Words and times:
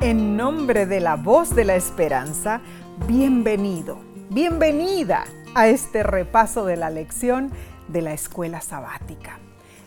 En 0.00 0.36
nombre 0.36 0.86
de 0.86 1.00
la 1.00 1.16
voz 1.16 1.56
de 1.56 1.64
la 1.64 1.74
esperanza, 1.74 2.60
bienvenido, 3.08 3.98
bienvenida 4.30 5.24
a 5.56 5.66
este 5.66 6.04
repaso 6.04 6.64
de 6.64 6.76
la 6.76 6.88
lección 6.88 7.50
de 7.88 8.02
la 8.02 8.12
escuela 8.12 8.60
sabática. 8.60 9.40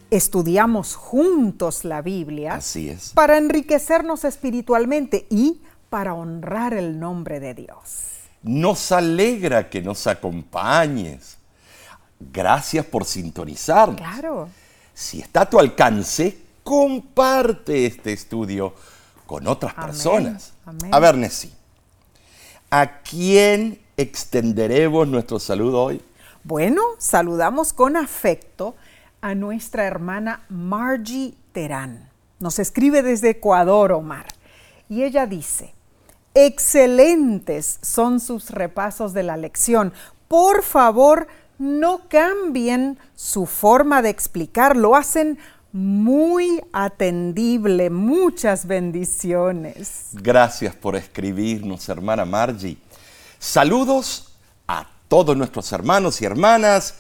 Estudiamos 0.09 0.95
juntos 0.95 1.85
la 1.85 2.01
Biblia 2.01 2.55
Así 2.55 2.89
es. 2.89 3.13
para 3.13 3.37
enriquecernos 3.37 4.25
espiritualmente 4.25 5.27
y 5.29 5.61
para 5.89 6.13
honrar 6.13 6.73
el 6.73 6.99
nombre 6.99 7.39
de 7.39 7.53
Dios. 7.53 8.07
Nos 8.43 8.91
alegra 8.91 9.69
que 9.69 9.81
nos 9.81 10.07
acompañes. 10.07 11.37
Gracias 12.19 12.85
por 12.85 13.05
sintonizarnos. 13.05 13.95
Claro. 13.95 14.49
Si 14.93 15.21
está 15.21 15.41
a 15.43 15.49
tu 15.49 15.57
alcance, 15.57 16.37
comparte 16.63 17.85
este 17.85 18.11
estudio 18.11 18.73
con 19.31 19.47
otras 19.47 19.71
Amén, 19.77 19.87
personas. 19.87 20.51
amén. 20.65 20.93
A 20.93 20.99
ver, 20.99 21.15
Nessie, 21.15 21.53
¿a 22.69 22.99
quién 23.01 23.79
extenderemos 23.95 25.07
nuestro 25.07 25.39
saludo 25.39 25.81
hoy? 25.81 26.01
Bueno, 26.43 26.81
saludamos 26.97 27.71
con 27.71 27.95
afecto 27.95 28.75
a 29.21 29.33
nuestra 29.33 29.85
hermana 29.85 30.43
Margie 30.49 31.33
Terán. 31.53 32.09
Nos 32.41 32.59
escribe 32.59 33.03
desde 33.03 33.29
Ecuador, 33.29 33.93
Omar. 33.93 34.25
Y 34.89 35.03
ella 35.03 35.25
dice, 35.27 35.73
excelentes 36.33 37.79
son 37.81 38.19
sus 38.19 38.49
repasos 38.49 39.13
de 39.13 39.23
la 39.23 39.37
lección. 39.37 39.93
Por 40.27 40.61
favor, 40.61 41.27
no 41.57 42.09
cambien 42.09 42.99
su 43.15 43.45
forma 43.45 44.01
de 44.01 44.09
explicar. 44.09 44.75
Lo 44.75 44.97
hacen 44.97 45.39
muy 45.73 46.61
atendible. 46.73 47.89
Muchas 47.89 48.65
bendiciones. 48.65 50.09
Gracias 50.13 50.75
por 50.75 50.95
escribirnos, 50.95 51.87
hermana 51.89 52.25
Margie. 52.25 52.77
Saludos 53.39 54.33
a 54.67 54.87
todos 55.07 55.35
nuestros 55.35 55.71
hermanos 55.71 56.21
y 56.21 56.25
hermanas 56.25 56.95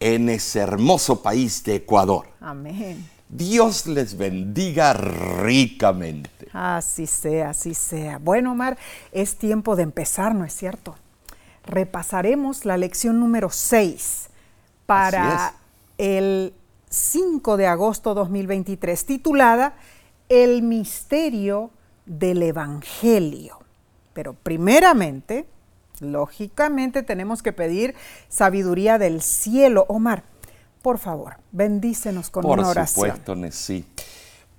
en 0.00 0.28
ese 0.28 0.60
hermoso 0.60 1.22
país 1.22 1.62
de 1.64 1.76
Ecuador. 1.76 2.26
Amén. 2.40 3.08
Dios 3.28 3.86
les 3.86 4.16
bendiga 4.16 4.92
ricamente. 4.92 6.48
Así 6.52 7.06
sea, 7.06 7.50
así 7.50 7.74
sea. 7.74 8.18
Bueno, 8.18 8.52
Omar, 8.52 8.78
es 9.12 9.36
tiempo 9.36 9.74
de 9.74 9.82
empezar, 9.82 10.34
¿no 10.34 10.44
es 10.44 10.54
cierto? 10.54 10.94
Repasaremos 11.64 12.64
la 12.64 12.76
lección 12.76 13.18
número 13.18 13.50
6 13.50 14.28
para 14.86 15.54
el 15.98 16.54
5 16.88 17.56
de 17.56 17.66
agosto 17.66 18.14
2023, 18.14 19.06
titulada 19.06 19.76
El 20.28 20.62
misterio 20.62 21.70
del 22.06 22.42
Evangelio. 22.42 23.58
Pero 24.12 24.34
primeramente, 24.34 25.46
lógicamente, 26.00 27.02
tenemos 27.02 27.42
que 27.42 27.52
pedir 27.52 27.94
sabiduría 28.28 28.98
del 28.98 29.20
cielo. 29.20 29.84
Omar, 29.88 30.24
por 30.82 30.98
favor, 30.98 31.36
bendícenos 31.52 32.30
con 32.30 32.42
Por 32.42 32.58
una 32.58 32.68
oración. 32.68 33.06
supuesto, 33.06 33.34
Nesí. 33.34 33.84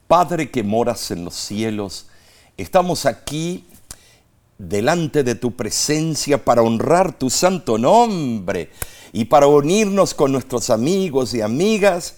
Padre 0.08 0.52
que 0.52 0.64
moras 0.64 1.12
en 1.12 1.26
los 1.26 1.36
cielos, 1.36 2.08
estamos 2.58 3.06
aquí 3.06 3.66
delante 4.58 5.24
de 5.24 5.36
tu 5.36 5.56
presencia 5.56 6.44
para 6.44 6.62
honrar 6.62 7.14
tu 7.18 7.30
santo 7.30 7.78
nombre 7.78 8.72
y 9.14 9.26
para 9.26 9.48
unirnos 9.48 10.14
con 10.14 10.32
nuestros 10.32 10.70
amigos 10.70 11.34
y 11.34 11.42
amigas 11.42 12.16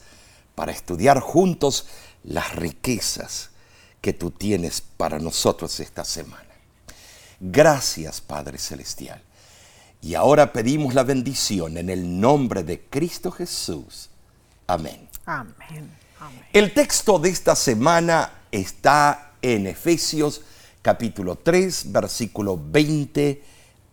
para 0.56 0.72
estudiar 0.72 1.20
juntos 1.20 1.88
las 2.24 2.56
riquezas 2.56 3.50
que 4.02 4.14
tú 4.14 4.32
tienes 4.32 4.82
para 4.82 5.20
nosotros 5.20 5.80
esta 5.80 6.04
semana. 6.04 6.46
Gracias, 7.40 8.22
Padre 8.22 8.58
Celestial. 8.58 9.22
Y 10.02 10.16
ahora 10.16 10.54
pedimos 10.54 10.94
la 10.94 11.04
bendición 11.04 11.78
en 11.78 11.90
el 11.90 12.20
nombre 12.20 12.64
de 12.64 12.82
Cristo 12.82 13.32
Jesús. 13.32 14.10
Amén. 14.68 15.10
Amén. 15.26 15.92
Amén. 16.20 16.46
El 16.54 16.74
texto 16.74 17.20
de 17.20 17.30
esta 17.30 17.56
semana 17.56 18.44
está 18.52 19.34
en 19.42 19.68
Efesios 19.68 20.42
capítulo 20.82 21.36
3, 21.36 21.92
versículo 21.92 22.60
20 22.62 23.44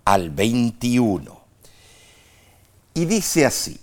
al 0.05 0.31
21. 0.31 1.36
Y 2.97 3.05
dice 3.05 3.45
así, 3.45 3.79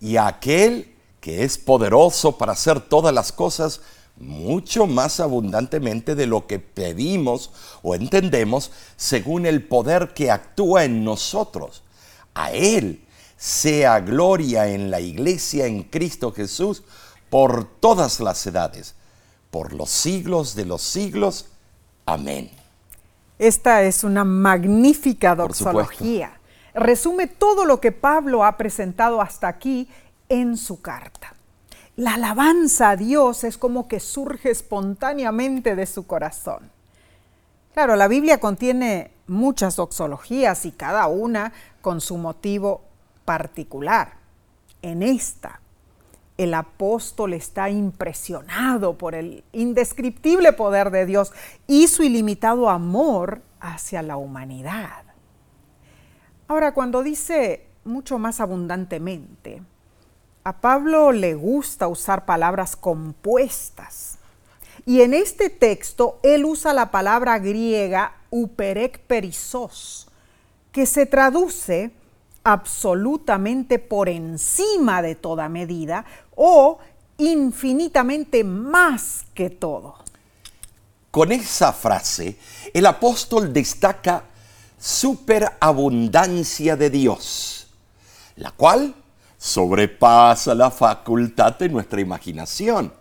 y 0.00 0.16
a 0.16 0.28
aquel 0.28 0.94
que 1.20 1.42
es 1.42 1.58
poderoso 1.58 2.38
para 2.38 2.52
hacer 2.52 2.80
todas 2.80 3.12
las 3.12 3.32
cosas 3.32 3.80
mucho 4.16 4.86
más 4.86 5.18
abundantemente 5.18 6.14
de 6.14 6.28
lo 6.28 6.46
que 6.46 6.60
pedimos 6.60 7.50
o 7.82 7.96
entendemos, 7.96 8.70
según 8.96 9.44
el 9.44 9.66
poder 9.66 10.14
que 10.14 10.30
actúa 10.30 10.84
en 10.84 11.02
nosotros. 11.02 11.82
A 12.32 12.52
Él 12.52 13.04
sea 13.36 13.98
gloria 13.98 14.68
en 14.68 14.88
la 14.88 15.00
iglesia 15.00 15.66
en 15.66 15.82
Cristo 15.82 16.30
Jesús 16.30 16.84
por 17.30 17.64
todas 17.64 18.20
las 18.20 18.46
edades, 18.46 18.94
por 19.50 19.72
los 19.72 19.90
siglos 19.90 20.54
de 20.54 20.66
los 20.66 20.80
siglos. 20.80 21.46
Amén. 22.06 22.52
Esta 23.36 23.82
es 23.82 24.04
una 24.04 24.22
magnífica 24.22 25.34
doxología. 25.34 26.38
Resume 26.74 27.28
todo 27.28 27.64
lo 27.64 27.80
que 27.80 27.92
Pablo 27.92 28.44
ha 28.44 28.56
presentado 28.56 29.20
hasta 29.20 29.46
aquí 29.46 29.88
en 30.28 30.56
su 30.56 30.82
carta. 30.82 31.34
La 31.96 32.14
alabanza 32.14 32.90
a 32.90 32.96
Dios 32.96 33.44
es 33.44 33.56
como 33.56 33.86
que 33.86 34.00
surge 34.00 34.50
espontáneamente 34.50 35.76
de 35.76 35.86
su 35.86 36.06
corazón. 36.08 36.70
Claro, 37.72 37.94
la 37.94 38.08
Biblia 38.08 38.40
contiene 38.40 39.12
muchas 39.28 39.76
doxologías 39.76 40.66
y 40.66 40.72
cada 40.72 41.06
una 41.06 41.52
con 41.80 42.00
su 42.00 42.18
motivo 42.18 42.82
particular. 43.24 44.14
En 44.82 45.04
esta, 45.04 45.60
el 46.36 46.54
apóstol 46.54 47.34
está 47.34 47.70
impresionado 47.70 48.98
por 48.98 49.14
el 49.14 49.44
indescriptible 49.52 50.52
poder 50.52 50.90
de 50.90 51.06
Dios 51.06 51.32
y 51.68 51.86
su 51.86 52.02
ilimitado 52.02 52.68
amor 52.68 53.42
hacia 53.60 54.02
la 54.02 54.16
humanidad. 54.16 55.03
Ahora, 56.54 56.72
cuando 56.72 57.02
dice 57.02 57.66
mucho 57.82 58.16
más 58.20 58.38
abundantemente, 58.38 59.60
a 60.44 60.60
Pablo 60.60 61.10
le 61.10 61.34
gusta 61.34 61.88
usar 61.88 62.26
palabras 62.26 62.76
compuestas. 62.76 64.18
Y 64.86 65.00
en 65.00 65.14
este 65.14 65.50
texto 65.50 66.20
él 66.22 66.44
usa 66.44 66.72
la 66.72 66.92
palabra 66.92 67.40
griega 67.40 68.18
uperek 68.30 69.00
perisos, 69.00 70.06
que 70.70 70.86
se 70.86 71.06
traduce 71.06 71.90
absolutamente 72.44 73.80
por 73.80 74.08
encima 74.08 75.02
de 75.02 75.16
toda 75.16 75.48
medida 75.48 76.04
o 76.36 76.78
infinitamente 77.18 78.44
más 78.44 79.24
que 79.34 79.50
todo. 79.50 79.96
Con 81.10 81.32
esa 81.32 81.72
frase, 81.72 82.38
el 82.72 82.86
apóstol 82.86 83.52
destaca 83.52 84.26
superabundancia 84.84 86.76
de 86.76 86.90
Dios, 86.90 87.68
la 88.36 88.50
cual 88.50 88.94
sobrepasa 89.38 90.54
la 90.54 90.70
facultad 90.70 91.58
de 91.58 91.70
nuestra 91.70 92.02
imaginación. 92.02 92.92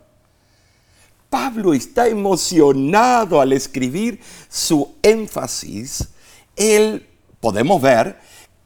Pablo 1.30 1.74
está 1.74 2.08
emocionado 2.08 3.42
al 3.42 3.52
escribir 3.52 4.22
su 4.48 4.96
énfasis. 5.02 6.08
Él, 6.56 7.06
podemos 7.42 7.82
ver, 7.82 8.18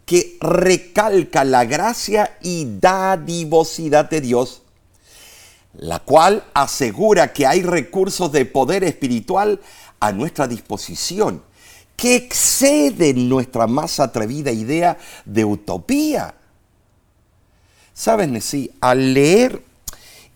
que 0.06 0.38
recalca 0.40 1.44
la 1.44 1.66
gracia 1.66 2.38
y 2.44 2.68
dadivosidad 2.80 4.12
de 4.12 4.22
Dios, 4.22 4.62
la 5.74 5.98
cual 6.02 6.44
asegura 6.54 7.34
que 7.34 7.48
hay 7.48 7.64
recursos 7.64 8.32
de 8.32 8.46
poder 8.46 8.84
espiritual 8.84 9.60
a 10.00 10.12
nuestra 10.12 10.48
disposición, 10.48 11.42
que 11.98 12.16
exceden 12.16 13.28
nuestra 13.28 13.66
más 13.66 14.00
atrevida 14.00 14.52
idea 14.52 14.98
de 15.26 15.44
utopía. 15.44 16.36
¿Sabes, 17.92 18.30
Nesí? 18.30 18.72
Al 18.80 19.16
leer 19.16 19.64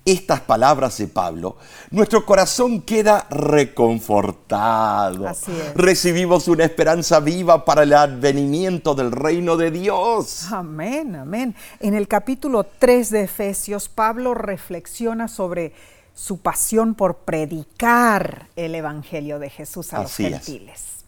estas 0.04 0.40
palabras 0.42 0.98
de 0.98 1.08
Pablo, 1.08 1.58
nuestro 1.92 2.26
corazón 2.26 2.82
queda 2.82 3.28
reconfortado. 3.30 5.28
Así 5.28 5.52
es. 5.52 5.76
Recibimos 5.76 6.48
una 6.48 6.64
esperanza 6.64 7.20
viva 7.20 7.64
para 7.64 7.84
el 7.84 7.94
advenimiento 7.94 8.96
del 8.96 9.12
reino 9.12 9.56
de 9.56 9.70
Dios. 9.70 10.52
Amén, 10.52 11.16
amén. 11.16 11.56
En 11.80 11.94
el 11.94 12.08
capítulo 12.08 12.64
3 12.64 13.12
de 13.12 13.24
Efesios, 13.26 13.88
Pablo 13.88 14.34
reflexiona 14.34 15.28
sobre 15.28 15.74
su 16.16 16.40
pasión 16.40 16.96
por 16.96 17.18
predicar 17.18 18.48
el 18.56 18.74
Evangelio 18.74 19.38
de 19.38 19.52
Jesús 19.52 19.94
a 19.94 20.00
Así 20.00 20.28
los 20.28 20.50
es. 20.50 21.01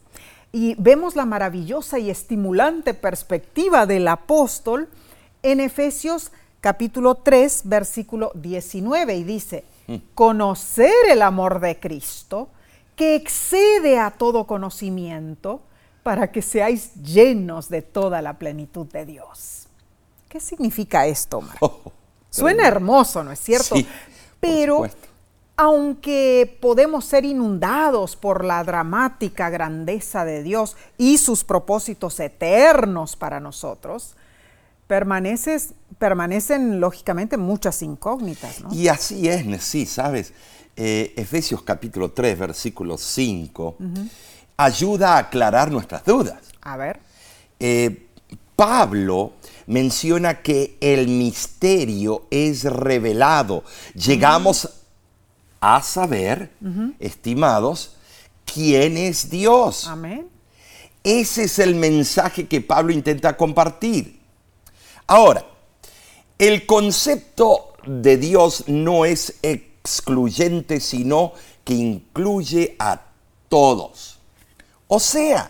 Y 0.56 0.76
vemos 0.78 1.16
la 1.16 1.26
maravillosa 1.26 1.98
y 1.98 2.12
estimulante 2.12 2.94
perspectiva 2.94 3.88
del 3.88 4.08
apóstol 4.08 4.88
en 5.42 5.60
Efesios 5.60 6.32
capítulo 6.62 7.16
3, 7.16 7.62
versículo 7.66 8.32
19, 8.36 9.16
y 9.16 9.24
dice, 9.24 9.64
conocer 10.14 10.94
el 11.10 11.24
amor 11.24 11.60
de 11.60 11.80
Cristo 11.80 12.50
que 12.96 13.16
excede 13.16 13.98
a 13.98 14.12
todo 14.12 14.46
conocimiento, 14.46 15.62
para 16.04 16.32
que 16.32 16.44
seáis 16.44 16.94
llenos 17.02 17.68
de 17.70 17.82
toda 17.82 18.22
la 18.22 18.38
plenitud 18.38 18.86
de 18.86 19.08
Dios. 19.08 19.68
¿Qué 20.30 20.40
significa 20.40 21.08
esto, 21.08 21.40
Omar? 21.40 21.58
Oh, 21.62 21.92
Suena 22.30 22.68
hermoso, 22.68 23.24
¿no 23.24 23.32
es 23.32 23.40
cierto? 23.40 23.76
Sí, 23.76 23.88
Pero. 24.40 24.88
Aunque 25.56 26.58
podemos 26.62 27.06
ser 27.06 27.26
inundados 27.26 28.16
por 28.16 28.44
la 28.44 28.64
dramática 28.64 29.50
grandeza 29.50 30.26
de 30.26 30.42
Dios 30.44 30.76
y 30.98 31.18
sus 31.20 31.44
propósitos 31.44 32.20
eternos 32.20 33.16
para 33.16 33.40
nosotros, 33.40 34.16
permaneces- 34.90 35.74
permanecen 36.00 36.80
lógicamente 36.80 37.38
muchas 37.38 37.82
incógnitas, 37.82 38.62
¿no? 38.62 38.74
Y 38.74 38.88
así 38.88 39.30
es, 39.30 39.64
sí, 39.64 39.86
¿sabes? 39.86 40.34
Eh, 40.76 41.14
Efesios 41.18 41.62
capítulo 41.62 42.12
3, 42.12 42.38
versículo 42.40 42.98
5, 42.98 43.78
ayuda 44.58 45.16
a 45.16 45.18
aclarar 45.20 45.72
nuestras 45.72 46.04
dudas. 46.04 46.40
A 46.62 46.78
ver, 46.78 47.00
Eh, 47.60 48.08
Pablo 48.58 49.34
menciona 49.68 50.42
que 50.42 50.78
el 50.82 51.08
misterio 51.08 52.26
es 52.30 52.64
revelado. 52.66 53.64
Llegamos 53.94 54.68
a 55.66 55.82
saber, 55.82 56.52
estimados, 57.00 57.96
quién 58.44 58.98
es 58.98 59.30
Dios. 59.30 59.88
amén. 59.88 60.28
Ese 61.06 61.44
es 61.46 61.58
el 61.58 61.76
mensaje 61.76 62.50
que 62.50 62.60
Pablo 62.60 62.92
intenta 62.92 63.38
compartir. 63.38 64.20
Ahora, 65.08 65.46
el 66.38 66.66
concepto 66.66 67.74
de 67.86 68.18
Dios 68.18 68.66
no 68.68 69.06
es 69.06 69.36
excluyente, 69.42 70.82
sino 70.82 71.32
que 71.64 71.76
incluye 71.76 72.76
a 72.78 73.02
todos. 73.48 74.20
O 74.90 75.00
sea, 75.00 75.50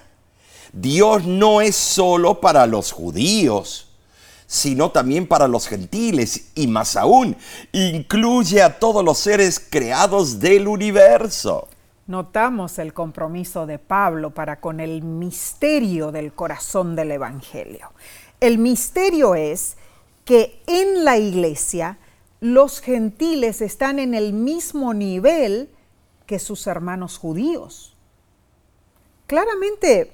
Dios 0.71 1.25
no 1.25 1.59
es 1.59 1.75
solo 1.75 2.39
para 2.39 2.67
los 2.67 2.91
judíos, 2.91 3.89
sino 4.47 4.91
también 4.91 5.27
para 5.27 5.47
los 5.47 5.67
gentiles 5.67 6.51
y 6.55 6.67
más 6.67 6.95
aún, 6.95 7.35
incluye 7.71 8.61
a 8.61 8.79
todos 8.79 9.03
los 9.03 9.17
seres 9.17 9.59
creados 9.59 10.39
del 10.39 10.67
universo. 10.67 11.67
Notamos 12.05 12.79
el 12.79 12.93
compromiso 12.93 13.65
de 13.65 13.79
Pablo 13.79 14.31
para 14.31 14.59
con 14.59 14.79
el 14.79 15.01
misterio 15.03 16.11
del 16.11 16.33
corazón 16.33 16.95
del 16.95 17.11
Evangelio. 17.11 17.91
El 18.41 18.57
misterio 18.57 19.35
es 19.35 19.77
que 20.25 20.61
en 20.67 21.05
la 21.05 21.17
iglesia 21.17 21.97
los 22.41 22.81
gentiles 22.81 23.61
están 23.61 23.99
en 23.99 24.13
el 24.13 24.33
mismo 24.33 24.93
nivel 24.93 25.69
que 26.25 26.39
sus 26.39 26.67
hermanos 26.67 27.17
judíos. 27.17 27.95
Claramente 29.27 30.11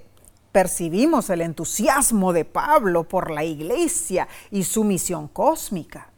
percibimos 0.51 1.29
el 1.29 1.41
entusiasmo 1.41 2.33
de 2.33 2.45
Pablo 2.45 3.03
por 3.03 3.31
la 3.31 3.43
iglesia 3.43 4.27
y 4.51 4.63
su 4.63 4.83
misión 4.83 5.27
cósmica. 5.27 6.09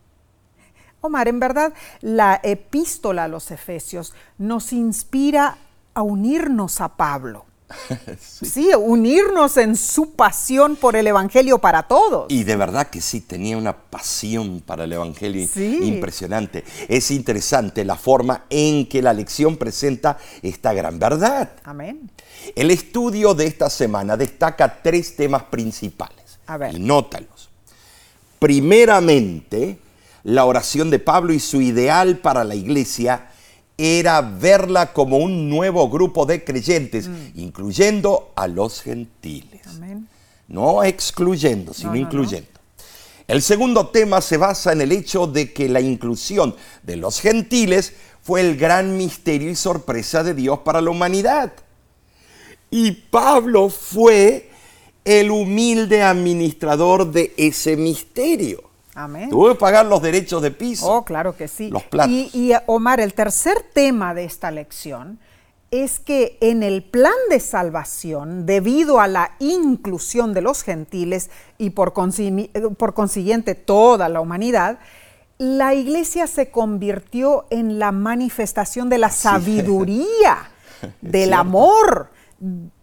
Omar, 1.01 1.27
en 1.27 1.39
verdad, 1.39 1.73
la 2.01 2.39
epístola 2.43 3.23
a 3.23 3.27
los 3.27 3.49
Efesios 3.51 4.13
nos 4.37 4.71
inspira 4.71 5.57
a 5.93 6.01
unirnos 6.03 6.79
a 6.79 6.95
Pablo. 6.95 7.45
Sí. 8.41 8.69
unirnos 8.77 9.57
en 9.57 9.75
su 9.75 10.11
pasión 10.13 10.75
por 10.75 10.95
el 10.95 11.07
Evangelio 11.07 11.59
para 11.59 11.83
todos. 11.83 12.25
Y 12.29 12.43
de 12.43 12.55
verdad 12.55 12.87
que 12.87 13.01
sí, 13.01 13.21
tenía 13.21 13.57
una 13.57 13.75
pasión 13.75 14.61
para 14.65 14.83
el 14.85 14.93
Evangelio 14.93 15.47
Sí. 15.51 15.79
impresionante. 15.83 16.63
Es 16.87 17.11
interesante 17.11 17.85
la 17.85 17.95
forma 17.95 18.45
en 18.49 18.87
que 18.87 19.01
la 19.01 19.13
lección 19.13 19.57
presenta 19.57 20.17
esta 20.41 20.73
gran 20.73 20.99
verdad. 20.99 21.51
Amén. 21.63 22.09
El 22.55 22.71
estudio 22.71 23.33
de 23.33 23.47
esta 23.47 23.69
semana 23.69 24.17
destaca 24.17 24.81
tres 24.81 25.15
temas 25.15 25.43
principales. 25.43 26.39
A 26.47 26.57
ver. 26.57 26.75
Y 26.75 26.79
nótalos. 26.79 27.49
Primeramente, 28.39 29.79
la 30.23 30.45
oración 30.45 30.89
de 30.89 30.99
Pablo 30.99 31.33
y 31.33 31.39
su 31.39 31.61
ideal 31.61 32.17
para 32.17 32.43
la 32.43 32.55
iglesia 32.55 33.30
era 33.77 34.21
verla 34.21 34.93
como 34.93 35.17
un 35.17 35.49
nuevo 35.49 35.89
grupo 35.89 36.25
de 36.25 36.43
creyentes, 36.43 37.09
incluyendo 37.35 38.31
a 38.35 38.47
los 38.47 38.81
gentiles. 38.81 39.61
Amén. 39.67 40.07
No 40.47 40.83
excluyendo, 40.83 41.73
sino 41.73 41.89
No, 41.89 41.95
no, 41.95 42.01
no. 42.01 42.07
incluyendo. 42.07 42.49
El 43.27 43.41
segundo 43.41 43.87
tema 43.87 44.19
se 44.19 44.37
basa 44.37 44.73
en 44.73 44.81
el 44.81 44.91
hecho 44.91 45.25
de 45.25 45.53
que 45.53 45.69
la 45.69 45.79
inclusión 45.79 46.55
de 46.83 46.97
los 46.97 47.21
gentiles 47.21 47.93
fue 48.21 48.41
el 48.41 48.57
gran 48.57 48.97
misterio 48.97 49.49
y 49.49 49.55
sorpresa 49.55 50.23
de 50.23 50.33
Dios 50.33 50.59
para 50.59 50.81
la 50.81 50.89
humanidad. 50.89 51.53
Y 52.69 52.91
Pablo 52.91 53.69
fue 53.69 54.49
el 55.05 55.31
humilde 55.31 56.01
administrador 56.03 57.11
de 57.11 57.33
ese 57.37 57.77
misterio. 57.77 58.70
Amén. 58.95 59.29
Tuvo 59.29 59.49
que 59.49 59.55
pagar 59.55 59.85
los 59.85 60.01
derechos 60.01 60.41
de 60.41 60.51
piso. 60.51 60.91
Oh, 60.91 61.05
claro 61.05 61.35
que 61.35 61.47
sí. 61.47 61.69
Los 61.69 61.83
platos. 61.83 62.11
Y, 62.11 62.29
y, 62.33 62.53
Omar, 62.67 62.99
el 62.99 63.13
tercer 63.13 63.65
tema 63.73 64.13
de 64.13 64.25
esta 64.25 64.51
lección 64.51 65.19
es 65.71 65.99
que 65.99 66.37
en 66.41 66.63
el 66.63 66.83
plan 66.83 67.13
de 67.29 67.39
salvación, 67.39 68.45
debido 68.45 68.99
a 68.99 69.07
la 69.07 69.31
inclusión 69.39 70.33
de 70.33 70.41
los 70.41 70.63
gentiles 70.63 71.29
y 71.57 71.69
por, 71.69 71.93
consi- 71.93 72.49
por 72.75 72.93
consiguiente 72.93 73.55
toda 73.55 74.09
la 74.09 74.19
humanidad, 74.19 74.79
la 75.37 75.73
iglesia 75.73 76.27
se 76.27 76.51
convirtió 76.51 77.45
en 77.49 77.79
la 77.79 77.93
manifestación 77.93 78.89
de 78.89 78.97
la 78.97 79.09
sabiduría, 79.09 80.51
del 81.01 81.29
cierto. 81.29 81.35
amor, 81.39 82.09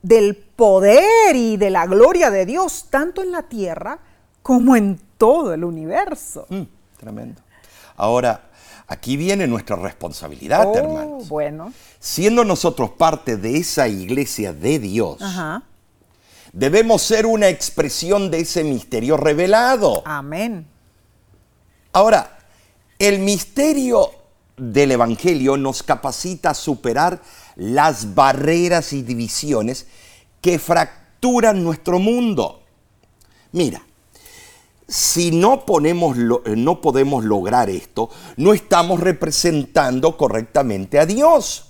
del 0.03 0.37
poder 0.37 1.37
y 1.37 1.59
de 1.59 1.69
la 1.71 1.87
gloria 1.87 2.31
de 2.31 2.47
Dios, 2.47 2.87
tanto 2.91 3.23
en 3.23 3.33
la 3.33 3.43
tierra 3.43 3.99
como 4.43 4.75
en 4.77 4.99
todo 5.19 5.53
el 5.53 5.65
universo. 5.65 6.47
Mm, 6.49 6.63
tremendo. 6.97 7.43
Ahora, 7.97 8.49
aquí 8.87 9.17
viene 9.17 9.47
nuestra 9.47 9.77
responsabilidad, 9.77 10.65
Oh, 10.67 10.77
hermanos. 10.77 11.29
bueno. 11.29 11.73
Siendo 11.99 12.45
nosotros 12.45 12.91
parte 12.91 13.37
de 13.37 13.59
esa 13.59 13.89
iglesia 13.89 14.53
de 14.53 14.79
Dios, 14.79 15.21
Ajá. 15.21 15.65
debemos 16.53 17.03
ser 17.03 17.27
una 17.27 17.49
expresión 17.49 18.31
de 18.31 18.41
ese 18.41 18.65
misterio 18.65 19.17
revelado. 19.17 20.03
Amén. 20.07 20.67
Ahora, 21.93 22.39
el 22.99 23.19
misterio 23.19 24.11
del 24.57 24.93
Evangelio 24.93 25.57
nos 25.57 25.83
capacita 25.83 26.51
a 26.51 26.55
superar 26.55 27.21
las 27.57 28.15
barreras 28.15 28.93
y 28.93 29.03
divisiones 29.03 29.87
que 30.41 30.59
fracturan 30.59 31.63
nuestro 31.65 31.99
mundo. 31.99 32.63
Mira, 33.53 33.83
si 34.89 35.31
no, 35.31 35.67
ponemos 35.67 36.17
eh, 36.17 36.57
no 36.57 36.81
podemos 36.81 37.23
lograr 37.23 37.69
esto, 37.69 38.09
no 38.39 38.55
estamos 38.55 39.01
representando 39.01 40.17
correctamente 40.17 40.99
a 40.99 41.05
Dios. 41.05 41.67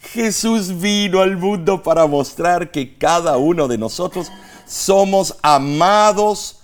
Jesús 0.00 0.80
vino 0.80 1.20
al 1.20 1.36
mundo 1.36 1.82
para 1.82 2.06
mostrar 2.06 2.70
que 2.70 2.96
cada 2.96 3.36
uno 3.36 3.68
de 3.68 3.78
nosotros 3.78 4.32
somos 4.66 5.36
amados 5.42 6.60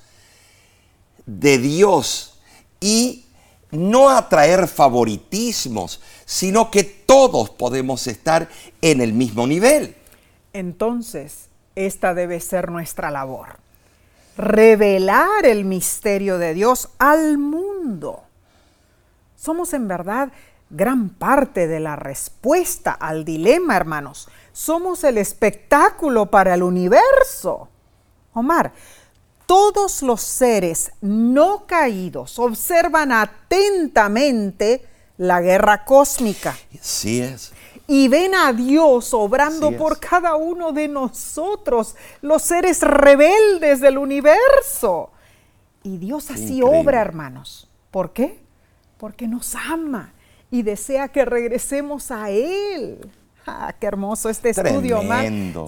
de 1.24 1.58
Dios 1.58 2.38
y 2.80 3.26
no 3.70 4.08
atraer 4.08 4.66
favoritismos, 4.66 6.00
sino 6.24 6.70
que 6.70 6.82
todos 6.84 7.50
podemos 7.50 8.06
estar 8.06 8.48
en 8.80 9.00
el 9.00 9.12
mismo 9.12 9.46
nivel. 9.46 9.94
Entonces, 10.52 11.48
esta 11.76 12.14
debe 12.14 12.40
ser 12.40 12.70
nuestra 12.70 13.10
labor. 13.10 13.67
Revelar 14.38 15.44
el 15.44 15.64
misterio 15.64 16.38
de 16.38 16.54
Dios 16.54 16.90
al 16.98 17.38
mundo. 17.38 18.22
Somos 19.36 19.72
en 19.74 19.88
verdad 19.88 20.30
gran 20.70 21.08
parte 21.08 21.66
de 21.66 21.80
la 21.80 21.96
respuesta 21.96 22.92
al 22.92 23.24
dilema, 23.24 23.76
hermanos. 23.76 24.28
Somos 24.52 25.02
el 25.02 25.18
espectáculo 25.18 26.26
para 26.26 26.54
el 26.54 26.62
universo. 26.62 27.68
Omar, 28.32 28.72
todos 29.44 30.02
los 30.02 30.20
seres 30.20 30.92
no 31.00 31.66
caídos 31.66 32.38
observan 32.38 33.10
atentamente 33.10 34.86
la 35.16 35.40
guerra 35.40 35.84
cósmica 35.84 36.56
Sí 36.80 37.20
es. 37.20 37.52
Y 37.90 38.06
ven 38.08 38.34
a 38.34 38.52
Dios 38.52 39.14
obrando 39.14 39.72
por 39.72 39.98
cada 39.98 40.36
uno 40.36 40.72
de 40.72 40.88
nosotros, 40.88 41.96
los 42.20 42.42
seres 42.42 42.82
rebeldes 42.82 43.80
del 43.80 43.96
universo. 43.96 45.10
Y 45.82 45.96
Dios 45.96 46.30
así 46.30 46.58
Increíble. 46.58 46.80
obra, 46.80 47.00
hermanos. 47.00 47.66
¿Por 47.90 48.12
qué? 48.12 48.40
Porque 48.98 49.26
nos 49.26 49.54
ama 49.54 50.12
y 50.50 50.62
desea 50.62 51.08
que 51.08 51.24
regresemos 51.24 52.10
a 52.10 52.28
Él. 52.28 53.10
Ah, 53.46 53.74
qué 53.80 53.86
hermoso 53.86 54.28
este 54.28 54.50
estudio. 54.50 55.00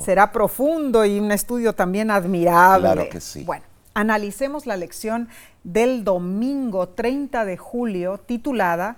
Será 0.04 0.30
profundo 0.30 1.06
y 1.06 1.18
un 1.18 1.32
estudio 1.32 1.72
también 1.72 2.10
admirable. 2.10 2.92
Claro 2.92 3.08
que 3.08 3.22
sí. 3.22 3.44
Bueno, 3.44 3.64
analicemos 3.94 4.66
la 4.66 4.76
lección 4.76 5.30
del 5.64 6.04
domingo 6.04 6.90
30 6.90 7.46
de 7.46 7.56
julio 7.56 8.18
titulada 8.18 8.96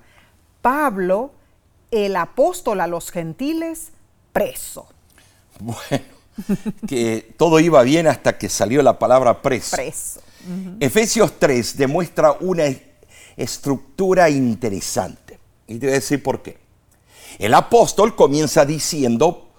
Pablo 0.60 1.30
el 1.92 2.16
apóstol 2.16 2.80
a 2.80 2.88
los 2.88 3.10
gentiles 3.10 3.92
preso. 4.32 4.88
Bueno, 5.60 6.04
que 6.88 7.34
todo 7.36 7.60
iba 7.60 7.82
bien 7.82 8.08
hasta 8.08 8.36
que 8.38 8.48
salió 8.48 8.82
la 8.82 8.98
palabra 8.98 9.40
preso. 9.40 9.76
Preso. 9.76 10.20
Efesios 10.80 11.38
3 11.38 11.76
demuestra 11.76 12.32
una 12.40 12.64
estructura 13.36 14.28
interesante. 14.28 15.38
Y 15.68 15.78
te 15.78 15.86
voy 15.86 15.92
a 15.92 16.00
decir 16.00 16.22
por 16.22 16.42
qué. 16.42 16.58
El 17.38 17.54
apóstol 17.54 18.16
comienza 18.16 18.64
diciendo, 18.64 19.50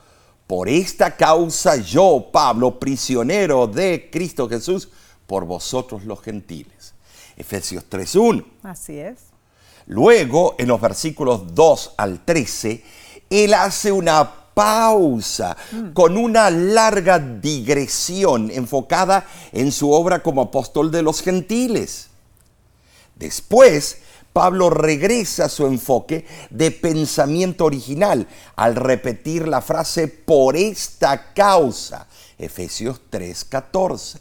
por 0.47 0.67
esta 0.67 1.15
causa 1.15 1.77
yo, 1.77 2.29
Pablo, 2.31 2.79
prisionero 2.79 3.67
de 3.67 4.09
Cristo 4.11 4.49
Jesús, 4.49 4.89
por 5.25 5.45
vosotros 5.45 6.03
los 6.03 6.21
gentiles. 6.21 6.93
Efesios 7.37 7.85
3.1. 7.89 8.45
Así 8.63 8.99
es. 8.99 9.32
Luego, 9.87 10.55
en 10.57 10.67
los 10.67 10.79
versículos 10.79 11.53
2 11.53 11.93
al 11.97 12.23
13, 12.23 12.83
él 13.29 13.53
hace 13.53 13.91
una 13.91 14.43
pausa 14.53 15.57
con 15.93 16.17
una 16.17 16.49
larga 16.49 17.19
digresión 17.19 18.51
enfocada 18.51 19.25
en 19.51 19.71
su 19.71 19.91
obra 19.91 20.21
como 20.21 20.43
apóstol 20.43 20.91
de 20.91 21.01
los 21.01 21.21
gentiles. 21.21 22.07
Después, 23.15 23.97
Pablo 24.33 24.71
regresa 24.71 25.45
a 25.45 25.49
su 25.49 25.67
enfoque 25.67 26.25
de 26.49 26.71
pensamiento 26.71 27.65
original 27.65 28.27
al 28.55 28.75
repetir 28.75 29.47
la 29.47 29.61
frase 29.61 30.07
por 30.07 30.57
esta 30.57 31.33
causa, 31.33 32.07
Efesios 32.37 32.99
3:14. 33.11 34.19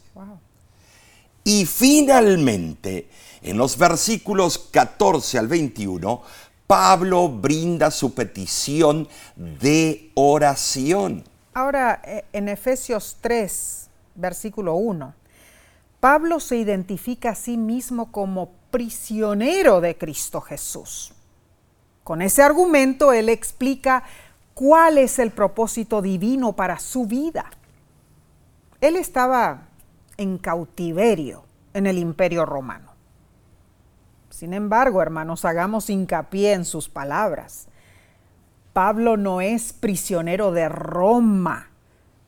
Y 1.44 1.66
finalmente, 1.66 3.08
en 3.42 3.58
los 3.58 3.76
versículos 3.76 4.58
14 4.58 5.38
al 5.38 5.48
21, 5.48 6.22
Pablo 6.66 7.28
brinda 7.28 7.90
su 7.90 8.14
petición 8.14 9.08
de 9.36 10.10
oración. 10.14 11.24
Ahora, 11.54 12.00
eh, 12.04 12.24
en 12.32 12.48
Efesios 12.48 13.18
3, 13.20 13.88
versículo 14.14 14.74
1, 14.74 15.14
Pablo 16.00 16.40
se 16.40 16.56
identifica 16.56 17.30
a 17.30 17.34
sí 17.34 17.56
mismo 17.56 18.10
como 18.10 18.50
prisionero 18.70 19.80
de 19.80 19.96
Cristo 19.98 20.40
Jesús. 20.40 21.12
Con 22.04 22.22
ese 22.22 22.42
argumento, 22.42 23.12
él 23.12 23.28
explica 23.28 24.02
cuál 24.54 24.98
es 24.98 25.18
el 25.18 25.30
propósito 25.30 26.00
divino 26.00 26.54
para 26.54 26.78
su 26.78 27.06
vida. 27.06 27.50
Él 28.80 28.96
estaba 28.96 29.68
en 30.16 30.38
cautiverio 30.38 31.44
en 31.74 31.86
el 31.86 31.98
imperio 31.98 32.44
romano. 32.44 32.91
Sin 34.42 34.54
embargo, 34.54 35.00
hermanos, 35.00 35.44
hagamos 35.44 35.88
hincapié 35.88 36.54
en 36.54 36.64
sus 36.64 36.88
palabras. 36.88 37.68
Pablo 38.72 39.16
no 39.16 39.40
es 39.40 39.72
prisionero 39.72 40.50
de 40.50 40.68
Roma, 40.68 41.70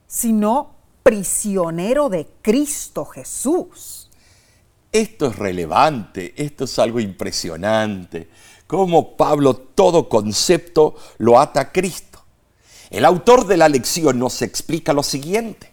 sino 0.07 0.77
prisionero 1.03 2.09
de 2.11 2.29
Cristo 2.41 3.05
Jesús. 3.05 4.13
Esto 4.93 5.27
es 5.27 5.35
relevante, 5.35 6.33
esto 6.37 6.67
es 6.67 6.79
algo 6.79 7.01
impresionante, 7.01 8.29
cómo 8.69 9.17
Pablo 9.17 9.57
todo 9.57 10.09
concepto 10.09 10.95
lo 11.19 11.41
ata 11.41 11.63
a 11.63 11.73
Cristo. 11.73 12.23
El 12.91 13.07
autor 13.07 13.45
de 13.45 13.57
la 13.57 13.69
lección 13.69 14.21
nos 14.21 14.41
explica 14.41 14.93
lo 14.93 15.03
siguiente. 15.03 15.73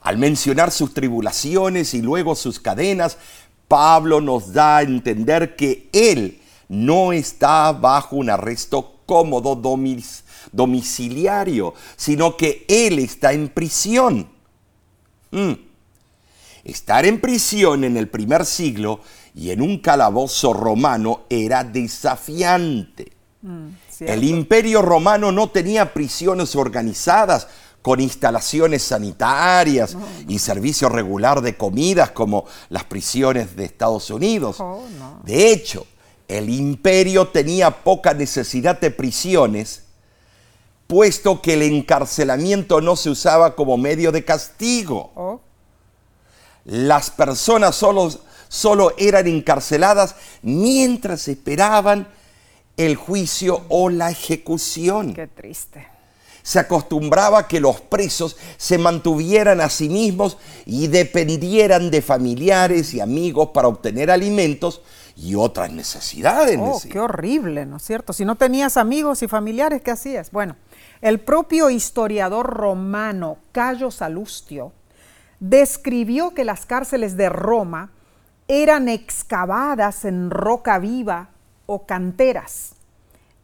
Al 0.00 0.16
mencionar 0.16 0.70
sus 0.70 0.94
tribulaciones 0.94 1.92
y 1.92 2.00
luego 2.00 2.36
sus 2.36 2.58
cadenas, 2.60 3.18
Pablo 3.68 4.20
nos 4.20 4.52
da 4.52 4.78
a 4.78 4.82
entender 4.82 5.56
que 5.56 5.88
él 5.92 6.40
no 6.68 7.12
está 7.12 7.72
bajo 7.72 8.16
un 8.16 8.30
arresto 8.30 9.00
cómodo 9.06 9.54
domiciliario, 10.52 11.74
sino 11.96 12.36
que 12.36 12.64
él 12.68 12.98
está 12.98 13.32
en 13.32 13.48
prisión. 13.48 14.28
Mm. 15.30 15.52
Estar 16.64 17.06
en 17.06 17.20
prisión 17.20 17.84
en 17.84 17.96
el 17.96 18.08
primer 18.08 18.44
siglo 18.44 19.00
y 19.34 19.50
en 19.50 19.62
un 19.62 19.78
calabozo 19.78 20.52
romano 20.52 21.20
era 21.30 21.62
desafiante. 21.62 23.12
Mm, 23.42 23.68
el 24.00 24.24
imperio 24.24 24.82
romano 24.82 25.30
no 25.30 25.50
tenía 25.50 25.92
prisiones 25.92 26.56
organizadas, 26.56 27.46
con 27.86 28.00
instalaciones 28.00 28.82
sanitarias 28.82 29.96
y 30.26 30.40
servicio 30.40 30.88
regular 30.88 31.40
de 31.40 31.56
comidas 31.56 32.10
como 32.10 32.44
las 32.68 32.82
prisiones 32.82 33.54
de 33.54 33.64
Estados 33.64 34.10
Unidos. 34.10 34.56
Oh, 34.58 34.82
de 35.22 35.52
hecho, 35.52 35.86
el 36.26 36.50
imperio 36.50 37.28
tenía 37.28 37.70
poca 37.84 38.12
necesidad 38.12 38.80
de 38.80 38.90
prisiones, 38.90 39.84
puesto 40.88 41.40
que 41.40 41.54
el 41.54 41.62
encarcelamiento 41.62 42.80
no 42.80 42.96
se 42.96 43.08
usaba 43.08 43.54
como 43.54 43.76
medio 43.76 44.10
de 44.10 44.24
castigo. 44.24 45.12
Oh. 45.14 45.40
Las 46.64 47.08
personas 47.10 47.76
solo, 47.76 48.12
solo 48.48 48.94
eran 48.98 49.28
encarceladas 49.28 50.16
mientras 50.42 51.28
esperaban 51.28 52.08
el 52.76 52.96
juicio 52.96 53.62
o 53.68 53.90
la 53.90 54.10
ejecución. 54.10 55.14
Qué 55.14 55.28
triste 55.28 55.95
se 56.46 56.60
acostumbraba 56.60 57.48
que 57.48 57.58
los 57.58 57.80
presos 57.80 58.36
se 58.56 58.78
mantuvieran 58.78 59.60
a 59.60 59.68
sí 59.68 59.88
mismos 59.88 60.38
y 60.64 60.86
dependieran 60.86 61.90
de 61.90 62.00
familiares 62.00 62.94
y 62.94 63.00
amigos 63.00 63.48
para 63.52 63.66
obtener 63.66 64.12
alimentos 64.12 64.80
y 65.16 65.34
otras 65.34 65.72
necesidades. 65.72 66.56
Oh, 66.62 66.80
qué 66.88 67.00
horrible, 67.00 67.66
¿no 67.66 67.78
es 67.78 67.82
cierto? 67.82 68.12
Si 68.12 68.24
no 68.24 68.36
tenías 68.36 68.76
amigos 68.76 69.24
y 69.24 69.26
familiares, 69.28 69.82
¿qué 69.82 69.90
hacías? 69.90 70.30
Bueno, 70.30 70.54
el 71.00 71.18
propio 71.18 71.68
historiador 71.68 72.46
romano 72.46 73.38
Cayo 73.50 73.90
Salustio 73.90 74.72
describió 75.40 76.32
que 76.32 76.44
las 76.44 76.64
cárceles 76.64 77.16
de 77.16 77.28
Roma 77.28 77.90
eran 78.46 78.88
excavadas 78.88 80.04
en 80.04 80.30
roca 80.30 80.78
viva 80.78 81.30
o 81.66 81.86
canteras 81.86 82.75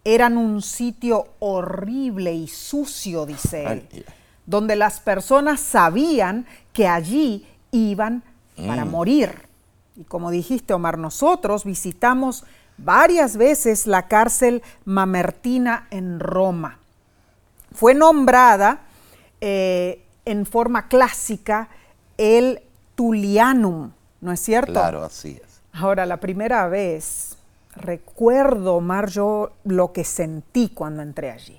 eran 0.05 0.37
un 0.37 0.63
sitio 0.63 1.29
horrible 1.39 2.33
y 2.33 2.49
sucio, 2.49 3.27
dice 3.27 3.65
él, 3.65 4.07
donde 4.47 4.77
las 4.77 5.01
personas 5.01 5.61
sabían 5.61 6.47
que 6.73 6.89
allí 6.89 7.47
iban 7.71 8.23
para 8.57 8.85
mm. 8.85 8.91
morir. 8.91 9.49
Y 9.97 10.05
como 10.05 10.31
dijiste, 10.31 10.75
Omar, 10.75 10.99
nosotros 10.99 11.65
visitamos 11.65 12.45
varias 12.79 13.37
veces 13.37 13.87
la 13.87 14.09
cárcel 14.09 14.63
Mamertina 14.85 15.87
en 15.91 16.19
Roma. 16.19 16.79
Fue 17.73 17.95
nombrada 17.95 18.81
eh, 19.41 20.05
en 20.25 20.47
forma 20.47 20.89
clásica 20.89 21.69
el 22.19 22.61
Tullianum, 22.95 23.93
¿no 24.21 24.33
es 24.33 24.41
cierto? 24.41 24.73
Claro, 24.73 25.05
así 25.05 25.41
es. 25.43 25.61
Ahora, 25.73 26.05
la 26.07 26.19
primera 26.19 26.69
vez 26.69 27.37
recuerdo, 27.75 28.81
Mar, 28.81 29.09
yo 29.09 29.53
lo 29.65 29.93
que 29.93 30.05
sentí 30.05 30.71
cuando 30.71 31.03
entré 31.03 31.31
allí. 31.31 31.59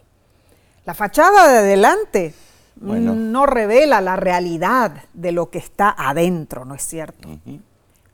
La 0.85 0.93
fachada 0.93 1.51
de 1.51 1.57
adelante 1.59 2.33
no 2.81 3.45
revela 3.45 4.01
la 4.01 4.15
realidad 4.15 5.03
de 5.13 5.31
lo 5.31 5.49
que 5.49 5.59
está 5.59 5.95
adentro, 5.97 6.65
¿no 6.65 6.75
es 6.75 6.83
cierto? 6.83 7.29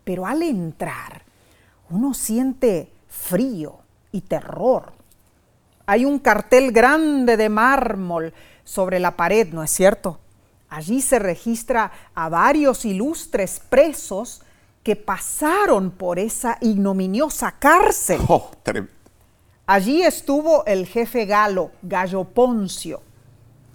Pero 0.03 0.25
al 0.25 0.44
entrar, 0.44 1.24
uno 1.89 2.13
siente 2.13 2.91
frío 3.08 3.79
y 4.12 4.22
terror. 4.22 4.94
Hay 5.86 6.06
un 6.06 6.20
cartel 6.20 6.72
grande 6.72 7.38
de 7.38 7.50
mármol 7.50 8.34
sobre 8.63 9.00
la 9.00 9.15
pared, 9.15 9.51
¿no 9.51 9.63
es 9.63 9.72
cierto? 9.72 10.20
Allí 10.70 11.01
se 11.01 11.18
registra 11.18 11.91
a 12.13 12.29
varios 12.29 12.86
ilustres 12.86 13.60
presos 13.70 14.44
que 14.89 14.96
pasaron 14.96 15.91
por 15.91 16.17
esa 16.17 16.58
ignominiosa 16.62 17.51
cárcel. 17.60 18.19
Oh, 18.27 18.50
Allí 19.67 20.01
estuvo 20.01 20.65
el 20.65 20.88
jefe 20.88 21.27
galo, 21.27 21.69
Gallo 21.84 22.24
Poncio, 22.24 23.00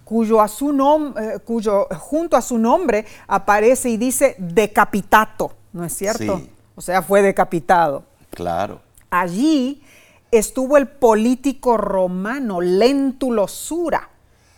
cuyo, 0.04 0.40
a 0.40 0.48
su 0.48 0.72
eh, 1.16 1.38
cuyo 1.44 1.86
junto 2.00 2.36
a 2.36 2.42
su 2.42 2.58
nombre 2.58 3.06
aparece 3.28 3.90
y 3.90 3.96
dice 3.96 4.34
decapitato, 4.38 5.52
¿no 5.72 5.84
es 5.84 5.92
cierto? 5.92 6.42
O 6.74 6.80
sea, 6.80 7.00
fue 7.00 7.22
decapitado. 7.22 8.02
Claro. 8.30 8.80
Allí 9.08 9.84
estuvo 10.32 10.76
el 10.76 10.88
político 10.88 11.76
romano 11.76 12.60
Lentulo 12.60 13.46
Sura 13.46 14.08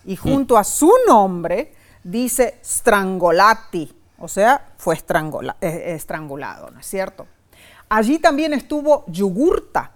y 0.07 0.15
mm. 0.15 0.17
junto 0.17 0.57
a 0.57 0.65
su 0.65 0.91
nombre 1.07 1.75
dice 2.03 2.59
Strangolati, 2.65 3.96
o 4.19 4.29
sea, 4.29 4.67
fue 4.79 4.95
eh, 4.97 5.83
estrangulado, 5.95 6.71
¿no 6.71 6.81
es 6.81 6.87
cierto? 6.87 7.27
Allí 7.89 8.19
también 8.19 8.53
estuvo 8.53 9.05
Yugurta, 9.09 9.91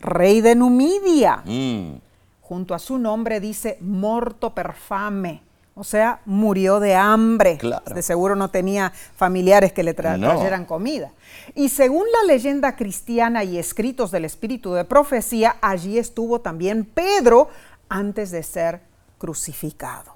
rey 0.00 0.40
de 0.40 0.54
Numidia. 0.54 1.42
Mm. 1.44 1.94
Junto 2.42 2.74
a 2.74 2.78
su 2.78 2.98
nombre 2.98 3.40
dice 3.40 3.78
morto 3.80 4.54
per 4.54 4.74
fame, 4.74 5.42
O 5.76 5.82
sea, 5.82 6.20
murió 6.26 6.78
de 6.78 6.94
hambre. 6.94 7.56
Claro. 7.58 7.92
De 7.92 8.02
seguro 8.02 8.36
no 8.36 8.48
tenía 8.50 8.92
familiares 9.16 9.72
que 9.72 9.82
le 9.82 9.96
tra- 9.96 10.16
No. 10.16 10.28
trajeran 10.28 10.66
comida. 10.66 11.10
Y 11.56 11.68
según 11.70 12.04
la 12.12 12.32
leyenda 12.32 12.76
cristiana 12.76 13.42
y 13.42 13.58
escritos 13.58 14.12
del 14.12 14.24
espíritu 14.24 14.72
de 14.74 14.84
profecía, 14.84 15.56
allí 15.60 15.98
estuvo 15.98 16.40
también 16.40 16.84
Pedro 16.84 17.48
antes 17.88 18.30
de 18.30 18.44
ser 18.44 18.82
crucificado. 19.18 20.14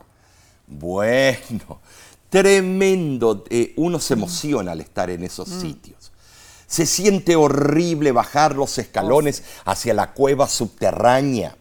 Bueno, 0.69 1.81
tremendo. 2.31 3.45
Eh, 3.51 3.75
uno 3.77 3.99
se 3.99 4.15
emociona 4.15 4.73
al 4.73 4.81
estar 4.81 5.11
en 5.11 5.25
esos 5.25 5.49
sitios. 5.49 6.13
Se 6.67 6.85
siente 6.85 7.35
horrible 7.37 8.13
bajar 8.13 8.55
los 8.55 8.77
escalones 8.79 9.43
hacia 9.65 9.95
la 9.95 10.13
cueva 10.13 10.49
subterránea. 10.49 11.57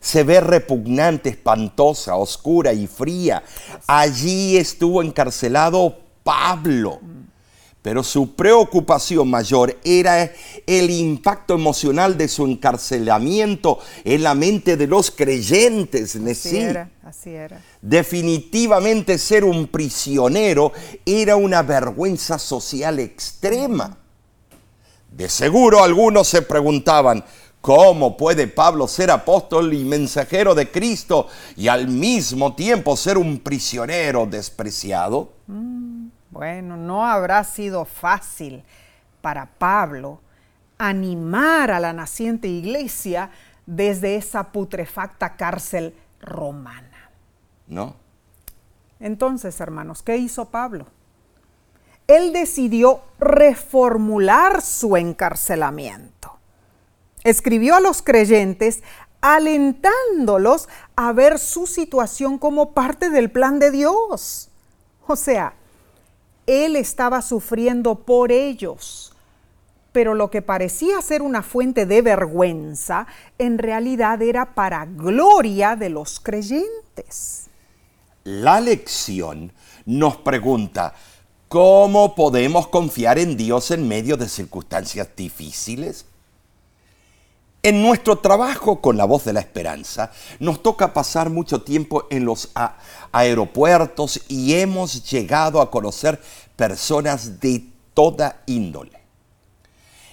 Se 0.00 0.22
ve 0.22 0.40
repugnante, 0.40 1.28
espantosa, 1.28 2.16
oscura 2.16 2.72
y 2.72 2.86
fría. 2.86 3.42
Allí 3.86 4.56
estuvo 4.56 5.02
encarcelado 5.02 5.98
Pablo. 6.22 7.00
Pero 7.88 8.04
su 8.04 8.34
preocupación 8.34 9.30
mayor 9.30 9.78
era 9.82 10.30
el 10.66 10.90
impacto 10.90 11.54
emocional 11.54 12.18
de 12.18 12.28
su 12.28 12.44
encarcelamiento 12.44 13.78
en 14.04 14.24
la 14.24 14.34
mente 14.34 14.76
de 14.76 14.86
los 14.86 15.10
creyentes. 15.10 16.14
Así 16.14 16.58
era, 16.58 16.90
así 17.02 17.30
era. 17.30 17.62
Definitivamente 17.80 19.16
ser 19.16 19.42
un 19.42 19.68
prisionero 19.68 20.70
era 21.06 21.36
una 21.36 21.62
vergüenza 21.62 22.38
social 22.38 22.98
extrema. 22.98 23.96
De 25.10 25.30
seguro 25.30 25.82
algunos 25.82 26.28
se 26.28 26.42
preguntaban, 26.42 27.24
¿cómo 27.62 28.18
puede 28.18 28.48
Pablo 28.48 28.86
ser 28.86 29.10
apóstol 29.10 29.72
y 29.72 29.82
mensajero 29.82 30.54
de 30.54 30.70
Cristo 30.70 31.28
y 31.56 31.68
al 31.68 31.88
mismo 31.88 32.54
tiempo 32.54 32.98
ser 32.98 33.16
un 33.16 33.38
prisionero 33.38 34.26
despreciado? 34.26 35.38
Bueno, 36.38 36.76
no 36.76 37.04
habrá 37.04 37.42
sido 37.42 37.84
fácil 37.84 38.62
para 39.20 39.46
Pablo 39.46 40.20
animar 40.78 41.72
a 41.72 41.80
la 41.80 41.92
naciente 41.92 42.46
iglesia 42.46 43.32
desde 43.66 44.14
esa 44.14 44.52
putrefacta 44.52 45.34
cárcel 45.34 45.96
romana. 46.20 47.10
¿No? 47.66 47.96
Entonces, 49.00 49.60
hermanos, 49.60 50.04
¿qué 50.04 50.16
hizo 50.16 50.44
Pablo? 50.44 50.86
Él 52.06 52.32
decidió 52.32 53.00
reformular 53.18 54.62
su 54.62 54.96
encarcelamiento. 54.96 56.38
Escribió 57.24 57.74
a 57.74 57.80
los 57.80 58.00
creyentes 58.00 58.84
alentándolos 59.20 60.68
a 60.94 61.12
ver 61.12 61.40
su 61.40 61.66
situación 61.66 62.38
como 62.38 62.74
parte 62.74 63.10
del 63.10 63.28
plan 63.28 63.58
de 63.58 63.72
Dios. 63.72 64.50
O 65.04 65.16
sea, 65.16 65.57
él 66.48 66.76
estaba 66.76 67.20
sufriendo 67.20 67.94
por 67.94 68.32
ellos, 68.32 69.12
pero 69.92 70.14
lo 70.14 70.30
que 70.30 70.40
parecía 70.40 71.00
ser 71.02 71.20
una 71.20 71.42
fuente 71.42 71.84
de 71.84 72.00
vergüenza, 72.00 73.06
en 73.38 73.58
realidad 73.58 74.22
era 74.22 74.54
para 74.54 74.86
gloria 74.86 75.76
de 75.76 75.90
los 75.90 76.20
creyentes. 76.20 77.48
La 78.24 78.62
lección 78.62 79.52
nos 79.84 80.16
pregunta, 80.16 80.94
¿cómo 81.48 82.14
podemos 82.14 82.68
confiar 82.68 83.18
en 83.18 83.36
Dios 83.36 83.70
en 83.70 83.86
medio 83.86 84.16
de 84.16 84.28
circunstancias 84.28 85.08
difíciles? 85.14 86.06
En 87.62 87.82
nuestro 87.82 88.18
trabajo 88.18 88.80
con 88.80 88.96
la 88.96 89.04
voz 89.04 89.24
de 89.24 89.32
la 89.32 89.40
esperanza, 89.40 90.12
nos 90.38 90.62
toca 90.62 90.92
pasar 90.92 91.28
mucho 91.28 91.62
tiempo 91.62 92.06
en 92.08 92.24
los 92.24 92.50
aeropuertos 93.10 94.20
y 94.28 94.54
hemos 94.54 95.10
llegado 95.10 95.60
a 95.60 95.70
conocer 95.70 96.20
personas 96.54 97.40
de 97.40 97.66
toda 97.94 98.42
índole. 98.46 98.98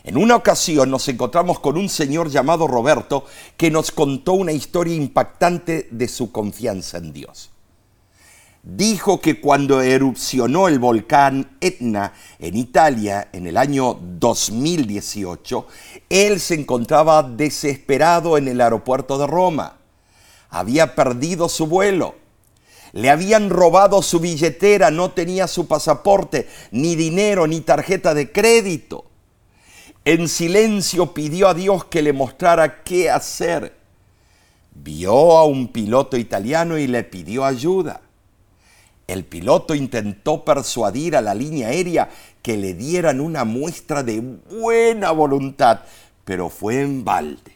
En 0.04 0.18
una 0.18 0.36
ocasión 0.36 0.90
nos 0.90 1.08
encontramos 1.08 1.60
con 1.60 1.78
un 1.78 1.88
señor 1.88 2.30
llamado 2.30 2.68
Roberto 2.68 3.25
que 3.58 3.70
nos 3.70 3.92
contó 3.92 4.34
una 4.34 4.52
historia 4.52 4.96
impactante 4.96 5.88
de 5.92 6.08
su 6.08 6.31
confianza 6.31 6.98
en 6.98 7.14
Dios 7.14 7.51
dijo 8.66 9.22
que 9.22 9.40
cuando 9.40 9.82
erupcionó 9.82 10.68
el 10.68 10.80
volcán 10.80 11.56
Etna 11.62 12.14
en 12.40 12.58
Italia 12.58 13.30
en 13.32 13.46
el 13.46 13.58
año 13.58 13.98
2018, 14.01 15.68
él 16.10 16.40
se 16.40 16.56
encontraba 16.56 17.22
desesperado 17.22 18.38
en 18.38 18.48
el 18.48 18.60
aeropuerto 18.60 19.20
de 19.20 19.28
Roma. 19.28 19.78
Había 20.50 20.96
perdido 20.96 21.48
su 21.48 21.68
vuelo. 21.68 22.16
Le 22.92 23.10
habían 23.10 23.50
robado 23.50 24.01
su 24.01 24.20
billetera, 24.20 24.90
no 24.90 25.12
tenía 25.12 25.48
su 25.48 25.68
pasaporte, 25.68 26.48
ni 26.72 26.96
dinero, 26.96 27.46
ni 27.46 27.62
tarjeta 27.62 28.14
de 28.14 28.32
crédito. 28.32 29.06
En 30.06 30.28
silencio 30.28 31.14
pidió 31.14 31.50
a 31.50 31.54
Dios 31.54 31.86
que 31.86 32.01
le 32.01 32.14
mostrara 32.14 32.84
qué 32.84 33.12
hacer. 33.12 33.75
Vio 34.74 35.38
a 35.38 35.46
un 35.46 35.68
piloto 35.68 36.16
italiano 36.16 36.78
y 36.78 36.88
le 36.88 37.04
pidió 37.04 37.44
ayuda. 37.44 38.01
El 39.07 39.24
piloto 39.24 39.75
intentó 39.75 40.44
persuadir 40.44 41.15
a 41.15 41.22
la 41.22 41.35
línea 41.35 41.68
aérea 41.68 42.09
que 42.41 42.57
le 42.57 42.74
dieran 42.74 43.20
una 43.20 43.44
muestra 43.44 44.01
de 44.01 44.20
buena 44.20 45.11
voluntad, 45.11 45.81
pero 46.24 46.50
fue 46.50 46.81
en 46.81 47.03
balde. 47.05 47.55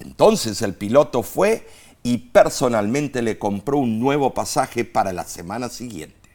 Entonces 0.00 0.60
el 0.62 0.74
piloto 0.74 1.22
fue 1.22 1.66
y 2.02 2.18
personalmente 2.18 3.22
le 3.22 3.38
compró 3.38 3.78
un 3.78 4.00
nuevo 4.00 4.34
pasaje 4.34 4.84
para 4.84 5.12
la 5.12 5.24
semana 5.24 5.68
siguiente. 5.68 6.30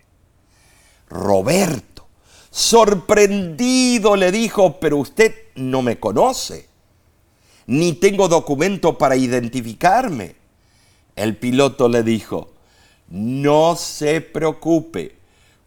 Roberto, 1.10 2.08
sorprendido, 2.50 4.16
le 4.16 4.32
dijo, 4.32 4.80
pero 4.80 4.98
usted 4.98 5.36
no 5.56 5.82
me 5.82 6.00
conoce, 6.00 6.68
ni 7.68 7.94
tengo 7.94 8.28
documento 8.30 8.98
para 8.98 9.16
identificarme. 9.16 10.36
El 11.16 11.38
piloto 11.38 11.90
le 11.90 12.02
dijo, 12.02 12.52
no 13.10 13.76
se 13.76 14.22
preocupe, 14.22 15.16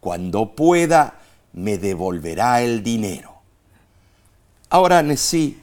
cuando 0.00 0.54
pueda 0.54 1.20
me 1.52 1.78
devolverá 1.78 2.62
el 2.62 2.82
dinero. 2.82 3.32
Ahora 4.70 5.02
Nesí 5.02 5.62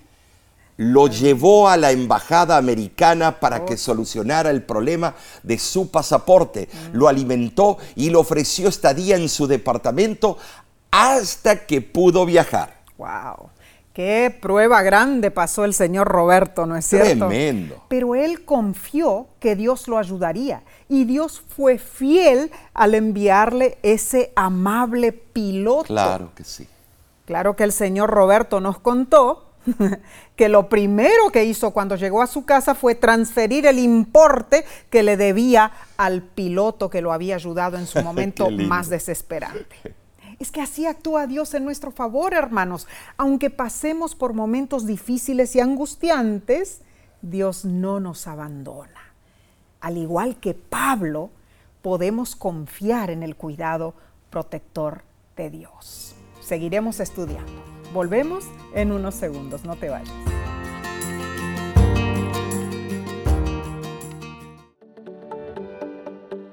lo 0.78 1.08
llevó 1.08 1.68
a 1.68 1.76
la 1.76 1.92
embajada 1.92 2.56
americana 2.56 3.40
para 3.40 3.66
que 3.66 3.76
solucionara 3.76 4.50
el 4.50 4.64
problema 4.64 5.14
de 5.44 5.60
su 5.60 5.92
pasaporte, 5.92 6.70
lo 6.94 7.10
alimentó 7.10 7.78
y 7.96 8.10
le 8.10 8.16
ofreció 8.16 8.70
estadía 8.70 9.18
en 9.18 9.28
su 9.28 9.46
departamento 9.46 10.38
hasta 10.90 11.66
que 11.66 11.82
pudo 11.82 12.26
viajar. 12.26 12.82
¡Wow! 12.98 13.50
Qué 14.00 14.34
prueba 14.42 14.82
grande 14.82 15.30
pasó 15.30 15.66
el 15.66 15.74
señor 15.74 16.08
Roberto, 16.08 16.66
¿no 16.66 16.78
es 16.78 16.86
cierto? 16.86 17.28
Tremendo. 17.28 17.84
Pero 17.90 18.16
él 18.16 18.46
confió 18.46 19.28
que 19.42 19.58
Dios 19.58 19.90
lo 19.90 19.98
ayudaría 19.98 20.62
y 20.88 21.04
Dios 21.04 21.44
fue 21.46 21.78
fiel 21.78 22.50
al 22.74 22.96
enviarle 22.96 23.78
ese 23.84 24.32
amable 24.38 25.12
piloto. 25.12 25.84
Claro 25.84 26.32
que 26.34 26.46
sí. 26.46 26.66
Claro 27.26 27.58
que 27.58 27.66
el 27.66 27.74
señor 27.74 28.10
Roberto 28.10 28.62
nos 28.62 28.80
contó 28.80 29.50
que 30.38 30.48
lo 30.48 30.70
primero 30.70 31.30
que 31.34 31.44
hizo 31.44 31.72
cuando 31.72 31.98
llegó 31.98 32.22
a 32.22 32.28
su 32.28 32.46
casa 32.46 32.76
fue 32.76 32.96
transferir 32.96 33.66
el 33.66 33.80
importe 33.80 34.64
que 34.90 35.04
le 35.04 35.18
debía 35.18 35.74
al 35.98 36.22
piloto 36.22 36.90
que 36.90 37.02
lo 37.02 37.12
había 37.12 37.36
ayudado 37.36 37.78
en 37.78 37.86
su 37.86 38.02
momento 38.04 38.50
más 38.50 38.88
desesperante. 38.88 39.76
Es 40.40 40.52
que 40.52 40.62
así 40.62 40.86
actúa 40.86 41.28
Dios 41.28 41.54
en 41.54 41.66
nuestro 41.66 41.92
favor, 41.92 42.34
hermanos. 42.34 42.88
Aunque 43.18 43.50
pasemos 43.50 44.16
por 44.16 44.34
momentos 44.34 44.86
difíciles 44.86 45.56
y 45.56 45.60
angustiantes, 45.60 46.82
Dios 47.22 47.66
no 47.66 48.00
nos 48.00 48.26
abandona. 48.26 49.14
Al 49.82 49.98
igual 49.98 50.38
que 50.38 50.54
Pablo, 50.54 51.30
podemos 51.82 52.36
confiar 52.36 53.10
en 53.10 53.24
el 53.24 53.36
cuidado 53.36 53.94
protector 54.30 55.04
de 55.36 55.50
Dios. 55.50 56.16
Seguiremos 56.42 57.00
estudiando. 57.00 57.64
Volvemos 57.94 58.46
en 58.74 58.92
unos 58.92 59.16
segundos, 59.16 59.66
no 59.66 59.76
te 59.76 59.90
vayas. 59.90 60.14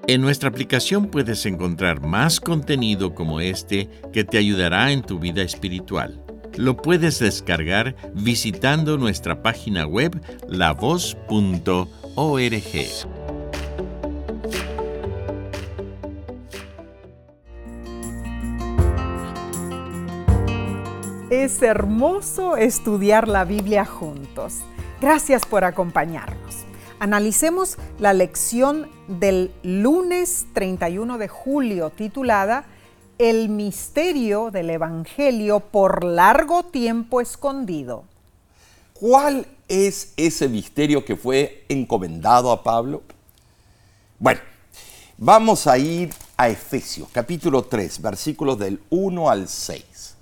En 0.08 0.20
nuestra 0.20 0.50
aplicación 0.50 1.06
puedes 1.06 1.44
encontrar 1.46 2.00
más 2.00 2.38
contenido 2.38 3.12
como 3.12 3.40
este 3.40 3.90
que 4.12 4.22
te 4.22 4.38
ayudará 4.38 4.92
en 4.92 5.02
tu 5.02 5.18
vida 5.18 5.42
espiritual. 5.42 6.22
Lo 6.56 6.76
puedes 6.76 7.18
descargar 7.18 7.96
visitando 8.14 8.98
nuestra 8.98 9.42
página 9.42 9.84
web 9.84 10.20
lavoz.org. 10.48 11.88
Es 21.30 21.62
hermoso 21.62 22.56
estudiar 22.56 23.26
la 23.26 23.44
Biblia 23.44 23.84
juntos. 23.84 24.60
Gracias 25.00 25.44
por 25.44 25.64
acompañarnos. 25.64 26.64
Analicemos 27.00 27.76
la 27.98 28.12
lección 28.12 28.95
del 29.08 29.52
lunes 29.62 30.46
31 30.52 31.18
de 31.18 31.28
julio 31.28 31.90
titulada 31.90 32.64
El 33.18 33.48
misterio 33.48 34.50
del 34.50 34.70
Evangelio 34.70 35.60
por 35.60 36.04
largo 36.04 36.64
tiempo 36.64 37.20
escondido. 37.20 38.04
¿Cuál 38.94 39.46
es 39.68 40.12
ese 40.16 40.48
misterio 40.48 41.04
que 41.04 41.16
fue 41.16 41.64
encomendado 41.68 42.50
a 42.50 42.62
Pablo? 42.62 43.02
Bueno, 44.18 44.40
vamos 45.18 45.66
a 45.66 45.78
ir 45.78 46.10
a 46.36 46.48
Efesios 46.48 47.08
capítulo 47.12 47.62
3, 47.62 48.00
versículos 48.00 48.58
del 48.58 48.80
1 48.90 49.30
al 49.30 49.48
6. 49.48 50.14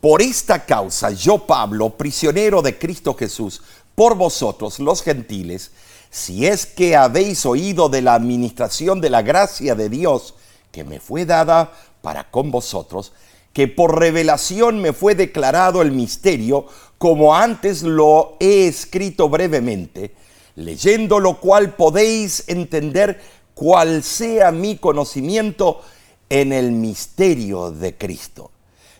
Por 0.00 0.22
esta 0.22 0.64
causa 0.64 1.10
yo, 1.10 1.46
Pablo, 1.46 1.90
prisionero 1.90 2.62
de 2.62 2.78
Cristo 2.78 3.14
Jesús, 3.14 3.62
por 3.94 4.14
vosotros 4.14 4.78
los 4.78 5.02
gentiles, 5.02 5.72
si 6.10 6.46
es 6.46 6.66
que 6.66 6.96
habéis 6.96 7.44
oído 7.46 7.88
de 7.88 8.02
la 8.02 8.14
administración 8.14 9.00
de 9.00 9.10
la 9.10 9.22
gracia 9.22 9.74
de 9.74 9.88
Dios 9.88 10.34
que 10.72 10.84
me 10.84 11.00
fue 11.00 11.24
dada 11.24 11.72
para 12.02 12.30
con 12.30 12.50
vosotros, 12.50 13.12
que 13.52 13.68
por 13.68 13.98
revelación 13.98 14.80
me 14.80 14.92
fue 14.92 15.14
declarado 15.14 15.82
el 15.82 15.92
misterio, 15.92 16.66
como 16.98 17.34
antes 17.34 17.82
lo 17.82 18.36
he 18.40 18.66
escrito 18.66 19.28
brevemente, 19.28 20.14
leyendo 20.54 21.20
lo 21.20 21.40
cual 21.40 21.74
podéis 21.74 22.44
entender 22.48 23.20
cuál 23.54 24.02
sea 24.02 24.52
mi 24.52 24.76
conocimiento 24.76 25.80
en 26.28 26.52
el 26.52 26.72
misterio 26.72 27.70
de 27.70 27.96
Cristo. 27.96 28.50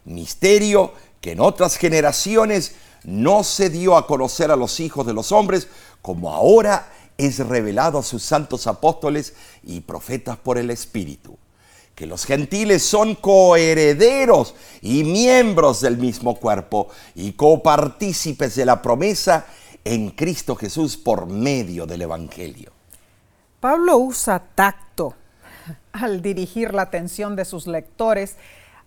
Misterio 0.04 0.92
que 1.20 1.32
en 1.32 1.40
otras 1.40 1.76
generaciones 1.76 2.74
no 3.04 3.44
se 3.44 3.70
dio 3.70 3.96
a 3.96 4.06
conocer 4.06 4.50
a 4.50 4.56
los 4.56 4.80
hijos 4.80 5.06
de 5.06 5.12
los 5.12 5.32
hombres, 5.32 5.68
como 6.02 6.32
ahora 6.32 6.92
es 7.18 7.40
revelado 7.40 7.98
a 7.98 8.02
sus 8.02 8.22
santos 8.22 8.66
apóstoles 8.66 9.35
y 9.64 9.81
profetas 9.81 10.38
por 10.38 10.57
el 10.57 10.70
Espíritu. 10.70 11.37
Que 11.94 12.07
los 12.07 12.24
gentiles 12.24 12.85
son 12.85 13.16
coherederos 13.16 14.54
y 14.81 15.02
miembros 15.02 15.81
del 15.81 15.98
mismo 15.98 16.37
cuerpo 16.37 16.88
y 17.16 17.33
copartícipes 17.33 18.54
de 18.54 18.64
la 18.64 18.81
promesa 18.81 19.46
en 19.85 20.11
Cristo 20.11 20.54
Jesús 20.54 20.96
por 20.96 21.26
medio 21.26 21.87
del 21.87 22.02
Evangelio. 22.02 22.70
Pablo 23.59 23.98
usa 23.98 24.38
tacto 24.54 25.14
al 25.90 26.22
dirigir 26.22 26.72
la 26.72 26.83
atención 26.83 27.35
de 27.35 27.44
sus 27.44 27.66
lectores 27.66 28.37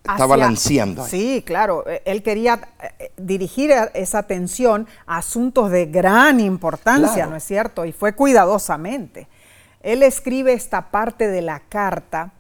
Está 0.04 0.26
balanceando. 0.26 1.06
Sí, 1.06 1.44
claro. 1.46 1.88
E, 1.88 2.02
él 2.06 2.24
quería 2.24 2.70
eh, 3.00 3.12
dirigir 3.18 3.72
esa 3.94 4.20
atención 4.20 4.88
a 5.06 5.18
asuntos 5.18 5.70
de 5.70 5.86
gran 5.86 6.40
importancia, 6.40 7.28
¿no 7.28 7.36
es 7.36 7.44
cierto? 7.44 7.86
Y 7.86 7.92
fue 7.92 8.14
cuidadosamente. 8.14 9.28
Él 9.82 10.04
escribe 10.04 10.54
esta 10.54 10.92
parte 10.92 11.28
de 11.28 11.42
la 11.42 11.60
carta 11.60 12.34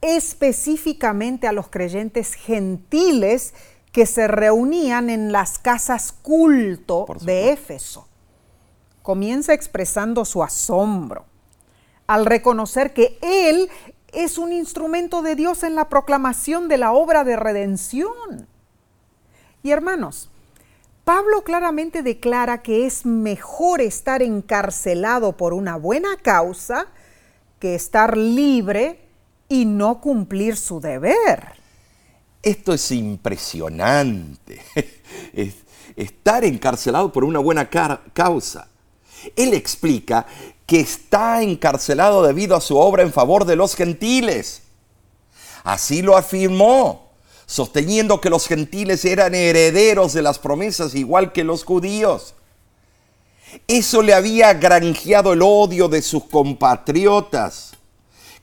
específicamente 0.00 1.48
a 1.48 1.52
los 1.52 1.68
creyentes 1.68 2.34
gentiles 2.34 3.54
que 3.92 4.06
se 4.06 4.28
reunían 4.28 5.10
en 5.10 5.32
las 5.32 5.58
casas 5.58 6.12
culto 6.12 7.06
de 7.22 7.52
Éfeso. 7.52 8.06
Comienza 9.02 9.54
expresando 9.54 10.24
su 10.24 10.42
asombro 10.42 11.24
al 12.06 12.26
reconocer 12.26 12.92
que 12.92 13.18
él 13.22 13.68
es 14.12 14.38
un 14.38 14.52
instrumento 14.52 15.22
de 15.22 15.36
Dios 15.36 15.62
en 15.62 15.74
la 15.74 15.88
proclamación 15.88 16.68
de 16.68 16.78
la 16.78 16.92
obra 16.92 17.24
de 17.24 17.36
redención. 17.36 18.46
Y 19.62 19.70
hermanos, 19.70 20.30
Pablo 21.04 21.42
claramente 21.42 22.02
declara 22.02 22.62
que 22.62 22.86
es 22.86 23.06
mejor 23.06 23.80
estar 23.80 24.22
encarcelado 24.22 25.36
por 25.36 25.54
una 25.54 25.76
buena 25.76 26.16
causa 26.22 26.86
que 27.58 27.74
estar 27.74 28.16
libre 28.16 29.00
y 29.48 29.64
no 29.64 30.00
cumplir 30.00 30.56
su 30.56 30.80
deber. 30.80 31.58
Esto 32.42 32.72
es 32.72 32.90
impresionante. 32.92 34.60
estar 35.96 36.44
encarcelado 36.44 37.12
por 37.12 37.24
una 37.24 37.40
buena 37.40 37.68
causa. 38.12 38.68
Él 39.34 39.54
explica 39.54 40.26
que 40.68 40.80
está 40.80 41.40
encarcelado 41.40 42.22
debido 42.22 42.54
a 42.54 42.60
su 42.60 42.76
obra 42.76 43.02
en 43.02 43.10
favor 43.10 43.46
de 43.46 43.56
los 43.56 43.74
gentiles. 43.74 44.64
Así 45.64 46.02
lo 46.02 46.14
afirmó, 46.14 47.08
sosteniendo 47.46 48.20
que 48.20 48.28
los 48.28 48.46
gentiles 48.46 49.06
eran 49.06 49.34
herederos 49.34 50.12
de 50.12 50.20
las 50.20 50.38
promesas 50.38 50.94
igual 50.94 51.32
que 51.32 51.42
los 51.42 51.64
judíos. 51.64 52.34
Eso 53.66 54.02
le 54.02 54.12
había 54.12 54.52
granjeado 54.52 55.32
el 55.32 55.40
odio 55.40 55.88
de 55.88 56.02
sus 56.02 56.24
compatriotas 56.24 57.72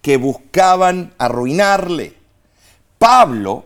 que 0.01 0.17
buscaban 0.17 1.13
arruinarle. 1.19 2.17
Pablo 2.97 3.65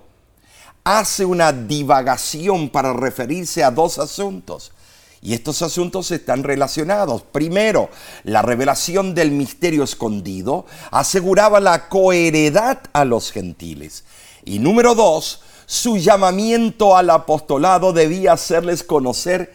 hace 0.84 1.24
una 1.24 1.54
divagación 1.54 2.68
para 2.68 2.92
referirse 2.92 3.64
a 3.64 3.72
dos 3.72 4.00
asuntos. 4.00 4.74
Y 5.22 5.34
estos 5.34 5.62
asuntos 5.62 6.12
están 6.12 6.44
relacionados. 6.44 7.24
Primero, 7.24 7.90
la 8.24 8.42
revelación 8.42 9.14
del 9.14 9.32
misterio 9.32 9.84
escondido 9.84 10.66
aseguraba 10.92 11.60
la 11.60 11.90
coheredad 11.90 12.80
a 12.94 13.04
los 13.04 13.32
gentiles. 13.32 14.06
Y 14.46 14.60
número 14.60 14.96
dos, 14.96 15.42
su 15.66 15.98
llamamiento 15.98 16.96
al 16.96 17.10
apostolado 17.10 17.92
debía 17.92 18.34
hacerles 18.34 18.84
conocer 18.84 19.54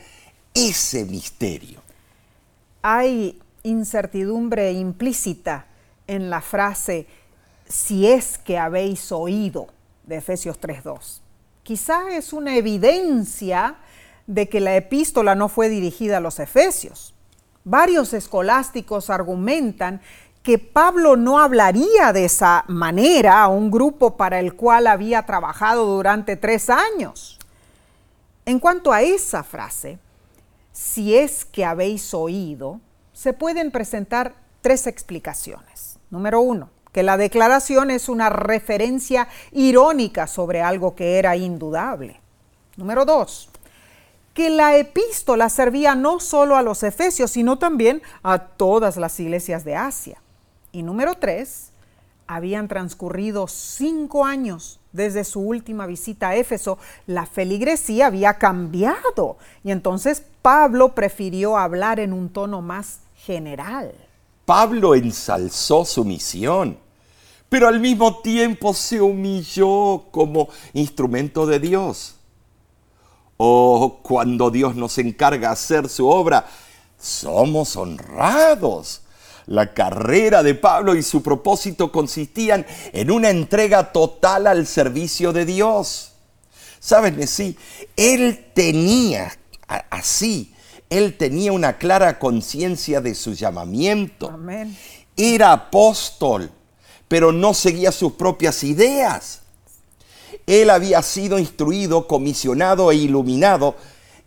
ese 0.52 1.04
misterio. 1.06 1.80
Hay 2.82 3.40
incertidumbre 3.62 4.72
implícita 4.72 5.66
en 6.06 6.28
la 6.28 6.42
frase, 6.42 7.06
si 7.66 8.06
es 8.06 8.36
que 8.38 8.58
habéis 8.58 9.10
oído, 9.10 9.68
de 10.04 10.16
Efesios 10.16 10.60
3.2. 10.60 11.20
Quizá 11.62 12.14
es 12.14 12.34
una 12.34 12.56
evidencia 12.56 13.76
de 14.26 14.48
que 14.48 14.60
la 14.60 14.76
epístola 14.76 15.34
no 15.34 15.48
fue 15.48 15.68
dirigida 15.68 16.18
a 16.18 16.20
los 16.20 16.38
efesios. 16.40 17.14
Varios 17.64 18.12
escolásticos 18.12 19.10
argumentan 19.10 20.00
que 20.42 20.58
Pablo 20.58 21.16
no 21.16 21.38
hablaría 21.38 22.12
de 22.12 22.26
esa 22.26 22.64
manera 22.68 23.42
a 23.42 23.48
un 23.48 23.70
grupo 23.70 24.16
para 24.16 24.38
el 24.40 24.54
cual 24.54 24.86
había 24.86 25.24
trabajado 25.24 25.86
durante 25.86 26.36
tres 26.36 26.68
años. 26.68 27.38
En 28.44 28.58
cuanto 28.58 28.92
a 28.92 29.00
esa 29.00 29.42
frase, 29.42 29.98
si 30.72 31.16
es 31.16 31.46
que 31.46 31.64
habéis 31.64 32.12
oído, 32.12 32.80
se 33.14 33.32
pueden 33.32 33.70
presentar 33.70 34.34
tres 34.60 34.86
explicaciones. 34.86 35.98
Número 36.10 36.40
uno, 36.40 36.68
que 36.92 37.02
la 37.02 37.16
declaración 37.16 37.90
es 37.90 38.10
una 38.10 38.28
referencia 38.28 39.28
irónica 39.52 40.26
sobre 40.26 40.60
algo 40.60 40.94
que 40.94 41.18
era 41.18 41.36
indudable. 41.36 42.20
Número 42.76 43.06
dos, 43.06 43.48
que 44.34 44.50
la 44.50 44.76
epístola 44.76 45.48
servía 45.48 45.94
no 45.94 46.20
solo 46.20 46.56
a 46.56 46.62
los 46.62 46.82
efesios, 46.82 47.30
sino 47.30 47.56
también 47.56 48.02
a 48.22 48.38
todas 48.38 48.96
las 48.96 49.18
iglesias 49.20 49.64
de 49.64 49.76
Asia. 49.76 50.20
Y 50.72 50.82
número 50.82 51.14
tres, 51.14 51.70
habían 52.26 52.68
transcurrido 52.68 53.46
cinco 53.46 54.24
años 54.24 54.80
desde 54.92 55.24
su 55.24 55.40
última 55.40 55.86
visita 55.86 56.30
a 56.30 56.36
Éfeso. 56.36 56.78
La 57.06 57.26
feligresía 57.26 58.06
había 58.06 58.34
cambiado 58.34 59.36
y 59.62 59.70
entonces 59.70 60.24
Pablo 60.42 60.94
prefirió 60.94 61.56
hablar 61.56 62.00
en 62.00 62.12
un 62.12 62.28
tono 62.28 62.60
más 62.60 63.00
general. 63.14 63.92
Pablo 64.44 64.94
ensalzó 64.94 65.84
su 65.84 66.04
misión, 66.04 66.76
pero 67.48 67.68
al 67.68 67.80
mismo 67.80 68.20
tiempo 68.20 68.74
se 68.74 69.00
humilló 69.00 70.04
como 70.10 70.48
instrumento 70.72 71.46
de 71.46 71.60
Dios. 71.60 72.13
Oh, 73.36 74.00
cuando 74.02 74.50
Dios 74.50 74.76
nos 74.76 74.98
encarga 74.98 75.50
hacer 75.50 75.88
su 75.88 76.08
obra, 76.08 76.46
somos 76.98 77.76
honrados. 77.76 79.00
La 79.46 79.74
carrera 79.74 80.42
de 80.42 80.54
Pablo 80.54 80.94
y 80.94 81.02
su 81.02 81.22
propósito 81.22 81.92
consistían 81.92 82.64
en 82.92 83.10
una 83.10 83.30
entrega 83.30 83.92
total 83.92 84.46
al 84.46 84.66
servicio 84.66 85.32
de 85.32 85.44
Dios. 85.44 86.12
¿Sabes, 86.80 87.30
sí, 87.30 87.56
Él 87.96 88.50
tenía 88.54 89.32
así, 89.90 90.54
él 90.90 91.16
tenía 91.16 91.52
una 91.52 91.78
clara 91.78 92.18
conciencia 92.18 93.00
de 93.00 93.14
su 93.14 93.32
llamamiento. 93.32 94.30
Amén. 94.30 94.76
Era 95.16 95.52
apóstol, 95.52 96.50
pero 97.08 97.32
no 97.32 97.54
seguía 97.54 97.92
sus 97.92 98.12
propias 98.12 98.62
ideas. 98.64 99.40
Él 100.46 100.70
había 100.70 101.02
sido 101.02 101.38
instruido, 101.38 102.06
comisionado 102.06 102.90
e 102.90 102.96
iluminado, 102.96 103.76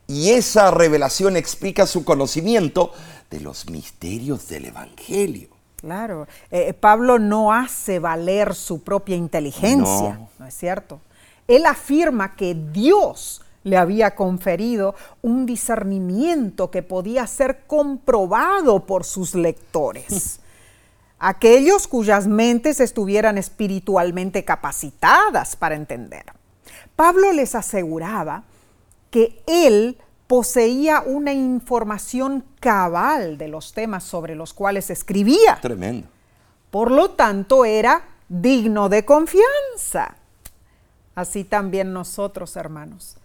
y 0.08 0.32
esa 0.32 0.72
revelación 0.72 1.36
explica 1.36 1.86
su 1.86 2.06
conocimiento 2.06 2.92
de 3.30 3.42
los 3.42 3.70
misterios 3.70 4.48
del 4.48 4.66
Evangelio. 4.66 5.50
Claro, 5.76 6.28
eh, 6.50 6.74
Pablo 6.74 7.20
no 7.20 7.54
hace 7.54 8.00
valer 8.00 8.56
su 8.56 8.82
propia 8.82 9.16
inteligencia, 9.16 10.14
no. 10.14 10.30
¿no 10.40 10.46
es 10.46 10.56
cierto? 10.56 11.02
Él 11.48 11.66
afirma 11.66 12.36
que 12.36 12.56
Dios 12.56 13.42
le 13.64 13.78
había 13.78 14.16
conferido 14.16 14.96
un 15.22 15.46
discernimiento 15.46 16.72
que 16.72 16.84
podía 16.84 17.28
ser 17.28 17.66
comprobado 17.68 18.86
por 18.86 19.04
sus 19.04 19.36
lectores. 19.36 20.40
Aquellos 21.20 21.88
cuyas 21.88 22.28
mentes 22.28 22.80
estuvieran 22.80 23.38
espiritualmente 23.38 24.46
capacitadas 24.46 25.56
para 25.56 25.76
entender. 25.76 26.26
Pablo 26.96 27.32
les 27.34 27.56
aseguraba 27.56 28.44
que 29.10 29.42
él 29.48 29.98
poseía 30.28 31.02
una 31.02 31.34
información 31.34 32.44
cabal 32.60 33.38
de 33.38 33.48
los 33.48 33.74
temas 33.74 34.04
sobre 34.04 34.36
los 34.36 34.54
cuales 34.54 34.90
escribía. 34.90 35.60
Tremendo. 35.62 36.08
Por 36.70 36.92
lo 36.92 37.12
tanto, 37.12 37.66
era 37.66 38.04
digno 38.28 38.90
de 38.90 39.06
confianza. 39.06 40.18
Así 41.16 41.44
también 41.44 41.94
nosotros, 41.94 42.56
hermanos, 42.58 43.18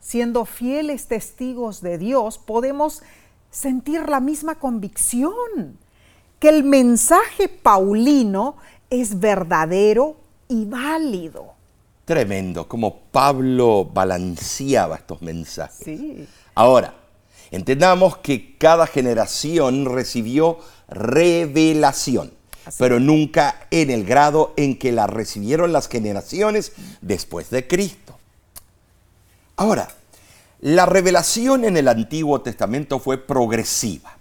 siendo 0.00 0.46
fieles 0.46 1.06
testigos 1.06 1.80
de 1.80 1.98
Dios, 1.98 2.38
podemos 2.38 3.02
sentir 3.50 4.08
la 4.08 4.20
misma 4.20 4.56
convicción, 4.56 5.78
que 6.38 6.48
el 6.48 6.64
mensaje 6.64 7.48
paulino 7.48 8.56
es 8.90 9.18
verdadero 9.18 10.16
y 10.48 10.64
válido. 10.64 11.54
Tremendo, 12.04 12.68
como 12.68 13.00
Pablo 13.10 13.84
balanceaba 13.92 14.96
estos 14.96 15.22
mensajes. 15.22 15.84
Sí. 15.84 16.28
Ahora, 16.54 16.94
entendamos 17.50 18.18
que 18.18 18.56
cada 18.56 18.86
generación 18.86 19.86
recibió 19.86 20.58
revelación, 20.88 22.32
pero 22.78 23.00
nunca 23.00 23.66
en 23.70 23.90
el 23.90 24.04
grado 24.04 24.52
en 24.56 24.78
que 24.78 24.92
la 24.92 25.06
recibieron 25.06 25.72
las 25.72 25.88
generaciones 25.88 26.72
después 27.00 27.50
de 27.50 27.66
Cristo. 27.66 28.16
Ahora, 29.56 29.88
la 30.60 30.86
revelación 30.86 31.64
en 31.64 31.76
el 31.76 31.88
Antiguo 31.88 32.40
Testamento 32.40 32.98
fue 32.98 33.18
progresiva. 33.18 34.16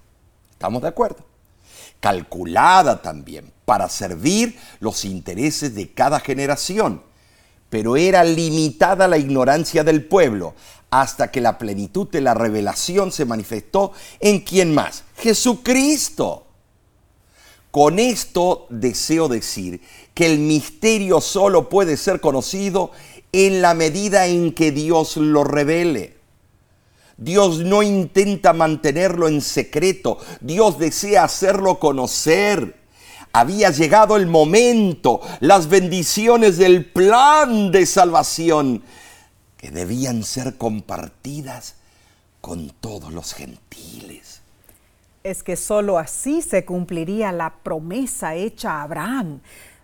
¿Estamos 0.52 0.82
de 0.82 0.88
acuerdo? 0.88 1.35
Calculada 2.00 3.02
también 3.02 3.52
para 3.66 3.90
servir 3.90 4.58
los 4.80 5.06
intereses 5.06 5.74
de 5.76 5.92
cada 5.92 6.20
generación 6.20 7.02
pero 7.76 7.98
era 7.98 8.24
limitada 8.24 9.06
la 9.06 9.18
ignorancia 9.18 9.84
del 9.84 10.06
pueblo 10.06 10.54
hasta 10.90 11.30
que 11.30 11.42
la 11.42 11.58
plenitud 11.58 12.08
de 12.08 12.22
la 12.22 12.34
revelación 12.34 13.12
se 13.12 13.26
manifestó 13.26 13.92
en 14.22 14.40
quién 14.40 14.74
más? 14.74 15.04
Jesucristo. 15.18 16.48
Con 17.72 18.00
esto 18.00 18.68
deseo 18.70 19.28
decir 19.28 19.82
que 20.14 20.26
el 20.28 20.40
misterio 20.40 21.20
solo 21.20 21.68
puede 21.68 21.98
ser 21.98 22.22
conocido 22.22 22.92
en 23.34 23.62
la 23.62 23.74
medida 23.74 24.28
en 24.28 24.54
que 24.54 24.72
Dios 24.72 25.18
lo 25.18 25.44
revele. 25.44 26.15
Dios 27.18 27.60
no 27.60 27.82
intenta 27.84 28.54
mantenerlo 28.54 29.28
en 29.28 29.42
secreto, 29.42 30.18
Dios 30.42 30.78
desea 30.80 31.24
hacerlo 31.24 31.80
conocer 31.80 32.86
había 33.36 33.70
llegado 33.70 34.16
el 34.16 34.28
momento, 34.28 35.20
las 35.42 35.68
bendiciones 35.68 36.58
del 36.58 36.86
plan 36.86 37.70
de 37.70 37.86
salvación 37.86 38.82
que 39.58 39.72
debían 39.72 40.24
ser 40.24 40.58
compartidas 40.58 41.76
con 42.40 42.70
todos 42.70 43.12
los 43.12 43.34
gentiles. 43.34 44.40
Es 45.22 45.44
que 45.44 45.58
sólo 45.58 45.98
así 45.98 46.42
se 46.42 46.64
cumpliría 46.64 47.34
la 47.34 47.54
promesa 47.62 48.36
hecha 48.36 48.76
a 48.76 48.84
Abraham 48.84 49.42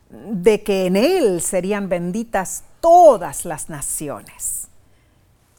de 0.10 0.64
que 0.64 0.86
en 0.86 0.96
él 0.96 1.42
serían 1.42 1.90
benditas 1.90 2.64
todas 2.80 3.44
las 3.44 3.68
naciones. 3.68 4.61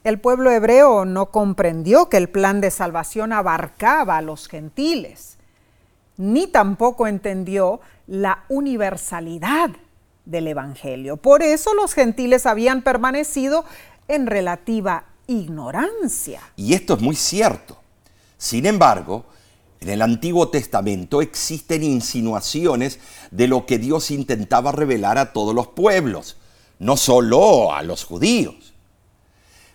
El 0.03 0.19
pueblo 0.19 0.51
hebreo 0.51 1.05
no 1.05 1.31
comprendió 1.31 2.09
que 2.09 2.17
el 2.17 2.29
plan 2.29 2.61
de 2.61 2.71
salvación 2.71 3.31
abarcaba 3.33 4.17
a 4.17 4.21
los 4.21 4.47
gentiles 4.47 5.37
ni 6.17 6.47
tampoco 6.47 7.07
entendió 7.07 7.81
la 8.07 8.43
universalidad 8.49 9.71
del 10.25 10.47
Evangelio. 10.47 11.17
Por 11.17 11.41
eso 11.41 11.73
los 11.73 11.93
gentiles 11.93 12.45
habían 12.45 12.81
permanecido 12.81 13.65
en 14.07 14.27
relativa 14.27 15.05
ignorancia. 15.27 16.41
Y 16.55 16.73
esto 16.73 16.95
es 16.95 17.01
muy 17.01 17.15
cierto. 17.15 17.77
Sin 18.37 18.65
embargo, 18.65 19.25
en 19.79 19.89
el 19.89 20.01
Antiguo 20.01 20.49
Testamento 20.49 21.21
existen 21.21 21.83
insinuaciones 21.83 22.99
de 23.31 23.47
lo 23.47 23.65
que 23.65 23.79
Dios 23.79 24.11
intentaba 24.11 24.71
revelar 24.71 25.17
a 25.17 25.33
todos 25.33 25.55
los 25.55 25.67
pueblos, 25.67 26.37
no 26.79 26.95
solo 26.97 27.73
a 27.73 27.81
los 27.83 28.05
judíos. 28.05 28.62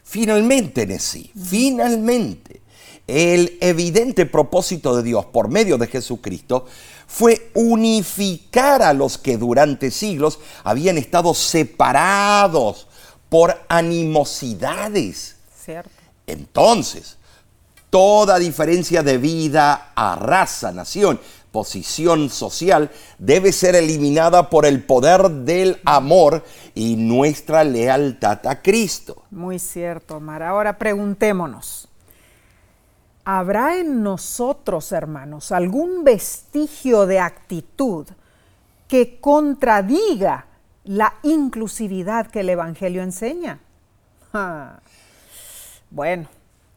Finalmente, 0.08 0.86
Nesí, 0.86 1.30
finalmente, 1.36 2.62
el 3.06 3.58
evidente 3.60 4.24
propósito 4.24 4.96
de 4.96 5.02
Dios 5.02 5.26
por 5.26 5.50
medio 5.50 5.76
de 5.76 5.86
Jesucristo 5.86 6.64
fue 7.06 7.50
unificar 7.52 8.80
a 8.80 8.94
los 8.94 9.18
que 9.18 9.36
durante 9.36 9.90
siglos 9.90 10.38
habían 10.64 10.96
estado 10.96 11.34
separados 11.34 12.86
por 13.28 13.54
animosidades. 13.68 15.36
Cierto. 15.62 15.90
Entonces, 16.26 17.18
toda 17.90 18.38
diferencia 18.38 19.02
de 19.02 19.18
vida 19.18 19.92
a 19.94 20.16
raza, 20.16 20.72
nación, 20.72 21.20
posición 21.58 22.30
social 22.30 22.88
debe 23.18 23.50
ser 23.50 23.74
eliminada 23.74 24.48
por 24.48 24.64
el 24.64 24.84
poder 24.84 25.28
del 25.28 25.80
amor 25.84 26.44
y 26.72 26.94
nuestra 26.94 27.64
lealtad 27.64 28.46
a 28.46 28.62
Cristo. 28.62 29.24
Muy 29.32 29.58
cierto, 29.58 30.18
Omar. 30.18 30.44
Ahora 30.44 30.78
preguntémonos. 30.78 31.88
¿Habrá 33.24 33.76
en 33.76 34.04
nosotros, 34.04 34.92
hermanos, 34.92 35.50
algún 35.50 36.04
vestigio 36.04 37.06
de 37.06 37.18
actitud 37.18 38.06
que 38.86 39.18
contradiga 39.18 40.46
la 40.84 41.14
inclusividad 41.24 42.28
que 42.28 42.40
el 42.40 42.50
Evangelio 42.50 43.02
enseña? 43.02 43.58
Bueno, 45.90 46.28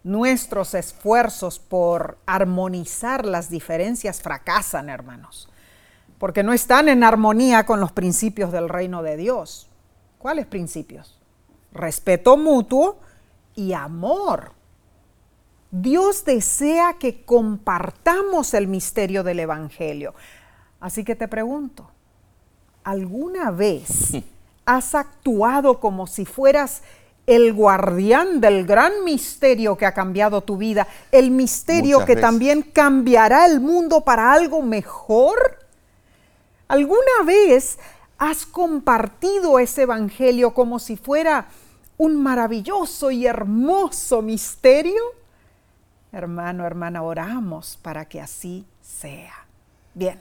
nuestros 0.03 0.73
esfuerzos 0.73 1.59
por 1.59 2.17
armonizar 2.25 3.25
las 3.25 3.49
diferencias 3.49 4.21
fracasan, 4.21 4.89
hermanos, 4.89 5.49
porque 6.17 6.43
no 6.43 6.53
están 6.53 6.89
en 6.89 7.03
armonía 7.03 7.65
con 7.65 7.79
los 7.79 7.91
principios 7.91 8.51
del 8.51 8.69
reino 8.69 9.03
de 9.03 9.17
Dios. 9.17 9.69
¿Cuáles 10.17 10.45
principios? 10.45 11.19
Respeto 11.71 12.37
mutuo 12.37 12.99
y 13.55 13.73
amor 13.73 14.53
Dios 15.71 16.25
desea 16.25 16.97
que 16.99 17.23
compartamos 17.23 18.53
el 18.53 18.67
misterio 18.67 19.23
del 19.23 19.39
Evangelio. 19.39 20.13
Así 20.81 21.05
que 21.05 21.15
te 21.15 21.29
pregunto, 21.29 21.89
¿alguna 22.83 23.51
vez 23.51 24.11
has 24.65 24.93
actuado 24.93 25.79
como 25.79 26.07
si 26.07 26.25
fueras 26.25 26.83
el 27.27 27.53
guardián 27.53 28.41
del 28.41 28.65
gran 28.65 29.03
misterio 29.03 29.77
que 29.77 29.85
ha 29.85 29.93
cambiado 29.93 30.41
tu 30.41 30.57
vida, 30.57 30.87
el 31.11 31.31
misterio 31.31 32.05
que 32.05 32.15
también 32.15 32.61
cambiará 32.61 33.45
el 33.45 33.59
mundo 33.59 34.01
para 34.01 34.33
algo 34.33 34.61
mejor? 34.61 35.59
¿Alguna 36.67 37.23
vez 37.25 37.77
has 38.17 38.45
compartido 38.45 39.59
ese 39.59 39.83
Evangelio 39.83 40.53
como 40.53 40.79
si 40.79 40.97
fuera 40.97 41.47
un 41.97 42.21
maravilloso 42.21 43.11
y 43.11 43.25
hermoso 43.25 44.21
misterio? 44.21 45.01
Hermano, 46.11 46.65
hermana, 46.65 47.03
oramos 47.03 47.77
para 47.81 48.05
que 48.05 48.19
así 48.19 48.65
sea. 48.81 49.45
Bien, 49.93 50.19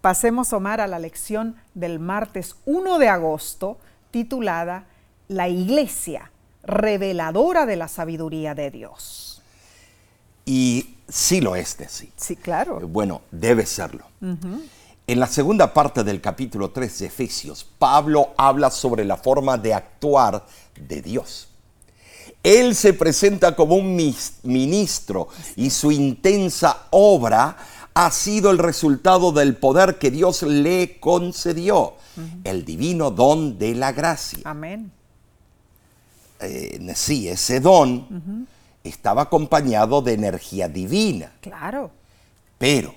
pasemos, 0.00 0.52
Omar, 0.52 0.80
a 0.80 0.86
la 0.86 0.98
lección 0.98 1.56
del 1.74 1.98
martes 1.98 2.56
1 2.64 2.98
de 2.98 3.08
agosto, 3.08 3.78
titulada 4.10 4.86
La 5.32 5.48
Iglesia, 5.48 6.30
reveladora 6.62 7.66
de 7.66 7.76
la 7.76 7.88
sabiduría 7.88 8.54
de 8.54 8.70
Dios. 8.70 9.42
Y 10.44 10.96
sí 11.08 11.40
lo 11.40 11.56
es 11.56 11.76
de 11.78 11.88
sí. 11.88 12.12
Sí, 12.16 12.36
claro. 12.36 12.80
Eh, 12.80 12.84
bueno, 12.84 13.22
debe 13.30 13.66
serlo. 13.66 14.04
En 15.06 15.20
la 15.20 15.26
segunda 15.26 15.72
parte 15.72 16.04
del 16.04 16.20
capítulo 16.20 16.70
3 16.70 16.98
de 17.00 17.06
Efesios, 17.06 17.66
Pablo 17.78 18.34
habla 18.36 18.70
sobre 18.70 19.04
la 19.04 19.16
forma 19.16 19.58
de 19.58 19.74
actuar 19.74 20.44
de 20.78 21.02
Dios. 21.02 21.48
Él 22.42 22.74
se 22.74 22.92
presenta 22.92 23.54
como 23.54 23.76
un 23.76 23.96
ministro 23.96 25.28
y 25.56 25.70
su 25.70 25.92
intensa 25.92 26.86
obra 26.90 27.56
ha 27.94 28.10
sido 28.10 28.50
el 28.50 28.58
resultado 28.58 29.32
del 29.32 29.56
poder 29.56 29.98
que 29.98 30.10
Dios 30.10 30.42
le 30.42 30.98
concedió, 30.98 31.94
el 32.44 32.64
divino 32.64 33.10
don 33.10 33.58
de 33.58 33.74
la 33.74 33.92
gracia. 33.92 34.40
Amén. 34.44 34.92
Eh, 36.42 36.92
sí, 36.94 37.28
ese 37.28 37.60
don 37.60 38.46
estaba 38.84 39.22
acompañado 39.22 40.02
de 40.02 40.14
energía 40.14 40.68
divina. 40.68 41.32
Claro. 41.40 41.90
Pero 42.58 42.94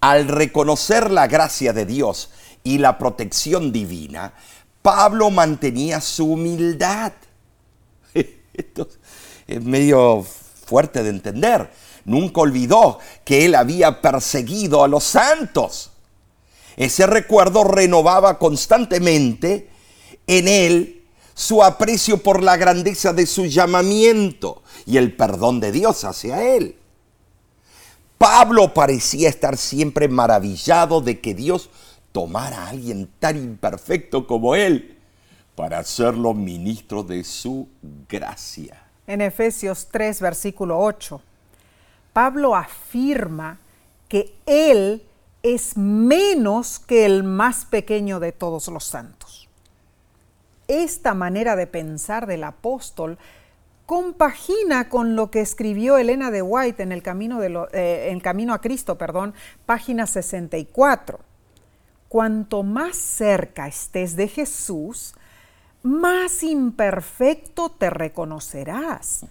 al 0.00 0.28
reconocer 0.28 1.10
la 1.10 1.26
gracia 1.26 1.72
de 1.72 1.86
Dios 1.86 2.30
y 2.64 2.78
la 2.78 2.98
protección 2.98 3.72
divina, 3.72 4.34
Pablo 4.82 5.30
mantenía 5.30 6.00
su 6.00 6.32
humildad. 6.32 7.12
Esto 8.52 8.88
es 9.46 9.62
medio 9.62 10.22
fuerte 10.22 11.02
de 11.02 11.10
entender. 11.10 11.70
Nunca 12.04 12.40
olvidó 12.40 12.98
que 13.24 13.44
él 13.44 13.54
había 13.54 14.00
perseguido 14.02 14.82
a 14.82 14.88
los 14.88 15.04
santos. 15.04 15.92
Ese 16.76 17.06
recuerdo 17.06 17.64
renovaba 17.64 18.38
constantemente 18.38 19.68
en 20.26 20.48
él 20.48 21.01
su 21.34 21.62
aprecio 21.62 22.18
por 22.18 22.42
la 22.42 22.56
grandeza 22.56 23.12
de 23.12 23.26
su 23.26 23.46
llamamiento 23.46 24.62
y 24.86 24.96
el 24.96 25.14
perdón 25.16 25.60
de 25.60 25.72
Dios 25.72 26.04
hacia 26.04 26.42
él. 26.42 26.76
Pablo 28.18 28.72
parecía 28.72 29.28
estar 29.28 29.56
siempre 29.56 30.08
maravillado 30.08 31.00
de 31.00 31.20
que 31.20 31.34
Dios 31.34 31.70
tomara 32.12 32.64
a 32.64 32.68
alguien 32.68 33.10
tan 33.18 33.36
imperfecto 33.36 34.26
como 34.26 34.54
él 34.54 34.98
para 35.56 35.78
hacerlo 35.78 36.34
ministro 36.34 37.02
de 37.02 37.24
su 37.24 37.68
gracia. 38.08 38.82
En 39.06 39.20
Efesios 39.20 39.88
3, 39.90 40.20
versículo 40.20 40.78
8, 40.78 41.20
Pablo 42.12 42.54
afirma 42.54 43.58
que 44.08 44.34
él 44.46 45.02
es 45.42 45.76
menos 45.76 46.78
que 46.78 47.04
el 47.04 47.24
más 47.24 47.64
pequeño 47.64 48.20
de 48.20 48.32
todos 48.32 48.68
los 48.68 48.84
santos. 48.84 49.31
Esta 50.72 51.12
manera 51.12 51.54
de 51.54 51.66
pensar 51.66 52.26
del 52.26 52.44
apóstol 52.44 53.18
compagina 53.84 54.88
con 54.88 55.16
lo 55.16 55.30
que 55.30 55.42
escribió 55.42 55.98
Elena 55.98 56.30
de 56.30 56.40
White 56.40 56.82
en 56.82 56.92
el 56.92 57.02
camino, 57.02 57.42
eh, 57.42 58.18
camino 58.22 58.54
a 58.54 58.60
Cristo, 58.62 58.96
perdón, 58.96 59.34
página 59.66 60.06
64. 60.06 61.20
Cuanto 62.08 62.62
más 62.62 62.96
cerca 62.96 63.68
estés 63.68 64.16
de 64.16 64.28
Jesús, 64.28 65.14
más 65.82 66.42
imperfecto 66.42 67.68
te 67.68 67.90
reconocerás, 67.90 69.26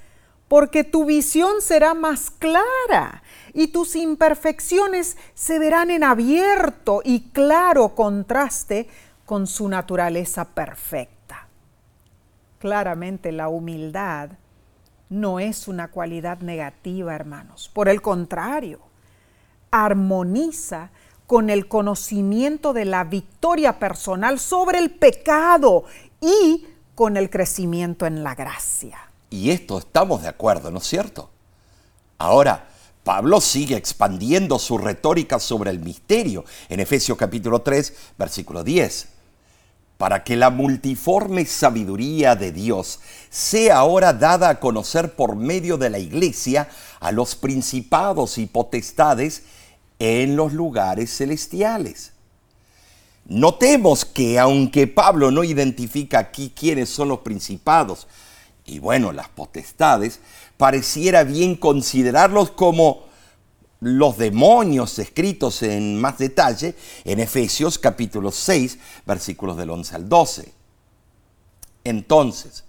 porque 0.48 0.84
tu 0.84 1.06
visión 1.06 1.60
será 1.62 1.96
más 1.96 2.30
clara 2.30 3.24
y 3.52 3.70
tus 3.70 3.96
imperfecciones 3.96 5.18
se 5.34 5.58
verán 5.58 5.90
en 5.90 6.04
abierto 6.04 7.02
y 7.04 7.32
claro 7.32 7.96
contraste 7.96 8.88
con 9.26 9.48
su 9.48 9.68
naturaleza 9.68 10.46
perfecta. 10.46 11.21
Claramente 12.62 13.32
la 13.32 13.50
humildad 13.50 14.30
no 15.10 15.40
es 15.40 15.68
una 15.68 15.90
cualidad 15.90 16.42
negativa, 16.42 17.16
hermanos. 17.16 17.72
Por 17.74 17.90
el 17.90 18.04
contrario, 18.04 18.82
armoniza 19.72 20.92
con 21.26 21.50
el 21.50 21.68
conocimiento 21.68 22.72
de 22.72 22.86
la 22.86 23.04
victoria 23.04 23.80
personal 23.80 24.40
sobre 24.40 24.78
el 24.78 24.92
pecado 24.92 25.86
y 26.22 26.68
con 26.94 27.18
el 27.18 27.32
crecimiento 27.32 28.06
en 28.06 28.24
la 28.24 28.36
gracia. 28.36 29.10
Y 29.32 29.50
esto 29.50 29.80
estamos 29.80 30.22
de 30.22 30.28
acuerdo, 30.28 30.70
¿no 30.70 30.78
es 30.78 30.86
cierto? 30.86 31.32
Ahora, 32.20 32.68
Pablo 33.04 33.42
sigue 33.42 33.76
expandiendo 33.76 34.60
su 34.60 34.78
retórica 34.78 35.40
sobre 35.40 35.72
el 35.72 35.80
misterio 35.80 36.46
en 36.70 36.80
Efesios 36.80 37.18
capítulo 37.18 37.64
3, 37.64 38.12
versículo 38.20 38.64
10. 38.64 39.21
Para 40.02 40.24
que 40.24 40.36
la 40.36 40.50
multiforme 40.50 41.46
sabiduría 41.46 42.36
de 42.36 42.52
Dios 42.52 43.02
sea 43.30 43.78
ahora 43.78 44.14
dada 44.14 44.50
a 44.50 44.60
conocer 44.60 45.14
por 45.14 45.36
medio 45.36 45.78
de 45.78 45.92
la 45.92 46.00
iglesia 46.00 46.70
a 47.00 47.12
los 47.12 47.36
principados 47.36 48.40
y 48.40 48.48
potestades 48.48 49.44
en 50.00 50.36
los 50.36 50.54
lugares 50.54 51.16
celestiales. 51.16 52.14
Notemos 53.26 54.04
que 54.04 54.40
aunque 54.40 54.88
Pablo 54.88 55.30
no 55.30 55.44
identifica 55.44 56.18
aquí 56.18 56.52
quiénes 56.56 56.90
son 56.90 57.10
los 57.10 57.20
principados 57.20 58.08
y 58.66 58.80
bueno, 58.80 59.12
las 59.12 59.30
potestades, 59.30 60.20
pareciera 60.58 61.24
bien 61.24 61.56
considerarlos 61.56 62.50
como 62.50 63.04
los 63.82 64.20
demonios 64.20 65.00
escritos 65.00 65.64
en 65.64 66.00
más 66.00 66.20
detalle 66.20 66.76
en 67.04 67.20
Efesios 67.20 67.80
capítulo 67.80 68.32
6, 68.32 68.78
versículos 69.08 69.58
del 69.58 69.72
11 69.72 69.96
al 69.96 70.08
12. 70.08 70.54
Entonces, 71.84 72.64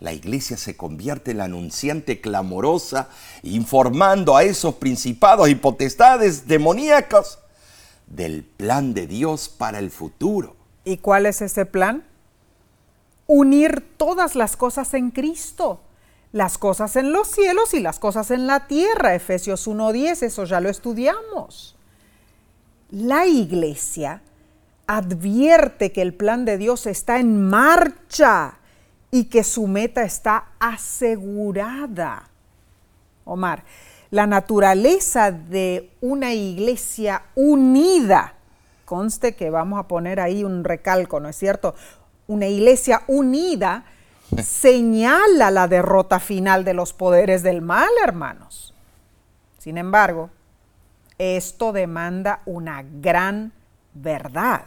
la 0.00 0.14
iglesia 0.14 0.56
se 0.56 0.74
convierte 0.74 1.32
en 1.32 1.38
la 1.38 1.44
anunciante 1.44 2.22
clamorosa, 2.22 3.10
informando 3.42 4.38
a 4.38 4.44
esos 4.44 4.76
principados 4.76 5.50
y 5.50 5.54
potestades 5.54 6.48
demoníacos 6.48 7.38
del 8.06 8.42
plan 8.42 8.94
de 8.94 9.06
Dios 9.06 9.50
para 9.50 9.78
el 9.78 9.90
futuro. 9.90 10.56
¿Y 10.82 10.96
cuál 10.96 11.26
es 11.26 11.42
ese 11.42 11.66
plan? 11.66 12.04
Unir 13.26 13.86
todas 13.98 14.34
las 14.34 14.56
cosas 14.56 14.94
en 14.94 15.10
Cristo 15.10 15.83
las 16.34 16.58
cosas 16.58 16.96
en 16.96 17.12
los 17.12 17.28
cielos 17.28 17.74
y 17.74 17.80
las 17.80 18.00
cosas 18.00 18.32
en 18.32 18.48
la 18.48 18.66
tierra. 18.66 19.14
Efesios 19.14 19.68
1.10, 19.68 20.24
eso 20.24 20.44
ya 20.44 20.60
lo 20.60 20.68
estudiamos. 20.68 21.76
La 22.90 23.24
iglesia 23.24 24.20
advierte 24.88 25.92
que 25.92 26.02
el 26.02 26.12
plan 26.12 26.44
de 26.44 26.58
Dios 26.58 26.88
está 26.88 27.20
en 27.20 27.40
marcha 27.40 28.58
y 29.12 29.26
que 29.26 29.44
su 29.44 29.68
meta 29.68 30.02
está 30.02 30.46
asegurada. 30.58 32.28
Omar, 33.24 33.62
la 34.10 34.26
naturaleza 34.26 35.30
de 35.30 35.92
una 36.00 36.34
iglesia 36.34 37.26
unida, 37.36 38.34
conste 38.84 39.36
que 39.36 39.50
vamos 39.50 39.78
a 39.78 39.86
poner 39.86 40.18
ahí 40.18 40.42
un 40.42 40.64
recalco, 40.64 41.20
¿no 41.20 41.28
es 41.28 41.36
cierto? 41.36 41.76
Una 42.26 42.48
iglesia 42.48 43.04
unida 43.06 43.84
señala 44.42 45.50
la 45.50 45.68
derrota 45.68 46.20
final 46.20 46.64
de 46.64 46.74
los 46.74 46.92
poderes 46.92 47.42
del 47.42 47.62
mal, 47.62 47.90
hermanos. 48.02 48.74
Sin 49.58 49.78
embargo, 49.78 50.30
esto 51.18 51.72
demanda 51.72 52.42
una 52.44 52.82
gran 52.82 53.52
verdad. 53.94 54.64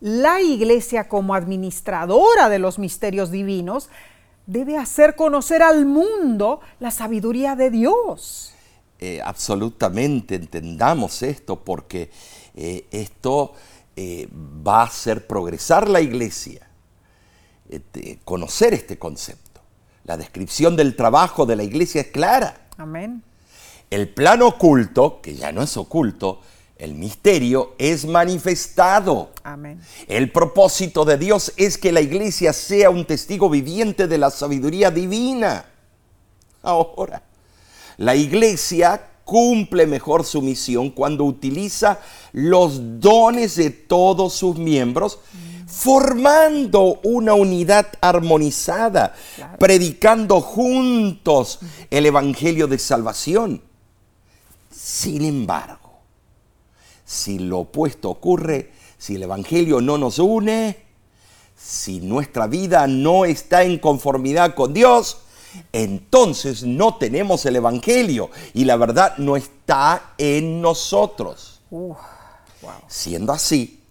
La 0.00 0.40
iglesia 0.40 1.08
como 1.08 1.34
administradora 1.34 2.48
de 2.48 2.58
los 2.58 2.78
misterios 2.78 3.30
divinos 3.30 3.88
debe 4.46 4.76
hacer 4.76 5.16
conocer 5.16 5.62
al 5.62 5.86
mundo 5.86 6.60
la 6.80 6.90
sabiduría 6.90 7.56
de 7.56 7.70
Dios. 7.70 8.54
Eh, 8.98 9.20
absolutamente 9.22 10.34
entendamos 10.34 11.22
esto 11.22 11.62
porque 11.64 12.10
eh, 12.54 12.86
esto 12.90 13.52
eh, 13.96 14.28
va 14.32 14.82
a 14.82 14.86
hacer 14.86 15.26
progresar 15.26 15.88
la 15.88 16.00
iglesia 16.00 16.68
este, 17.76 18.20
conocer 18.24 18.74
este 18.74 18.98
concepto. 18.98 19.60
La 20.04 20.16
descripción 20.16 20.76
del 20.76 20.96
trabajo 20.96 21.46
de 21.46 21.56
la 21.56 21.62
iglesia 21.62 22.02
es 22.02 22.08
clara. 22.08 22.68
Amén. 22.76 23.22
El 23.90 24.08
plan 24.08 24.42
oculto, 24.42 25.20
que 25.22 25.34
ya 25.34 25.52
no 25.52 25.62
es 25.62 25.76
oculto, 25.76 26.40
el 26.76 26.94
misterio 26.94 27.74
es 27.78 28.04
manifestado. 28.04 29.30
Amén. 29.44 29.80
El 30.08 30.30
propósito 30.32 31.04
de 31.04 31.16
Dios 31.16 31.52
es 31.56 31.78
que 31.78 31.92
la 31.92 32.00
iglesia 32.00 32.52
sea 32.52 32.90
un 32.90 33.06
testigo 33.06 33.48
viviente 33.48 34.06
de 34.08 34.18
la 34.18 34.30
sabiduría 34.30 34.90
divina. 34.90 35.66
Ahora, 36.62 37.22
la 37.96 38.16
iglesia 38.16 39.08
cumple 39.24 39.86
mejor 39.86 40.24
su 40.24 40.42
misión 40.42 40.90
cuando 40.90 41.24
utiliza 41.24 42.00
los 42.32 43.00
dones 43.00 43.56
de 43.56 43.70
todos 43.70 44.34
sus 44.34 44.56
miembros 44.58 45.20
formando 45.74 47.00
una 47.02 47.34
unidad 47.34 47.88
armonizada, 48.00 49.14
predicando 49.58 50.40
juntos 50.40 51.58
el 51.90 52.06
Evangelio 52.06 52.68
de 52.68 52.78
Salvación. 52.78 53.60
Sin 54.70 55.24
embargo, 55.24 55.98
si 57.04 57.40
lo 57.40 57.60
opuesto 57.60 58.08
ocurre, 58.08 58.72
si 58.98 59.16
el 59.16 59.24
Evangelio 59.24 59.80
no 59.80 59.98
nos 59.98 60.18
une, 60.20 60.78
si 61.56 62.00
nuestra 62.00 62.46
vida 62.46 62.86
no 62.86 63.24
está 63.24 63.64
en 63.64 63.78
conformidad 63.78 64.54
con 64.54 64.72
Dios, 64.72 65.18
entonces 65.72 66.62
no 66.62 66.96
tenemos 66.96 67.44
el 67.46 67.56
Evangelio 67.56 68.30
y 68.54 68.64
la 68.64 68.76
verdad 68.76 69.16
no 69.18 69.36
está 69.36 70.14
en 70.18 70.60
nosotros. 70.62 71.60
Siendo 72.86 73.32
así, 73.32 73.83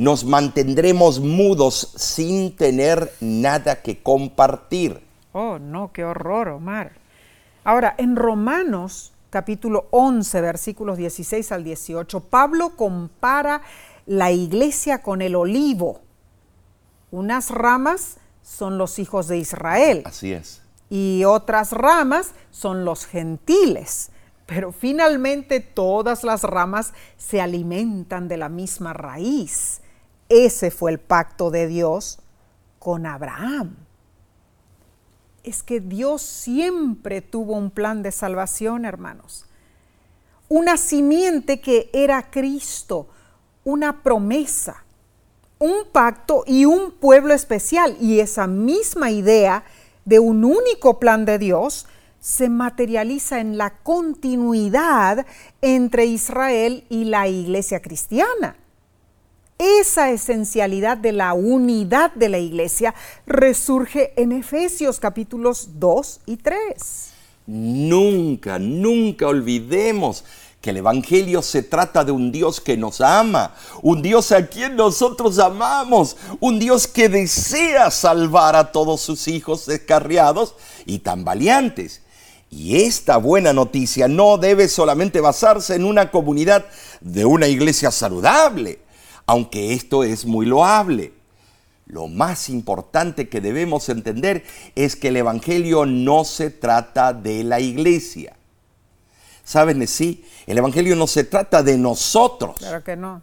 nos 0.00 0.24
mantendremos 0.24 1.20
mudos 1.20 1.92
sin 1.94 2.56
tener 2.56 3.12
nada 3.20 3.82
que 3.82 4.02
compartir. 4.02 5.02
Oh, 5.32 5.58
no, 5.58 5.92
qué 5.92 6.06
horror, 6.06 6.48
Omar. 6.48 6.92
Ahora, 7.64 7.94
en 7.98 8.16
Romanos 8.16 9.12
capítulo 9.28 9.88
11, 9.90 10.40
versículos 10.40 10.96
16 10.96 11.52
al 11.52 11.64
18, 11.64 12.20
Pablo 12.20 12.76
compara 12.76 13.60
la 14.06 14.32
iglesia 14.32 15.02
con 15.02 15.20
el 15.20 15.36
olivo. 15.36 16.00
Unas 17.10 17.50
ramas 17.50 18.16
son 18.42 18.78
los 18.78 18.98
hijos 18.98 19.28
de 19.28 19.36
Israel. 19.36 20.02
Así 20.06 20.32
es. 20.32 20.62
Y 20.88 21.24
otras 21.26 21.72
ramas 21.72 22.32
son 22.50 22.86
los 22.86 23.04
gentiles. 23.04 24.12
Pero 24.46 24.72
finalmente 24.72 25.60
todas 25.60 26.24
las 26.24 26.42
ramas 26.42 26.94
se 27.18 27.42
alimentan 27.42 28.28
de 28.28 28.38
la 28.38 28.48
misma 28.48 28.94
raíz. 28.94 29.79
Ese 30.30 30.70
fue 30.70 30.92
el 30.92 31.00
pacto 31.00 31.50
de 31.50 31.66
Dios 31.66 32.20
con 32.78 33.04
Abraham. 33.04 33.76
es 35.42 35.62
que 35.62 35.80
Dios 35.80 36.20
siempre 36.20 37.22
tuvo 37.22 37.54
un 37.54 37.70
plan 37.70 38.02
de 38.02 38.12
salvación, 38.12 38.84
hermanos. 38.84 39.46
Una 40.48 40.76
simiente 40.76 41.60
que 41.60 41.88
era 41.94 42.30
Cristo, 42.30 43.08
una 43.64 44.02
promesa, 44.02 44.84
un 45.58 45.86
pacto 45.90 46.44
y 46.46 46.66
un 46.66 46.92
pueblo 46.92 47.32
especial. 47.32 47.96
Y 48.00 48.20
esa 48.20 48.46
misma 48.46 49.10
idea 49.10 49.64
de 50.04 50.18
un 50.18 50.44
único 50.44 51.00
plan 51.00 51.24
de 51.24 51.38
Dios 51.38 51.86
se 52.20 52.50
materializa 52.50 53.40
en 53.40 53.56
la 53.56 53.70
continuidad 53.78 55.24
entre 55.62 56.04
Israel 56.04 56.84
y 56.90 57.04
la 57.04 57.28
iglesia 57.28 57.80
cristiana. 57.80 58.59
Esa 59.60 60.10
esencialidad 60.10 60.96
de 60.96 61.12
la 61.12 61.34
unidad 61.34 62.14
de 62.14 62.30
la 62.30 62.38
iglesia 62.38 62.94
resurge 63.26 64.14
en 64.16 64.32
Efesios 64.32 64.98
capítulos 64.98 65.72
2 65.74 66.20
y 66.24 66.38
3. 66.38 67.10
Nunca, 67.46 68.58
nunca 68.58 69.26
olvidemos 69.26 70.24
que 70.62 70.70
el 70.70 70.78
Evangelio 70.78 71.42
se 71.42 71.62
trata 71.62 72.04
de 72.04 72.10
un 72.10 72.32
Dios 72.32 72.58
que 72.58 72.78
nos 72.78 73.02
ama, 73.02 73.54
un 73.82 74.00
Dios 74.00 74.32
a 74.32 74.46
quien 74.46 74.76
nosotros 74.76 75.38
amamos, 75.38 76.16
un 76.40 76.58
Dios 76.58 76.86
que 76.86 77.10
desea 77.10 77.90
salvar 77.90 78.56
a 78.56 78.72
todos 78.72 79.02
sus 79.02 79.28
hijos 79.28 79.66
descarriados 79.66 80.54
y 80.86 81.00
tambaleantes. 81.00 82.00
Y 82.48 82.76
esta 82.84 83.18
buena 83.18 83.52
noticia 83.52 84.08
no 84.08 84.38
debe 84.38 84.68
solamente 84.68 85.20
basarse 85.20 85.74
en 85.74 85.84
una 85.84 86.10
comunidad 86.10 86.64
de 87.02 87.26
una 87.26 87.46
iglesia 87.46 87.90
saludable, 87.90 88.78
aunque 89.30 89.74
esto 89.74 90.02
es 90.02 90.26
muy 90.26 90.44
loable. 90.44 91.12
Lo 91.86 92.08
más 92.08 92.48
importante 92.48 93.28
que 93.28 93.40
debemos 93.40 93.88
entender 93.88 94.42
es 94.74 94.96
que 94.96 95.06
el 95.06 95.18
Evangelio 95.18 95.86
no 95.86 96.24
se 96.24 96.50
trata 96.50 97.12
de 97.12 97.44
la 97.44 97.60
iglesia. 97.60 98.34
¿Saben? 99.44 99.86
Sí, 99.86 100.24
el 100.48 100.58
Evangelio 100.58 100.96
no 100.96 101.06
se 101.06 101.22
trata 101.22 101.62
de 101.62 101.78
nosotros. 101.78 102.56
Claro 102.58 102.82
que 102.82 102.96
no. 102.96 103.22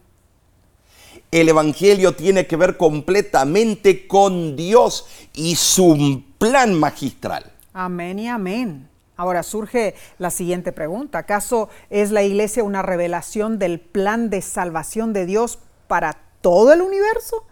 El 1.30 1.50
Evangelio 1.50 2.14
tiene 2.14 2.48
que 2.48 2.56
ver 2.56 2.78
completamente 2.78 4.08
con 4.08 4.56
Dios 4.56 5.08
y 5.34 5.56
su 5.56 6.24
plan 6.38 6.74
magistral. 6.74 7.52
Amén 7.74 8.18
y 8.18 8.30
amén. 8.30 8.88
Ahora 9.18 9.44
surge 9.44 9.94
la 10.20 10.30
siguiente 10.30 10.72
pregunta. 10.72 11.18
¿Acaso 11.18 11.68
es 11.90 12.12
la 12.12 12.24
iglesia 12.24 12.64
una 12.64 12.82
revelación 12.82 13.60
del 13.60 13.82
plan 13.82 14.30
de 14.30 14.42
salvación 14.42 15.12
de 15.12 15.26
Dios 15.26 15.60
para 15.88 16.18
todo 16.42 16.74
el 16.74 16.82
universo? 16.82 17.44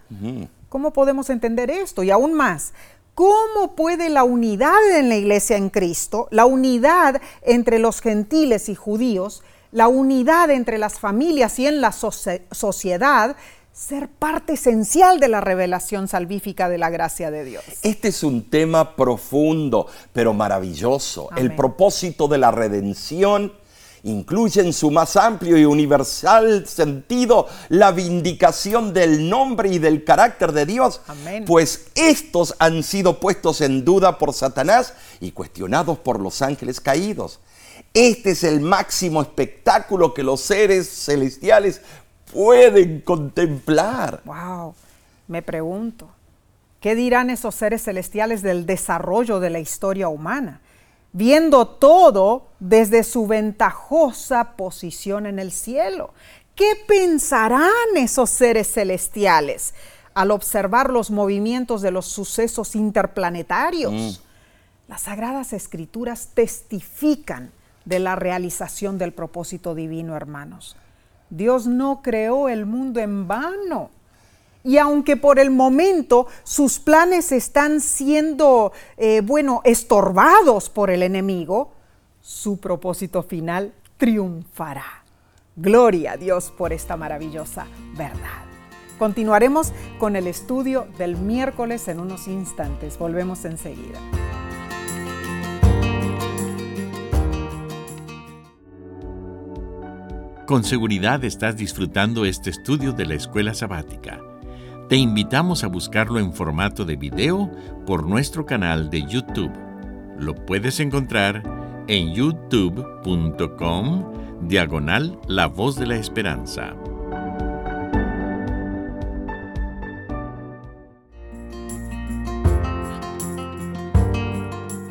¿Cómo 0.70 0.92
podemos 0.92 1.30
entender 1.30 1.72
esto? 1.72 2.04
Y 2.04 2.12
aún 2.12 2.34
más, 2.34 2.74
¿cómo 3.14 3.76
puede 3.76 4.10
la 4.10 4.24
unidad 4.24 4.98
en 4.98 5.10
la 5.10 5.16
iglesia 5.16 5.58
en 5.58 5.70
Cristo, 5.70 6.28
la 6.32 6.46
unidad 6.46 7.22
entre 7.42 7.80
los 7.80 8.02
gentiles 8.02 8.70
y 8.70 8.76
judíos, 8.76 9.44
la 9.72 9.88
unidad 9.88 10.52
entre 10.52 10.78
las 10.78 11.00
familias 11.00 11.60
y 11.60 11.68
en 11.68 11.82
la 11.82 11.92
sociedad, 11.92 13.36
ser 13.74 14.08
parte 14.08 14.54
esencial 14.54 15.20
de 15.20 15.28
la 15.28 15.42
revelación 15.42 16.08
salvífica 16.08 16.70
de 16.70 16.78
la 16.78 16.90
gracia 16.90 17.30
de 17.30 17.44
Dios. 17.44 17.64
Este 17.84 18.08
es 18.08 18.24
un 18.24 18.50
tema 18.50 18.96
profundo, 18.96 19.88
pero 20.14 20.34
maravilloso. 20.34 21.30
El 21.36 21.56
propósito 21.58 22.30
de 22.30 22.38
la 22.38 22.52
redención 22.52 23.52
incluye 24.06 24.62
en 24.62 24.72
su 24.72 24.92
más 24.92 25.16
amplio 25.18 25.58
y 25.58 25.66
universal 25.66 26.68
sentido 26.68 27.48
la 27.70 27.92
vindicación 27.92 28.94
del 28.94 29.28
nombre 29.30 29.70
y 29.70 29.80
del 29.80 30.04
carácter 30.04 30.52
de 30.52 30.68
Dios, 30.68 31.02
pues 31.48 31.88
estos 31.96 32.56
han 32.60 32.84
sido 32.84 33.20
puestos 33.20 33.62
en 33.62 33.84
duda 33.84 34.20
por 34.20 34.34
Satanás 34.34 34.94
y 35.20 35.32
cuestionados 35.32 35.98
por 35.98 36.20
los 36.20 36.44
ángeles 36.44 36.80
caídos. 36.80 37.40
Este 37.96 38.32
es 38.32 38.44
el 38.44 38.62
máximo 38.62 39.24
espectáculo 39.24 40.14
que 40.14 40.22
los 40.22 40.40
seres 40.42 40.88
celestiales 40.88 41.82
pueden 42.32 43.02
contemplar. 43.02 44.22
Wow, 44.26 44.76
me 45.28 45.42
pregunto, 45.42 46.10
¿qué 46.80 46.94
dirán 46.94 47.32
esos 47.32 47.56
seres 47.56 47.84
celestiales 47.84 48.44
del 48.44 48.68
desarrollo 48.68 49.40
de 49.40 49.50
la 49.50 49.60
historia 49.60 50.10
humana? 50.10 50.62
Viendo 51.18 51.66
todo 51.66 52.48
desde 52.60 53.06
su 53.06 53.26
ventajosa 53.26 54.58
posición 54.58 55.26
en 55.26 55.40
el 55.40 55.54
cielo. 55.54 56.14
¿Qué 56.56 56.74
pensarán 56.86 57.72
esos 57.96 58.30
seres 58.30 58.70
celestiales 58.74 59.74
al 60.14 60.32
observar 60.32 60.90
los 60.90 61.12
movimientos 61.12 61.82
de 61.82 61.92
los 61.92 62.06
sucesos 62.06 62.76
interplanetarios? 62.76 63.94
Mm. 63.94 64.10
Las 64.90 65.04
sagradas 65.04 65.54
escrituras 65.54 66.32
testifican 66.34 67.54
de 67.86 68.00
la 68.00 68.18
realización 68.18 68.98
del 68.98 69.14
propósito 69.14 69.74
divino, 69.74 70.18
hermanos. 70.18 70.76
Dios 71.30 71.66
no 71.66 72.02
creó 72.02 72.50
el 72.50 72.66
mundo 72.66 73.00
en 73.00 73.26
vano. 73.26 73.90
Y 74.66 74.80
aunque 74.80 75.16
por 75.16 75.38
el 75.38 75.52
momento 75.52 76.26
sus 76.44 76.80
planes 76.80 77.32
están 77.32 77.80
siendo, 77.80 78.74
eh, 78.98 79.22
bueno, 79.24 79.62
estorbados 79.64 80.72
por 80.72 80.90
el 80.90 81.04
enemigo, 81.04 81.72
su 82.20 82.58
propósito 82.58 83.22
final 83.22 83.76
triunfará. 83.98 85.06
Gloria 85.56 86.14
a 86.14 86.18
Dios 86.18 86.52
por 86.58 86.74
esta 86.74 86.98
maravillosa 86.98 87.68
verdad. 87.96 88.44
Continuaremos 88.98 89.72
con 90.00 90.16
el 90.16 90.26
estudio 90.26 90.88
del 90.98 91.16
miércoles 91.16 91.88
en 91.88 92.00
unos 92.00 92.28
instantes. 92.28 92.98
Volvemos 92.98 93.46
enseguida. 93.46 94.00
Con 100.48 100.64
seguridad 100.64 101.24
estás 101.24 101.56
disfrutando 101.56 102.26
este 102.26 102.50
estudio 102.50 102.94
de 102.94 103.06
la 103.06 103.14
escuela 103.14 103.54
sabática. 103.54 104.22
Te 104.90 104.98
invitamos 104.98 105.64
a 105.64 105.68
buscarlo 105.68 106.20
en 106.20 106.32
formato 106.32 106.86
de 106.86 106.96
video 106.96 107.50
por 107.88 108.08
nuestro 108.08 108.46
canal 108.46 108.92
de 108.92 109.02
YouTube. 109.02 109.52
Lo 110.20 110.36
puedes 110.36 110.80
encontrar 110.80 111.42
en 111.88 112.14
youtube.com 112.14 114.04
diagonal 114.48 115.20
La 115.28 115.48
Voz 115.48 115.76
de 115.78 115.88
la 115.88 115.96
Esperanza. 115.96 116.76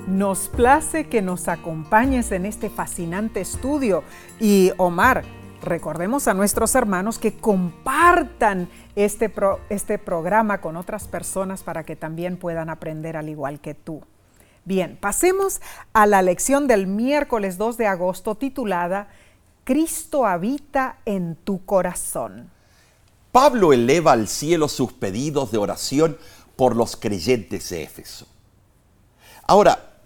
Nos 0.08 0.48
place 0.48 1.04
que 1.08 1.22
nos 1.22 1.46
acompañes 1.46 2.32
en 2.32 2.46
este 2.46 2.68
fascinante 2.68 3.40
estudio 3.40 4.02
y 4.40 4.72
Omar, 4.76 5.22
recordemos 5.64 6.28
a 6.28 6.34
nuestros 6.34 6.74
hermanos 6.74 7.18
que 7.18 7.36
compartan 7.36 8.68
este, 8.96 9.32
este 9.68 9.98
programa 9.98 10.60
con 10.60 10.76
otras 10.76 11.08
personas 11.08 11.62
para 11.62 11.84
que 11.84 11.96
también 11.96 12.36
puedan 12.36 12.70
aprender 12.70 13.16
al 13.16 13.28
igual 13.28 13.60
que 13.60 13.74
tú. 13.74 14.02
Bien, 14.64 14.96
pasemos 15.00 15.60
a 15.92 16.06
la 16.06 16.22
lección 16.22 16.66
del 16.66 16.86
miércoles 16.86 17.58
2 17.58 17.76
de 17.76 17.86
agosto 17.86 18.34
titulada 18.34 19.08
Cristo 19.64 20.26
habita 20.26 20.98
en 21.06 21.36
tu 21.36 21.64
corazón. 21.64 22.50
Pablo 23.32 23.72
eleva 23.72 24.12
al 24.12 24.28
cielo 24.28 24.68
sus 24.68 24.92
pedidos 24.92 25.50
de 25.50 25.58
oración 25.58 26.18
por 26.54 26.76
los 26.76 26.96
creyentes 26.96 27.70
de 27.70 27.82
Éfeso. 27.82 28.26
Ahora, 29.46 29.96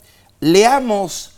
leamos 0.41 1.38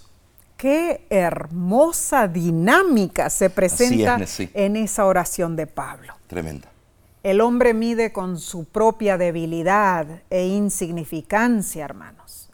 Qué 0.61 1.07
hermosa 1.09 2.27
dinámica 2.27 3.31
se 3.31 3.49
presenta 3.49 4.17
es, 4.17 4.29
sí. 4.29 4.49
en 4.53 4.75
esa 4.75 5.07
oración 5.07 5.55
de 5.55 5.65
Pablo. 5.65 6.13
Tremenda. 6.27 6.69
El 7.23 7.41
hombre 7.41 7.73
mide 7.73 8.11
con 8.11 8.37
su 8.37 8.65
propia 8.65 9.17
debilidad 9.17 10.05
e 10.29 10.45
insignificancia, 10.45 11.83
hermanos, 11.83 12.51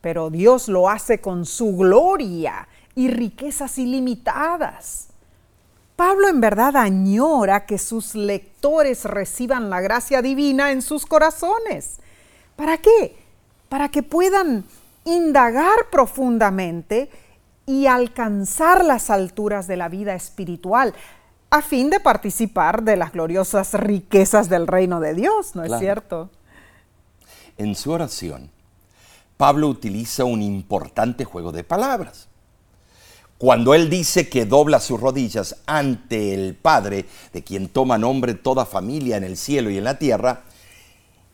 pero 0.00 0.30
Dios 0.30 0.68
lo 0.68 0.88
hace 0.88 1.20
con 1.20 1.44
su 1.44 1.76
gloria 1.76 2.68
y 2.94 3.08
riquezas 3.08 3.76
ilimitadas. 3.78 5.08
Pablo 5.96 6.28
en 6.28 6.40
verdad 6.40 6.76
añora 6.76 7.66
que 7.66 7.78
sus 7.78 8.14
lectores 8.14 9.04
reciban 9.04 9.68
la 9.68 9.80
gracia 9.80 10.22
divina 10.22 10.70
en 10.70 10.80
sus 10.80 11.06
corazones. 11.06 11.98
¿Para 12.54 12.78
qué? 12.78 13.16
Para 13.68 13.88
que 13.88 14.04
puedan 14.04 14.64
indagar 15.04 15.90
profundamente 15.90 17.10
y 17.68 17.86
alcanzar 17.86 18.82
las 18.82 19.10
alturas 19.10 19.66
de 19.66 19.76
la 19.76 19.90
vida 19.90 20.14
espiritual 20.14 20.94
a 21.50 21.60
fin 21.60 21.90
de 21.90 22.00
participar 22.00 22.82
de 22.82 22.96
las 22.96 23.12
gloriosas 23.12 23.74
riquezas 23.74 24.48
del 24.48 24.66
reino 24.66 25.00
de 25.00 25.12
Dios, 25.12 25.54
¿no 25.54 25.64
es 25.64 25.78
cierto? 25.78 26.30
En 27.58 27.74
su 27.74 27.92
oración, 27.92 28.50
Pablo 29.36 29.68
utiliza 29.68 30.24
un 30.24 30.40
importante 30.40 31.26
juego 31.26 31.52
de 31.52 31.62
palabras. 31.62 32.28
Cuando 33.36 33.74
él 33.74 33.90
dice 33.90 34.30
que 34.30 34.46
dobla 34.46 34.80
sus 34.80 34.98
rodillas 34.98 35.56
ante 35.66 36.32
el 36.32 36.54
Padre, 36.54 37.04
de 37.34 37.44
quien 37.44 37.68
toma 37.68 37.98
nombre 37.98 38.32
toda 38.32 38.64
familia 38.64 39.18
en 39.18 39.24
el 39.24 39.36
cielo 39.36 39.68
y 39.68 39.76
en 39.76 39.84
la 39.84 39.98
tierra, 39.98 40.44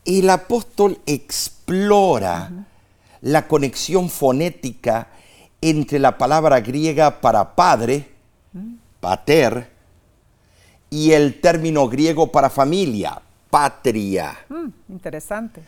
el 0.05 0.29
apóstol 0.29 0.99
explora 1.07 2.67
la 3.21 3.47
conexión 3.47 4.11
fonética 4.11 5.09
entre 5.71 5.99
la 5.99 6.19
palabra 6.19 6.61
griega 6.61 7.23
para 7.23 7.57
padre, 7.57 8.11
pater, 9.01 9.71
y 10.91 11.13
el 11.13 11.41
término 11.41 11.89
griego 11.89 12.31
para 12.31 12.51
familia, 12.51 13.21
patria. 13.49 14.37
Mm, 14.51 14.93
interesante. 14.93 15.63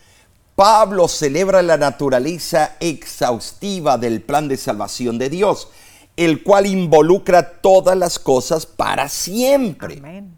Pablo 0.55 1.09
celebra 1.09 1.63
la 1.63 1.79
naturaleza 1.79 2.77
exhaustiva 2.79 3.97
del 3.97 4.21
plan 4.21 4.49
de 4.49 4.59
salvación 4.59 5.17
de 5.17 5.31
Dios, 5.31 5.69
el 6.15 6.43
cual 6.43 6.67
involucra 6.67 7.61
todas 7.61 7.97
las 7.97 8.19
cosas 8.19 8.67
para 8.67 9.09
siempre. 9.09 9.97
Amén. 9.97 10.37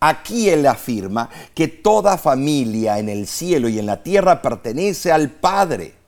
Aquí 0.00 0.48
él 0.48 0.66
afirma 0.66 1.28
que 1.54 1.68
toda 1.68 2.16
familia 2.16 2.98
en 2.98 3.10
el 3.10 3.26
cielo 3.26 3.68
y 3.68 3.78
en 3.78 3.86
la 3.86 4.02
tierra 4.02 4.40
pertenece 4.40 5.12
al 5.12 5.30
Padre. 5.30 6.05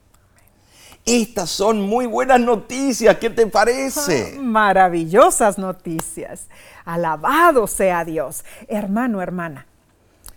Estas 1.05 1.49
son 1.49 1.80
muy 1.80 2.07
buenas 2.07 2.40
noticias, 2.40 3.16
¿qué 3.16 3.30
te 3.30 3.46
parece? 3.46 4.34
Ah, 4.36 4.40
maravillosas 4.40 5.57
noticias. 5.57 6.49
Alabado 6.84 7.66
sea 7.66 8.05
Dios. 8.05 8.44
Hermano, 8.68 9.22
hermana, 9.22 9.66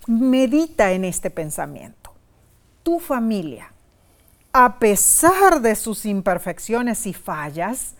medita 0.08 0.92
en 0.92 1.04
este 1.04 1.30
pensamiento. 1.30 2.14
Tu 2.84 3.00
familia, 3.00 3.74
a 4.54 4.80
pesar 4.80 5.62
de 5.62 5.76
sus 5.76 6.06
imperfecciones 6.06 7.06
y 7.06 7.14
fallas, 7.14 7.96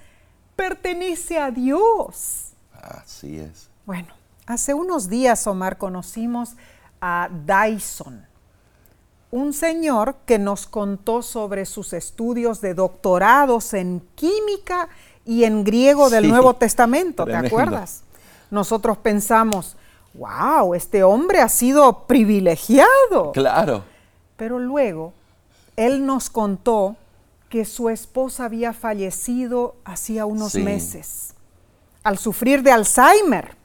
pertenece 0.56 1.38
a 1.40 1.52
Dios. 1.52 2.54
Así 2.74 3.38
es. 3.38 3.70
Bueno, 3.86 4.14
hace 4.46 4.74
unos 4.74 5.10
días, 5.10 5.46
Omar, 5.46 5.78
conocimos 5.78 6.56
a 7.02 7.30
Dyson 7.30 8.31
un 9.32 9.54
señor 9.54 10.16
que 10.26 10.38
nos 10.38 10.68
contó 10.68 11.22
sobre 11.22 11.66
sus 11.66 11.94
estudios 11.94 12.62
de 12.62 12.74
doctorados 12.74 13.74
en 13.74 14.02
química 14.16 14.90
y 15.26 15.46
en 15.46 15.64
griego 15.64 16.10
del 16.10 16.26
Sí, 16.26 16.30
Nuevo 16.30 16.56
Testamento, 16.56 17.26
¿te 17.26 17.36
acuerdas? 17.36 18.04
Nosotros 18.50 18.98
pensamos, 18.98 19.78
wow, 20.14 20.74
este 20.74 21.04
hombre 21.04 21.40
ha 21.40 21.48
sido 21.50 22.06
privilegiado. 22.08 23.32
Claro. 23.34 23.84
Pero 24.36 24.60
luego, 24.60 25.14
él 25.78 26.06
nos 26.06 26.30
contó 26.30 26.98
que 27.50 27.64
su 27.66 27.90
esposa 27.90 28.46
había 28.46 28.74
fallecido 28.74 29.76
hacía 29.86 30.26
unos 30.26 30.54
Sí. 30.54 30.64
meses 30.64 31.34
al 32.04 32.18
sufrir 32.18 32.64
de 32.64 32.72
Alzheimer. 32.72 33.56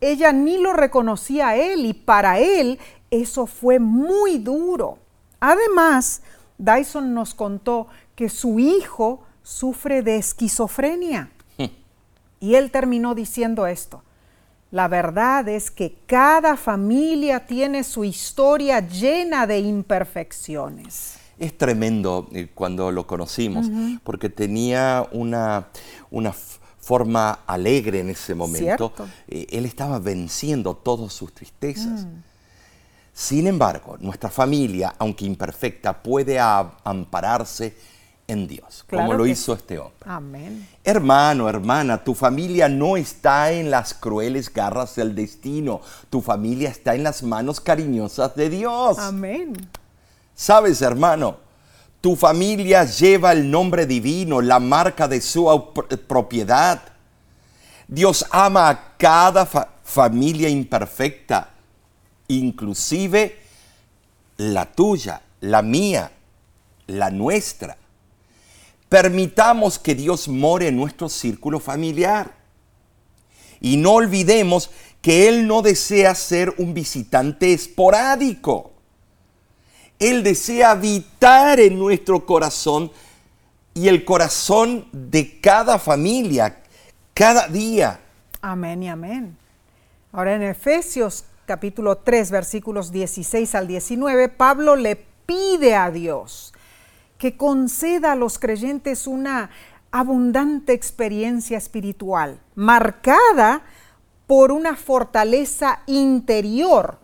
Ella 0.00 0.32
ni 0.32 0.58
lo 0.58 0.72
reconocía 0.72 1.48
a 1.50 1.56
él 1.56 1.86
y 1.86 1.94
para 1.94 2.40
él 2.40 2.78
eso 3.12 3.46
fue 3.46 3.78
muy 3.78 4.38
duro. 4.38 4.98
Además, 5.38 6.22
Dyson 6.56 7.12
nos 7.12 7.34
contó 7.34 7.86
que 8.16 8.30
su 8.30 8.58
hijo 8.58 9.22
sufre 9.42 10.02
de 10.02 10.16
esquizofrenia. 10.16 11.30
Y 12.40 12.56
él 12.56 12.72
terminó 12.72 13.14
diciendo 13.14 13.68
esto. 13.68 14.02
La 14.72 14.88
verdad 14.88 15.48
es 15.48 15.70
que 15.70 15.98
cada 16.06 16.56
familia 16.56 17.46
tiene 17.46 17.84
su 17.84 18.02
historia 18.02 18.80
llena 18.80 19.46
de 19.46 19.60
imperfecciones. 19.60 21.18
Es 21.38 21.56
tremendo 21.56 22.28
eh, 22.32 22.48
cuando 22.52 22.90
lo 22.90 23.06
conocimos, 23.06 23.70
porque 24.02 24.28
tenía 24.28 25.06
una, 25.12 25.68
una 26.10 26.34
forma 26.80 27.40
alegre 27.46 28.00
en 28.00 28.10
ese 28.10 28.34
momento. 28.34 28.92
Cierto. 28.96 29.08
Eh, 29.28 29.46
Él 29.50 29.66
estaba 29.66 29.98
venciendo 29.98 30.74
todas 30.74 31.12
sus 31.12 31.32
tristezas. 31.32 32.06
Sin 33.12 33.46
embargo, 33.46 33.96
nuestra 34.00 34.30
familia, 34.30 34.94
aunque 34.98 35.24
imperfecta, 35.26 36.02
puede 36.02 36.38
ampararse 36.40 37.76
en 38.26 38.46
Dios, 38.48 38.84
Claro 38.86 39.06
como 39.06 39.18
lo 39.18 39.26
hizo 39.26 39.52
este 39.52 39.78
hombre. 39.78 39.98
Amén. 40.06 40.66
Hermano, 40.82 41.48
hermana, 41.48 42.02
tu 42.02 42.14
familia 42.14 42.68
no 42.68 42.96
está 42.96 43.52
en 43.52 43.70
las 43.70 43.92
crueles 43.92 44.50
garras 44.52 44.94
del 44.94 45.14
destino. 45.14 45.82
Tu 46.08 46.22
familia 46.22 46.70
está 46.70 46.94
en 46.94 47.02
las 47.02 47.22
manos 47.22 47.60
cariñosas 47.60 48.34
de 48.34 48.48
Dios. 48.48 48.98
Amén. 48.98 49.52
Sabes, 50.34 50.80
hermano, 50.80 51.36
tu 52.00 52.16
familia 52.16 52.84
lleva 52.84 53.32
el 53.32 53.50
nombre 53.50 53.84
divino, 53.86 54.40
la 54.40 54.58
marca 54.58 55.06
de 55.06 55.20
su 55.20 55.44
au- 55.50 55.72
propiedad. 56.06 56.80
Dios 57.86 58.24
ama 58.30 58.70
a 58.70 58.96
cada 58.96 59.44
fa- 59.44 59.68
familia 59.84 60.48
imperfecta, 60.48 61.50
inclusive 62.38 63.38
la 64.36 64.66
tuya, 64.72 65.22
la 65.40 65.62
mía, 65.62 66.12
la 66.86 67.10
nuestra. 67.10 67.76
Permitamos 68.88 69.78
que 69.78 69.94
Dios 69.94 70.28
more 70.28 70.68
en 70.68 70.76
nuestro 70.76 71.08
círculo 71.08 71.60
familiar. 71.60 72.34
Y 73.60 73.76
no 73.76 73.92
olvidemos 73.92 74.70
que 75.00 75.28
Él 75.28 75.46
no 75.46 75.62
desea 75.62 76.14
ser 76.14 76.54
un 76.58 76.74
visitante 76.74 77.52
esporádico. 77.52 78.72
Él 79.98 80.22
desea 80.22 80.72
habitar 80.72 81.60
en 81.60 81.78
nuestro 81.78 82.26
corazón 82.26 82.90
y 83.74 83.88
el 83.88 84.04
corazón 84.04 84.88
de 84.92 85.40
cada 85.40 85.78
familia, 85.78 86.60
cada 87.14 87.46
día. 87.48 88.00
Amén 88.40 88.82
y 88.82 88.88
amén. 88.88 89.36
Ahora 90.12 90.34
en 90.34 90.42
Efesios 90.42 91.24
capítulo 91.46 91.98
3 91.98 92.30
versículos 92.30 92.92
16 92.92 93.54
al 93.54 93.66
19, 93.66 94.28
Pablo 94.28 94.76
le 94.76 94.96
pide 95.26 95.74
a 95.74 95.90
Dios 95.90 96.52
que 97.18 97.36
conceda 97.36 98.12
a 98.12 98.16
los 98.16 98.38
creyentes 98.38 99.06
una 99.06 99.50
abundante 99.90 100.72
experiencia 100.72 101.58
espiritual, 101.58 102.40
marcada 102.54 103.62
por 104.26 104.50
una 104.50 104.76
fortaleza 104.76 105.82
interior 105.86 106.98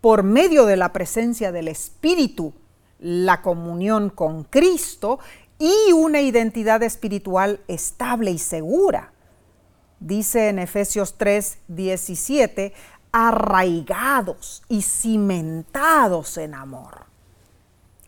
por 0.00 0.22
medio 0.22 0.64
de 0.64 0.76
la 0.76 0.92
presencia 0.92 1.52
del 1.52 1.68
Espíritu, 1.68 2.54
la 3.00 3.42
comunión 3.42 4.10
con 4.10 4.44
Cristo 4.44 5.18
y 5.58 5.92
una 5.92 6.20
identidad 6.20 6.82
espiritual 6.82 7.60
estable 7.66 8.30
y 8.30 8.38
segura. 8.38 9.12
Dice 10.00 10.48
en 10.48 10.60
Efesios 10.60 11.18
3, 11.18 11.58
17, 11.66 12.72
arraigados 13.12 14.62
y 14.68 14.82
cimentados 14.82 16.36
en 16.38 16.54
amor. 16.54 17.06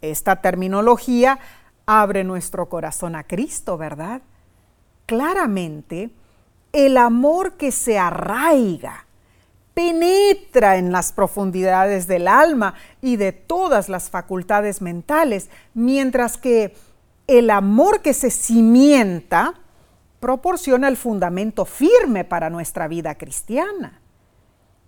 Esta 0.01 0.36
terminología 0.36 1.38
abre 1.86 2.24
nuestro 2.24 2.68
corazón 2.68 3.16
a 3.16 3.24
Cristo, 3.24 3.76
¿verdad? 3.76 4.22
Claramente, 5.07 6.11
el 6.72 6.96
amor 6.96 7.55
que 7.55 7.72
se 7.72 7.98
arraiga 7.98 9.07
penetra 9.74 10.76
en 10.76 10.92
las 10.92 11.12
profundidades 11.12 12.07
del 12.07 12.28
alma 12.28 12.74
y 13.01 13.16
de 13.16 13.32
todas 13.32 13.88
las 13.88 14.11
facultades 14.11 14.82
mentales, 14.82 15.48
mientras 15.74 16.36
que 16.36 16.74
el 17.26 17.51
amor 17.51 18.03
que 18.03 18.12
se 18.12 18.30
cimienta 18.30 19.55
proporciona 20.18 20.88
el 20.88 20.96
fundamento 20.96 21.64
firme 21.64 22.24
para 22.24 22.51
nuestra 22.51 22.88
vida 22.88 23.14
cristiana. 23.14 24.01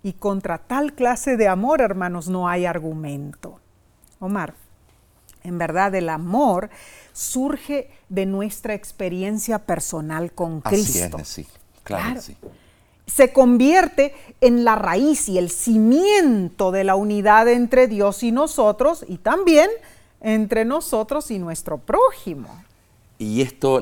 Y 0.03 0.15
contra 0.15 0.59
tal 0.59 0.95
clase 0.95 1.37
de 1.37 1.49
amor, 1.49 1.81
hermanos, 1.81 2.29
no 2.29 2.49
hay 2.49 2.67
argumento. 2.67 3.59
Omar, 4.21 4.55
En 5.45 5.59
verdad, 5.59 5.93
el 5.97 6.09
amor 6.09 6.71
surge 7.13 7.91
de 8.09 8.27
nuestra 8.27 8.75
experiencia 8.75 9.59
personal 9.59 10.31
con 10.33 10.61
Cristo. 10.61 11.17
Así 11.17 11.23
es, 11.23 11.29
sí, 11.29 11.47
claro, 11.83 12.05
Claro. 12.05 12.21
sí. 12.23 12.37
Se 13.09 13.33
convierte 13.33 14.15
en 14.41 14.65
la 14.65 14.77
raíz 14.77 15.29
y 15.29 15.39
el 15.39 15.51
cimiento 15.51 16.71
de 16.71 16.85
la 16.85 16.95
unidad 16.95 17.49
entre 17.49 17.89
Dios 17.89 18.23
y 18.23 18.31
nosotros 18.31 19.05
y 19.09 19.19
también 19.19 19.69
entre 20.21 20.65
nosotros 20.65 21.31
y 21.33 21.41
nuestro 21.41 21.79
prójimo. 21.79 22.49
Y 23.19 23.43
esto 23.43 23.81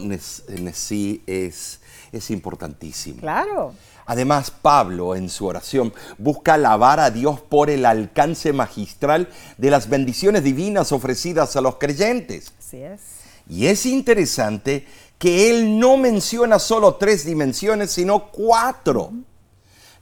sí 0.72 1.22
es, 1.26 1.80
es 2.12 2.30
importantísimo. 2.30 3.20
Claro. 3.20 3.74
Además, 4.10 4.50
Pablo 4.50 5.14
en 5.14 5.28
su 5.28 5.46
oración 5.46 5.94
busca 6.18 6.54
alabar 6.54 6.98
a 6.98 7.12
Dios 7.12 7.38
por 7.40 7.70
el 7.70 7.86
alcance 7.86 8.52
magistral 8.52 9.28
de 9.56 9.70
las 9.70 9.88
bendiciones 9.88 10.42
divinas 10.42 10.90
ofrecidas 10.90 11.54
a 11.54 11.60
los 11.60 11.76
creyentes. 11.76 12.52
Así 12.58 12.78
es. 12.78 13.00
Y 13.48 13.66
es 13.66 13.86
interesante 13.86 14.84
que 15.16 15.48
él 15.48 15.78
no 15.78 15.96
menciona 15.96 16.58
solo 16.58 16.96
tres 16.96 17.24
dimensiones, 17.24 17.92
sino 17.92 18.32
cuatro. 18.32 19.12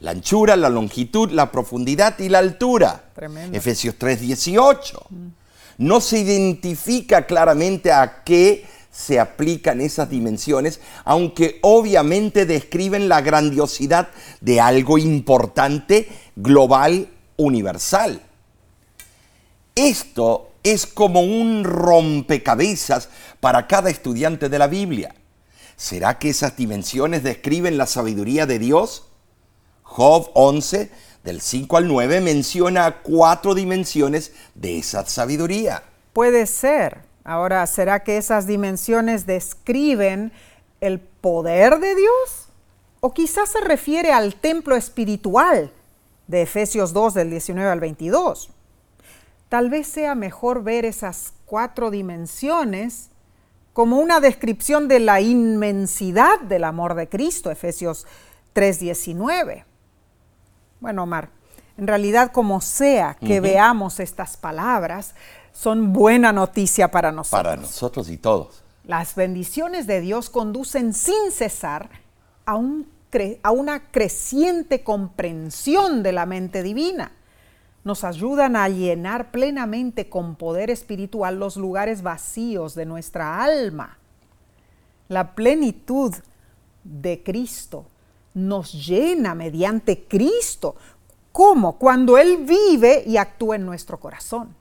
La 0.01 0.13
anchura, 0.13 0.57
la 0.57 0.71
longitud, 0.71 1.31
la 1.31 1.53
profundidad 1.53 2.19
y 2.19 2.31
la 2.31 2.39
altura. 2.39 3.11
Tremendo. 3.15 3.59
Efesios 3.59 3.97
3:18. 3.99 5.03
No 5.77 6.01
se 6.01 6.21
identifica 6.21 7.27
claramente 7.27 7.93
a 7.93 8.23
qué 8.25 8.67
se 8.99 9.21
aplican 9.21 9.81
esas 9.81 10.11
dimensiones, 10.11 10.81
aunque 11.05 11.61
obviamente 11.63 12.47
describen 12.47 13.09
la 13.09 13.21
grandiosidad 13.21 14.09
de 14.41 14.61
algo 14.61 14.99
importante, 14.99 16.09
global, 16.35 17.09
universal. 17.37 18.21
Esto 19.77 20.51
es 20.65 20.85
como 20.85 21.21
un 21.21 21.63
rompecabezas 21.63 23.09
para 23.39 23.69
cada 23.69 23.89
estudiante 23.89 24.49
de 24.49 24.59
la 24.59 24.67
Biblia. 24.67 25.15
¿Será 25.77 26.19
que 26.19 26.31
esas 26.31 26.57
dimensiones 26.57 27.23
describen 27.23 27.79
la 27.79 27.87
sabiduría 27.87 28.47
de 28.47 28.59
Dios? 28.59 29.05
Job 29.85 30.33
11, 30.35 30.91
del 31.23 31.41
5 31.41 31.77
al 31.77 31.87
9, 31.87 32.21
menciona 32.21 32.97
cuatro 33.03 33.55
dimensiones 33.55 34.33
de 34.57 34.79
esa 34.79 35.07
sabiduría. 35.07 35.85
Puede 36.13 36.47
ser. 36.47 37.08
Ahora, 37.29 37.67
¿será 37.67 38.01
que 38.05 38.17
esas 38.17 38.47
dimensiones 38.47 39.27
describen 39.27 40.33
el 40.81 40.99
poder 40.99 41.79
de 41.79 41.95
Dios? 41.95 42.49
¿O 43.01 43.13
quizás 43.13 43.51
se 43.51 43.61
refiere 43.61 44.13
al 44.13 44.37
templo 44.37 44.75
espiritual 44.77 45.71
de 46.27 46.41
Efesios 46.41 46.95
2 46.95 47.13
del 47.13 47.29
19 47.29 47.71
al 47.71 47.81
22? 47.81 48.49
Tal 49.51 49.69
vez 49.69 49.89
sea 49.89 50.15
mejor 50.15 50.63
ver 50.63 50.87
esas 50.87 51.35
cuatro 51.45 51.91
dimensiones 51.91 53.11
como 53.75 53.99
una 53.99 54.21
descripción 54.21 54.89
de 54.89 54.99
la 54.99 55.21
inmensidad 55.21 56.41
del 56.41 56.65
amor 56.65 56.95
de 56.95 57.11
Cristo, 57.11 57.51
Efesios 57.51 58.07
3:19. 58.55 59.67
Bueno, 60.81 61.03
Omar, 61.03 61.29
en 61.77 61.87
realidad 61.87 62.33
como 62.33 62.63
sea 62.63 63.19
que 63.21 63.41
veamos 63.41 64.01
estas 64.01 64.39
palabras, 64.39 65.15
son 65.59 65.93
buena 65.93 66.33
noticia 66.33 66.89
para 66.89 67.11
nosotros. 67.11 67.43
Para 67.43 67.57
nosotros 67.57 68.09
y 68.11 68.17
todos. 68.17 68.63
Las 68.85 69.17
bendiciones 69.17 69.89
de 69.89 70.01
Dios 70.01 70.31
conducen 70.31 70.95
sin 70.95 71.33
cesar 71.33 71.91
a, 72.47 72.55
un 72.55 72.87
cre- 73.11 73.41
a 73.43 73.51
una 73.51 73.91
creciente 73.91 74.85
comprensión 74.85 76.05
de 76.05 76.13
la 76.13 76.27
mente 76.27 76.63
divina. 76.63 77.11
Nos 77.83 78.05
ayudan 78.05 78.55
a 78.55 78.69
llenar 78.69 79.33
plenamente 79.33 80.09
con 80.09 80.37
poder 80.37 80.71
espiritual 80.71 81.41
los 81.41 81.57
lugares 81.57 82.03
vacíos 82.03 82.77
de 82.77 82.87
nuestra 82.87 83.43
alma. 83.43 83.99
La 85.09 85.35
plenitud 85.35 86.15
de 86.85 87.25
Cristo 87.25 87.87
nos 88.33 88.87
llena 88.87 89.35
mediante 89.35 90.05
Cristo. 90.05 90.77
¿Cómo? 91.33 91.79
Cuando 91.79 92.17
Él 92.17 92.45
vive 92.47 93.03
y 93.05 93.17
actúa 93.17 93.57
en 93.57 93.67
nuestro 93.67 93.99
corazón. 93.99 94.55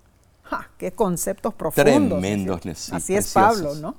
¡Ja! 0.50 0.70
¡Qué 0.78 0.92
conceptos 0.92 1.54
profundos! 1.54 2.20
Tremendos, 2.20 2.66
Así- 2.66 2.76
sí, 2.76 2.96
Así 2.96 3.16
es. 3.16 3.34
Pablo, 3.34 3.76
¿no? 3.76 3.96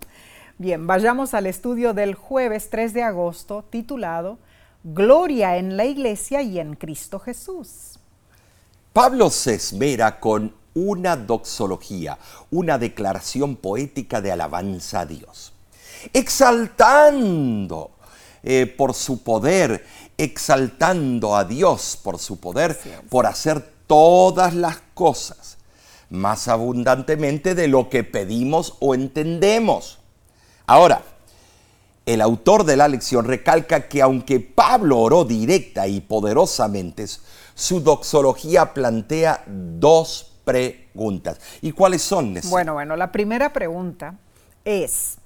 Bien, 0.59 0.87
vayamos 0.87 1.35
al 1.35 1.47
estudio 1.47 1.95
del 1.95 2.15
jueves 2.15 2.69
3 2.71 2.93
de 2.93 3.03
agosto 3.05 3.65
titulado 3.71 4.39
Gloria 4.83 5.57
en 5.57 5.77
la 5.77 5.85
iglesia 5.85 6.43
y 6.43 6.59
en 6.59 6.75
Cristo 6.75 7.19
Jesús. 7.19 7.99
Pablo 8.93 9.31
se 9.31 9.55
esmera 9.55 10.19
con 10.19 10.55
una 10.75 11.17
doxología, 11.17 12.19
una 12.51 12.79
declaración 12.79 13.57
poética 13.57 14.21
de 14.21 14.33
alabanza 14.33 15.01
a 15.01 15.07
Dios, 15.07 15.53
exaltando 16.13 17.91
eh, 18.43 18.67
por 18.67 18.95
su 18.95 19.23
poder, 19.23 19.85
exaltando 20.17 21.37
a 21.37 21.45
Dios 21.45 21.99
por 22.03 22.19
su 22.19 22.39
poder, 22.41 22.79
por 23.09 23.27
hacer 23.27 23.61
todas 23.87 24.55
las 24.55 24.79
cosas 24.95 25.58
más 26.11 26.49
abundantemente 26.49 27.55
de 27.55 27.69
lo 27.69 27.89
que 27.89 28.05
pedimos 28.05 28.77
o 28.81 28.95
entendemos. 28.95 29.99
Ahora, 30.67 31.03
el 32.07 32.23
autor 32.23 32.65
de 32.65 32.77
la 32.77 32.89
lección 32.89 33.27
recalca 33.27 33.89
que 33.89 34.01
aunque 34.01 34.41
Pablo 34.41 34.99
oró 34.99 35.25
directa 35.25 35.87
y 35.87 36.01
poderosamente, 36.01 37.07
su 37.55 37.81
doxología 37.81 38.73
plantea 38.73 39.45
dos 39.47 40.33
preguntas. 40.45 41.39
¿Y 41.61 41.73
cuáles 41.73 42.01
son? 42.01 42.39
Bueno, 42.45 42.73
bueno, 42.73 42.97
la 42.97 43.13
primera 43.13 43.53
pregunta 43.53 44.15
es, 44.65 45.19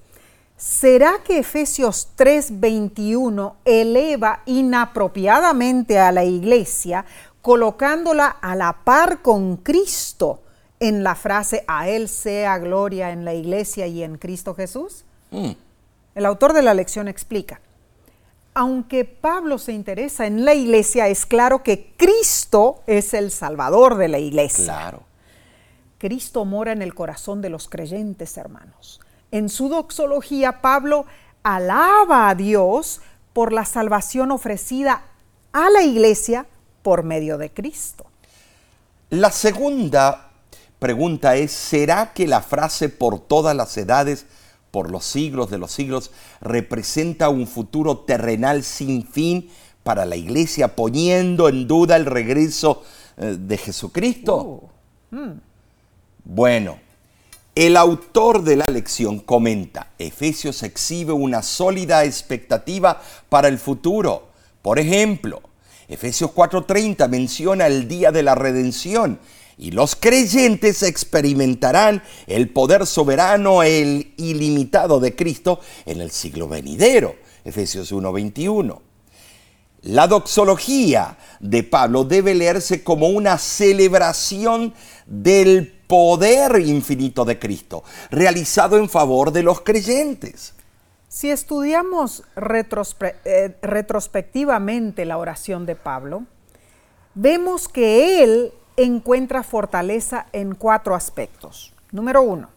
¿será 0.57 1.21
que 1.25 1.39
Efesios 1.39 2.09
3:21 2.17 3.55
eleva 3.65 4.43
inapropiadamente 4.47 6.01
a 6.01 6.11
la 6.11 6.25
iglesia 6.25 7.05
colocándola 7.41 8.27
a 8.27 8.57
la 8.57 8.73
par 8.85 9.23
con 9.23 9.59
Cristo 9.59 10.41
en 10.83 11.05
la 11.05 11.15
frase 11.15 11.65
a 11.69 11.89
Él 11.89 12.09
sea 12.09 12.59
gloria 12.59 13.13
en 13.13 13.25
la 13.25 13.35
iglesia 13.35 13.87
y 13.87 14.03
en 14.03 14.19
Cristo 14.19 14.53
Jesús? 14.57 15.05
Mm, 15.31 15.53
El 16.17 16.27
autor 16.27 16.53
de 16.53 16.63
la 16.63 16.75
lección 16.75 17.07
explica, 17.07 17.61
aunque 18.53 19.05
Pablo 19.05 19.59
se 19.59 19.73
interesa 19.73 20.27
en 20.27 20.45
la 20.45 20.55
iglesia, 20.55 21.07
es 21.07 21.25
claro 21.25 21.63
que 21.63 21.95
Cristo 21.97 22.83
es 22.89 23.15
el 23.15 23.31
Salvador 23.31 23.97
de 23.97 24.09
la 24.09 24.19
iglesia. 24.19 24.65
claro. 24.65 25.03
Cristo 25.99 26.45
mora 26.45 26.73
en 26.73 26.83
el 26.83 26.95
corazón 26.95 27.41
de 27.41 27.49
los 27.49 27.69
creyentes, 27.69 28.37
hermanos. 28.37 29.01
En 29.31 29.49
su 29.49 29.69
doxología, 29.69 30.61
Pablo 30.61 31.07
alaba 31.45 32.29
a 32.29 32.35
Dios 32.35 33.01
por 33.33 33.53
la 33.53 33.65
salvación 33.65 34.33
ofrecida 34.33 35.05
a 35.53 35.71
la 35.71 35.85
iglesia 35.85 36.47
por 36.83 37.05
medio 37.05 37.39
de 37.39 37.53
Cristo. 37.53 38.07
La 39.11 39.31
segunda 39.31 40.32
pregunta 40.83 41.37
es, 41.37 41.53
¿será 41.53 42.13
que 42.13 42.27
la 42.27 42.43
frase 42.43 42.89
por 42.89 43.21
todas 43.21 43.55
las 43.55 43.77
edades, 43.77 44.27
por 44.73 44.91
los 44.91 45.05
siglos 45.05 45.49
de 45.49 45.59
los 45.59 45.71
siglos, 45.71 46.11
representa 46.41 47.29
un 47.29 47.47
futuro 47.47 47.99
terrenal 47.99 48.65
sin 48.65 49.07
fin 49.07 49.49
para 49.85 50.05
la 50.05 50.17
iglesia, 50.17 50.75
poniendo 50.75 51.49
en 51.49 51.69
duda 51.69 51.95
el 51.95 52.05
regreso 52.05 52.83
eh, 53.17 53.37
de 53.39 53.59
Jesucristo? 53.59 54.71
Bueno, 56.25 56.79
el 57.55 57.77
autor 57.77 58.43
de 58.43 58.57
la 58.57 58.67
lección 58.67 59.21
comenta, 59.21 59.93
Efesios 59.99 60.65
exhibe 60.65 61.13
una 61.13 61.43
sólida 61.43 62.05
expectativa 62.05 63.01
para 63.29 63.47
el 63.47 63.59
futuro. 63.59 64.31
Por 64.63 64.81
ejemplo, 64.81 65.43
Efesios 65.87 66.33
4:30 66.33 67.07
menciona 67.09 67.69
el 67.69 67.87
día 67.87 68.11
de 68.11 68.25
la 68.25 68.35
redención 68.35 69.21
y 69.59 69.71
los 69.71 69.97
creyentes 69.97 70.83
experimentarán 70.83 72.03
el 72.27 72.49
poder 72.51 72.87
soberano 72.87 73.63
el 73.63 74.15
ilimitado 74.17 75.01
de 75.01 75.15
Cristo 75.15 75.61
en 75.87 76.01
el 76.01 76.11
siglo 76.11 76.49
venidero. 76.49 77.17
Efesios 77.45 77.93
1:21. 77.93 78.81
La 79.83 80.07
doxología 80.07 81.19
de 81.41 81.65
Pablo 81.65 82.05
debe 82.05 82.35
leerse 82.35 82.85
como 82.85 83.09
una 83.09 83.37
celebración 83.37 84.75
del 85.07 85.73
poder 85.89 86.61
infinito 86.61 87.25
de 87.25 87.39
Cristo, 87.39 87.83
realizado 88.11 88.79
en 88.79 88.89
favor 88.89 89.33
de 89.33 89.43
los 89.43 89.61
creyentes. 89.63 90.55
Si 91.09 91.31
estudiamos 91.31 92.23
eh, 93.25 93.57
retrospectivamente 93.61 95.05
la 95.05 95.19
oración 95.19 95.67
de 95.67 95.75
Pablo, 95.75 96.25
vemos 97.15 97.69
que 97.69 98.23
él 98.23 98.53
encuentra 98.77 99.43
fortaleza 99.43 100.27
en 100.33 100.55
cuatro 100.55 100.95
aspectos. 100.95 101.73
Número 101.91 102.23
uno, 102.23 102.49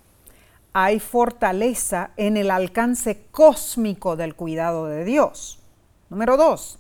hay 0.74 1.00
fortaleza 1.00 2.12
en 2.18 2.38
el 2.38 2.52
alcance 2.52 3.26
cósmico 3.32 4.16
del 4.16 4.36
cuidado 4.36 4.88
de 4.88 5.06
Dios. 5.06 5.60
Número 6.10 6.38
dos, 6.38 6.80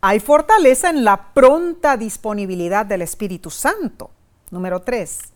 hay 0.00 0.20
fortaleza 0.20 0.90
en 0.90 1.04
la 1.04 1.32
pronta 1.34 1.96
disponibilidad 1.96 2.86
del 2.86 3.02
Espíritu 3.02 3.50
Santo. 3.50 4.10
Número 4.50 4.82
tres, 4.82 5.32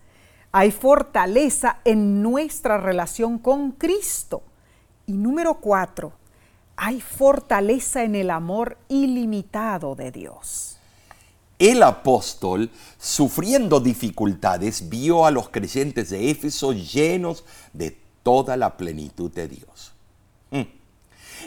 Hay 0.54 0.70
fortaleza 0.70 1.78
en 1.84 2.22
nuestra 2.22 2.76
relación 2.76 3.38
con 3.38 3.72
Cristo. 3.72 4.42
Y 5.06 5.14
número 5.14 5.54
cuatro, 5.54 6.12
hay 6.76 7.00
fortaleza 7.00 8.04
en 8.04 8.14
el 8.14 8.30
amor 8.30 8.76
ilimitado 8.88 9.94
de 9.94 10.12
Dios. 10.12 10.78
El 11.62 11.84
apóstol, 11.84 12.70
sufriendo 12.98 13.78
dificultades, 13.78 14.88
vio 14.88 15.24
a 15.24 15.30
los 15.30 15.48
creyentes 15.48 16.10
de 16.10 16.28
Éfeso 16.28 16.72
llenos 16.72 17.44
de 17.72 17.96
toda 18.24 18.56
la 18.56 18.76
plenitud 18.76 19.30
de 19.30 19.46
Dios. 19.46 19.92
Mm. 20.50 20.62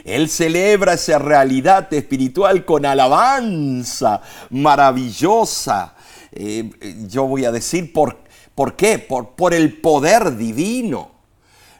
Él 0.06 0.30
celebra 0.30 0.94
esa 0.94 1.18
realidad 1.18 1.92
espiritual 1.92 2.64
con 2.64 2.86
alabanza 2.86 4.22
maravillosa. 4.48 5.94
Eh, 6.32 6.70
yo 7.10 7.26
voy 7.26 7.44
a 7.44 7.52
decir 7.52 7.92
por, 7.92 8.16
por 8.54 8.74
qué, 8.74 8.98
por, 8.98 9.32
por 9.32 9.52
el 9.52 9.82
poder 9.82 10.38
divino. 10.38 11.10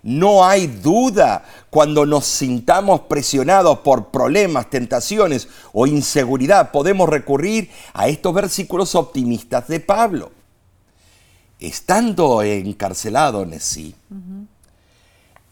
No 0.07 0.45
hay 0.45 0.69
duda 0.69 1.45
cuando 1.69 2.07
nos 2.07 2.27
sintamos 2.27 3.01
presionados 3.01 3.81
por 3.81 4.13
problemas, 4.13 4.71
tentaciones 4.71 5.49
o 5.73 5.89
inseguridad, 5.89 6.71
podemos 6.71 7.09
recurrir 7.09 7.73
a 7.93 8.07
estos 8.07 8.33
versículos 8.33 8.95
optimistas 8.95 9.67
de 9.67 9.81
Pablo. 9.81 10.31
Estando 11.59 12.41
encarcelado 12.45 13.43
en 13.43 13.59
sí, 13.59 13.97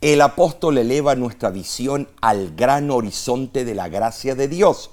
el 0.00 0.20
apóstol 0.20 0.78
eleva 0.78 1.16
nuestra 1.16 1.50
visión 1.50 2.08
al 2.20 2.54
gran 2.54 2.92
horizonte 2.92 3.64
de 3.64 3.74
la 3.74 3.88
gracia 3.88 4.36
de 4.36 4.46
Dios, 4.46 4.92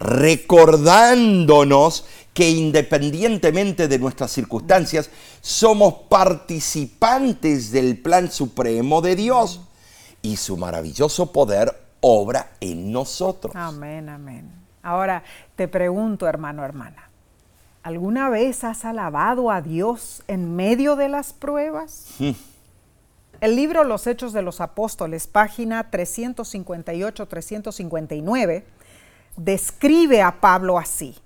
recordándonos 0.00 2.06
que 2.34 2.50
independientemente 2.50 3.86
de 3.86 3.98
nuestras 3.98 4.32
circunstancias, 4.32 5.10
somos 5.40 5.94
participantes 6.08 7.70
del 7.70 7.98
plan 7.98 8.28
supremo 8.30 9.02
de 9.02 9.14
Dios 9.14 9.60
y 10.22 10.36
su 10.36 10.56
maravilloso 10.56 11.32
poder 11.32 11.78
obra 12.00 12.52
en 12.60 12.92
nosotros. 12.92 13.54
Amén, 13.54 14.08
amén. 14.08 14.50
Ahora 14.82 15.22
te 15.54 15.68
pregunto, 15.68 16.26
hermano, 16.26 16.64
hermana, 16.64 17.10
¿alguna 17.82 18.30
vez 18.30 18.64
has 18.64 18.86
alabado 18.86 19.50
a 19.50 19.60
Dios 19.60 20.22
en 20.26 20.56
medio 20.56 20.96
de 20.96 21.10
las 21.10 21.34
pruebas? 21.34 22.06
Hmm. 22.18 22.30
El 23.42 23.56
libro 23.56 23.84
Los 23.84 24.06
Hechos 24.06 24.32
de 24.32 24.40
los 24.42 24.60
Apóstoles, 24.60 25.26
página 25.26 25.90
358-359, 25.90 28.64
describe 29.36 30.22
a 30.22 30.40
Pablo 30.40 30.78
así. 30.78 31.16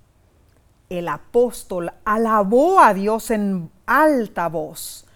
El 0.88 1.08
apóstol 1.08 1.92
alabó 2.04 2.80
a 2.80 2.94
Dios 2.94 3.30
en 3.30 3.70
alta 3.86 4.48
voz. 4.48 5.06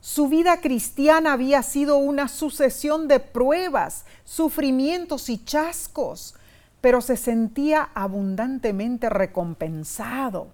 Su 0.00 0.28
vida 0.28 0.60
cristiana 0.60 1.32
había 1.32 1.62
sido 1.62 1.98
una 1.98 2.28
sucesión 2.28 3.08
de 3.08 3.20
pruebas, 3.20 4.04
sufrimientos 4.24 5.28
y 5.28 5.44
chascos, 5.44 6.34
pero 6.80 7.00
se 7.00 7.16
sentía 7.16 7.90
abundantemente 7.94 9.10
recompensado. 9.10 10.48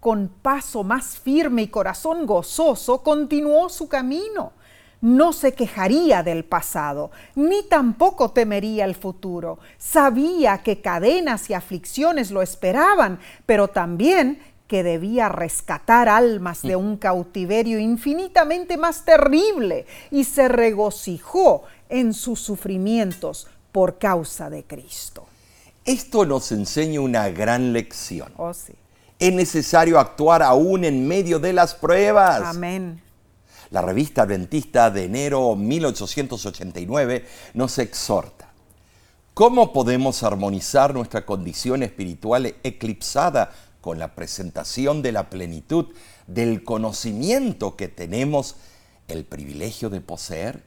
Con 0.00 0.28
paso 0.28 0.82
más 0.82 1.18
firme 1.18 1.62
y 1.62 1.68
corazón 1.68 2.26
gozoso 2.26 3.02
continuó 3.02 3.68
su 3.68 3.88
camino 3.88 4.52
no 5.04 5.34
se 5.34 5.52
quejaría 5.52 6.22
del 6.22 6.46
pasado, 6.46 7.10
ni 7.34 7.62
tampoco 7.64 8.30
temería 8.30 8.86
el 8.86 8.94
futuro. 8.94 9.58
Sabía 9.76 10.62
que 10.62 10.80
cadenas 10.80 11.50
y 11.50 11.52
aflicciones 11.52 12.30
lo 12.30 12.40
esperaban, 12.40 13.20
pero 13.44 13.68
también 13.68 14.40
que 14.66 14.82
debía 14.82 15.28
rescatar 15.28 16.08
almas 16.08 16.62
de 16.62 16.74
un 16.74 16.96
cautiverio 16.96 17.78
infinitamente 17.78 18.78
más 18.78 19.04
terrible 19.04 19.84
y 20.10 20.24
se 20.24 20.48
regocijó 20.48 21.64
en 21.90 22.14
sus 22.14 22.40
sufrimientos 22.40 23.46
por 23.72 23.98
causa 23.98 24.48
de 24.48 24.64
Cristo. 24.64 25.26
Esto 25.84 26.24
nos 26.24 26.50
enseña 26.50 27.02
una 27.02 27.28
gran 27.28 27.74
lección. 27.74 28.32
Oh, 28.38 28.54
sí. 28.54 28.72
Es 29.18 29.34
necesario 29.34 29.98
actuar 29.98 30.42
aún 30.42 30.82
en 30.82 31.06
medio 31.06 31.38
de 31.38 31.52
las 31.52 31.74
pruebas. 31.74 32.40
Amén. 32.42 33.03
La 33.70 33.82
revista 33.82 34.22
adventista 34.22 34.90
de 34.90 35.04
enero 35.04 35.56
1889 35.56 37.24
nos 37.54 37.78
exhorta. 37.78 38.52
¿Cómo 39.34 39.72
podemos 39.72 40.22
armonizar 40.22 40.94
nuestra 40.94 41.26
condición 41.26 41.82
espiritual 41.82 42.54
eclipsada 42.62 43.50
con 43.80 43.98
la 43.98 44.14
presentación 44.14 45.02
de 45.02 45.12
la 45.12 45.28
plenitud 45.28 45.86
del 46.26 46.62
conocimiento 46.62 47.74
que 47.76 47.88
tenemos 47.88 48.56
el 49.08 49.24
privilegio 49.24 49.90
de 49.90 50.00
poseer? 50.00 50.62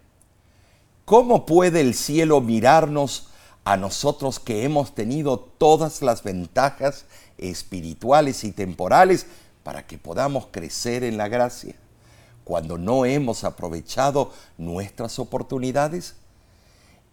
¿Cómo 1.05 1.45
puede 1.45 1.79
el 1.79 1.93
cielo 1.93 2.41
mirarnos 2.41 3.29
a 3.63 3.77
nosotros 3.77 4.39
que 4.39 4.65
hemos 4.65 4.93
tenido 4.93 5.39
todas 5.39 6.01
las 6.01 6.23
ventajas 6.23 7.05
espirituales 7.37 8.43
y 8.43 8.51
temporales 8.51 9.27
para 9.63 9.87
que 9.87 9.97
podamos 9.97 10.47
crecer 10.51 11.05
en 11.05 11.17
la 11.17 11.29
gracia? 11.29 11.75
Cuando 12.47 12.77
no 12.77 13.03
hemos 13.03 13.43
aprovechado 13.43 14.31
nuestras 14.57 15.19
oportunidades? 15.19 16.15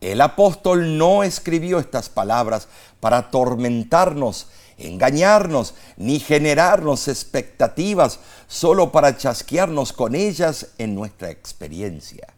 El 0.01 0.21
apóstol 0.21 0.97
no 0.97 1.25
escribió 1.25 1.81
estas 1.81 2.09
palabras 2.09 2.69
para 3.01 3.19
atormentarnos, 3.19 4.47
engañarnos, 4.79 5.75
ni 5.97 6.21
generarnos 6.21 7.09
expectativas 7.09 8.21
solo 8.47 8.93
para 8.93 9.17
chasquearnos 9.17 9.93
con 9.93 10.15
ellas 10.15 10.69
en 10.79 10.95
nuestra 10.95 11.31
experiencia. 11.31 12.29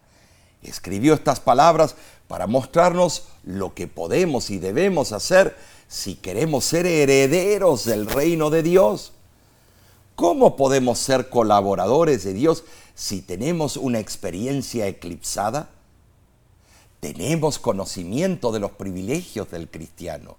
Escribió 0.63 1.13
estas 1.13 1.39
palabras 1.39 1.97
para 2.29 2.47
mostrarnos 2.47 3.25
lo 3.45 3.75
que 3.75 3.89
podemos 3.89 4.49
y 4.49 4.59
debemos 4.59 5.13
hacer 5.13 5.55
si 5.87 6.15
queremos 6.15 6.65
ser 6.65 6.87
herederos 6.87 7.85
del 7.85 8.07
reino 8.07 8.49
de 8.49 8.63
Dios. 8.63 9.13
¿Cómo 10.17 10.57
podemos 10.57 10.99
ser 10.99 11.29
colaboradores 11.29 12.25
de 12.25 12.33
Dios 12.33 12.65
si 12.95 13.21
tenemos 13.21 13.77
una 13.77 13.99
experiencia 13.99 14.87
eclipsada? 14.87 15.69
Tenemos 17.01 17.59
conocimiento 17.59 18.51
de 18.51 18.61
los 18.61 18.71
privilegios 18.71 19.51
del 19.51 19.69
cristiano 19.69 20.37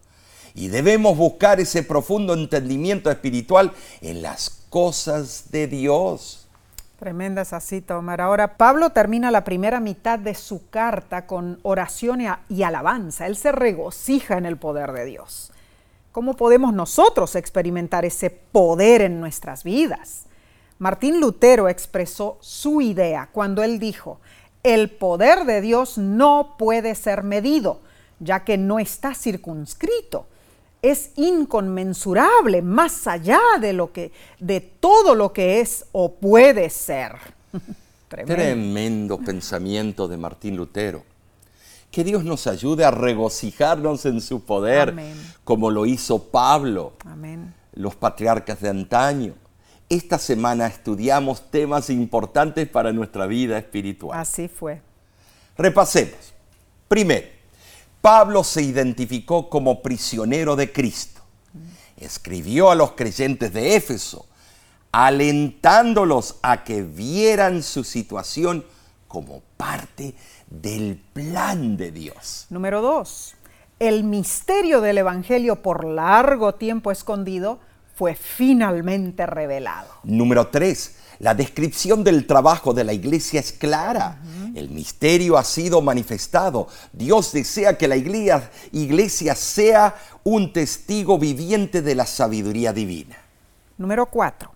y 0.55 0.69
debemos 0.69 1.15
buscar 1.15 1.59
ese 1.59 1.83
profundo 1.83 2.33
entendimiento 2.33 3.11
espiritual 3.11 3.71
en 4.01 4.23
las 4.23 4.49
cosas 4.71 5.51
de 5.51 5.67
Dios. 5.67 6.47
Tremenda 6.97 7.43
esa 7.43 7.59
cita, 7.59 7.99
Omar. 7.99 8.19
Ahora, 8.19 8.57
Pablo 8.57 8.89
termina 8.89 9.29
la 9.29 9.43
primera 9.43 9.79
mitad 9.79 10.17
de 10.17 10.33
su 10.33 10.67
carta 10.71 11.27
con 11.27 11.59
oración 11.61 12.21
y 12.49 12.63
alabanza. 12.63 13.27
Él 13.27 13.37
se 13.37 13.51
regocija 13.51 14.39
en 14.39 14.47
el 14.47 14.57
poder 14.57 14.91
de 14.93 15.05
Dios. 15.05 15.51
¿Cómo 16.17 16.33
podemos 16.33 16.73
nosotros 16.73 17.35
experimentar 17.35 18.03
ese 18.03 18.31
poder 18.31 19.03
en 19.03 19.19
nuestras 19.19 19.63
vidas? 19.63 20.25
Martín 20.79 21.19
Lutero 21.19 21.69
expresó 21.69 22.39
su 22.41 22.81
idea 22.81 23.29
cuando 23.31 23.61
él 23.61 23.77
dijo, 23.77 24.19
el 24.63 24.89
poder 24.89 25.45
de 25.45 25.61
Dios 25.61 25.99
no 25.99 26.55
puede 26.57 26.95
ser 26.95 27.21
medido, 27.21 27.81
ya 28.19 28.43
que 28.43 28.57
no 28.57 28.79
está 28.79 29.13
circunscrito. 29.13 30.25
Es 30.81 31.11
inconmensurable, 31.17 32.63
más 32.63 33.05
allá 33.05 33.39
de 33.61 33.73
lo 33.73 33.93
que 33.93 34.11
de 34.39 34.59
todo 34.59 35.13
lo 35.13 35.33
que 35.33 35.59
es 35.59 35.85
o 35.91 36.13
puede 36.13 36.71
ser. 36.71 37.11
Tremendo. 38.07 38.33
Tremendo 38.33 39.17
pensamiento 39.19 40.07
de 40.07 40.17
Martín 40.17 40.57
Lutero. 40.57 41.03
Que 41.97 42.03
Dios 42.03 42.23
nos 42.23 42.45
ayude 42.45 42.85
a 42.85 42.91
regocijarnos 42.91 44.05
en 44.05 44.21
su 44.21 44.45
poder, 44.45 44.93
como 45.43 45.71
lo 45.71 45.87
hizo 45.87 46.25
Pablo, 46.25 46.93
los 47.73 47.95
patriarcas 47.95 48.61
de 48.61 48.69
antaño. 48.69 49.33
Esta 49.89 50.19
semana 50.19 50.67
estudiamos 50.67 51.49
temas 51.49 51.89
importantes 51.89 52.69
para 52.69 52.93
nuestra 52.93 53.25
vida 53.25 53.57
espiritual. 53.57 54.19
Así 54.19 54.47
fue. 54.47 54.79
Repasemos. 55.57 56.35
Primero, 56.87 57.29
Pablo 57.99 58.43
se 58.43 58.61
identificó 58.61 59.49
como 59.49 59.81
prisionero 59.81 60.55
de 60.55 60.71
Cristo. 60.71 61.21
Escribió 61.95 62.69
a 62.69 62.75
los 62.75 62.91
creyentes 62.91 63.51
de 63.53 63.75
Éfeso, 63.75 64.27
alentándolos 64.91 66.35
a 66.43 66.63
que 66.63 66.83
vieran 66.83 67.63
su 67.63 67.83
situación 67.83 68.63
como 69.07 69.41
parte 69.57 70.13
del 70.49 71.01
plan 71.13 71.77
de 71.77 71.91
Dios. 71.91 72.47
Número 72.49 72.81
dos, 72.81 73.35
el 73.79 74.03
misterio 74.03 74.81
del 74.81 74.99
Evangelio 74.99 75.61
por 75.61 75.85
largo 75.85 76.55
tiempo 76.55 76.91
escondido 76.91 77.59
fue 77.95 78.15
finalmente 78.15 79.25
revelado. 79.25 79.89
Número 80.03 80.47
tres, 80.47 80.97
la 81.19 81.33
descripción 81.33 82.03
del 82.03 82.27
trabajo 82.27 82.73
de 82.73 82.83
la 82.83 82.93
iglesia 82.93 83.39
es 83.39 83.51
clara. 83.51 84.19
El 84.53 84.69
misterio 84.69 85.37
ha 85.37 85.43
sido 85.43 85.81
manifestado. 85.81 86.67
Dios 86.93 87.31
desea 87.31 87.77
que 87.77 87.87
la 87.87 87.95
iglesia, 87.95 88.51
iglesia 88.71 89.33
sea 89.35 89.95
un 90.23 90.53
testigo 90.53 91.17
viviente 91.17 91.81
de 91.81 91.95
la 91.95 92.05
sabiduría 92.05 92.71
divina. 92.71 93.17
Número 93.77 94.05
cuatro, 94.07 94.51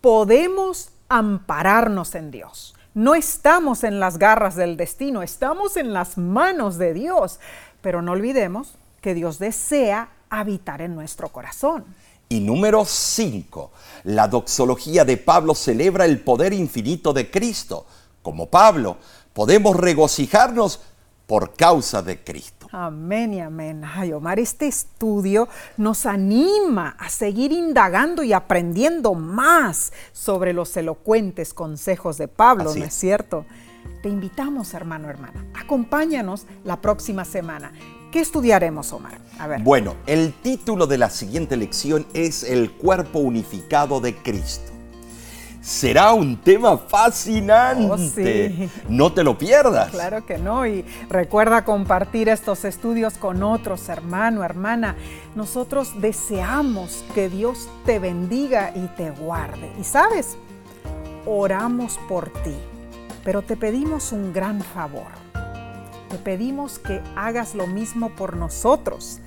podemos 0.00 0.90
ampararnos 1.08 2.14
en 2.14 2.30
Dios. 2.30 2.73
No 2.94 3.16
estamos 3.16 3.82
en 3.82 3.98
las 3.98 4.18
garras 4.18 4.54
del 4.54 4.76
destino, 4.76 5.24
estamos 5.24 5.76
en 5.76 5.92
las 5.92 6.16
manos 6.16 6.78
de 6.78 6.94
Dios. 6.94 7.40
Pero 7.80 8.02
no 8.02 8.12
olvidemos 8.12 8.76
que 9.00 9.14
Dios 9.14 9.40
desea 9.40 10.10
habitar 10.30 10.80
en 10.80 10.94
nuestro 10.94 11.28
corazón. 11.28 11.84
Y 12.28 12.38
número 12.38 12.84
5, 12.84 13.72
la 14.04 14.28
doxología 14.28 15.04
de 15.04 15.16
Pablo 15.16 15.56
celebra 15.56 16.04
el 16.04 16.20
poder 16.20 16.52
infinito 16.52 17.12
de 17.12 17.30
Cristo. 17.30 17.84
Como 18.22 18.48
Pablo, 18.48 18.96
podemos 19.32 19.76
regocijarnos 19.76 20.80
por 21.26 21.54
causa 21.54 22.00
de 22.00 22.22
Cristo. 22.22 22.63
Amén 22.76 23.32
y 23.32 23.40
amén. 23.40 23.84
Ay, 23.84 24.12
Omar, 24.12 24.40
este 24.40 24.66
estudio 24.66 25.46
nos 25.76 26.06
anima 26.06 26.96
a 26.98 27.08
seguir 27.08 27.52
indagando 27.52 28.24
y 28.24 28.32
aprendiendo 28.32 29.14
más 29.14 29.92
sobre 30.12 30.52
los 30.52 30.76
elocuentes 30.76 31.54
consejos 31.54 32.18
de 32.18 32.26
Pablo, 32.26 32.70
Así 32.70 32.80
¿no 32.80 32.86
es. 32.86 32.92
es 32.92 32.98
cierto? 32.98 33.46
Te 34.02 34.08
invitamos, 34.08 34.74
hermano, 34.74 35.08
hermana. 35.08 35.46
Acompáñanos 35.54 36.48
la 36.64 36.80
próxima 36.80 37.24
semana. 37.24 37.70
¿Qué 38.10 38.18
estudiaremos, 38.18 38.92
Omar? 38.92 39.20
A 39.38 39.46
ver. 39.46 39.62
Bueno, 39.62 39.94
el 40.06 40.32
título 40.32 40.88
de 40.88 40.98
la 40.98 41.10
siguiente 41.10 41.56
lección 41.56 42.08
es 42.12 42.42
El 42.42 42.72
cuerpo 42.72 43.20
unificado 43.20 44.00
de 44.00 44.16
Cristo. 44.16 44.73
Será 45.64 46.12
un 46.12 46.36
tema 46.36 46.76
fascinante. 46.76 47.90
Oh, 47.90 47.96
sí. 47.96 48.68
No 48.86 49.14
te 49.14 49.24
lo 49.24 49.38
pierdas. 49.38 49.90
Claro 49.92 50.26
que 50.26 50.36
no, 50.36 50.66
y 50.66 50.84
recuerda 51.08 51.64
compartir 51.64 52.28
estos 52.28 52.66
estudios 52.66 53.14
con 53.14 53.42
otros, 53.42 53.88
hermano, 53.88 54.44
hermana. 54.44 54.94
Nosotros 55.34 55.98
deseamos 56.02 57.02
que 57.14 57.30
Dios 57.30 57.70
te 57.86 57.98
bendiga 57.98 58.72
y 58.76 58.88
te 58.88 59.10
guarde. 59.10 59.72
Y 59.80 59.84
sabes, 59.84 60.36
oramos 61.24 61.98
por 62.10 62.30
ti, 62.42 62.54
pero 63.24 63.40
te 63.40 63.56
pedimos 63.56 64.12
un 64.12 64.34
gran 64.34 64.60
favor. 64.60 65.12
Te 66.10 66.18
pedimos 66.18 66.78
que 66.78 67.00
hagas 67.16 67.54
lo 67.54 67.66
mismo 67.66 68.10
por 68.10 68.36
nosotros, 68.36 69.20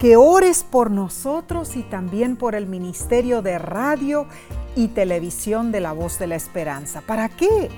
que 0.00 0.16
ores 0.16 0.64
por 0.64 0.90
nosotros 0.90 1.76
y 1.76 1.82
también 1.82 2.36
por 2.36 2.54
el 2.54 2.66
Ministerio 2.66 3.42
de 3.42 3.58
Radio 3.58 4.26
y 4.74 4.88
Televisión 4.88 5.72
de 5.72 5.80
la 5.80 5.92
Voz 5.92 6.18
de 6.18 6.26
la 6.26 6.36
Esperanza. 6.36 7.02
¿Para 7.02 7.28
qué? 7.28 7.68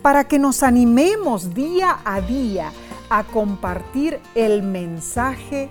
Para 0.00 0.28
que 0.28 0.38
nos 0.38 0.62
animemos 0.62 1.54
día 1.54 1.98
a 2.04 2.20
día 2.20 2.70
a 3.10 3.24
compartir 3.24 4.20
el 4.36 4.62
mensaje, 4.62 5.68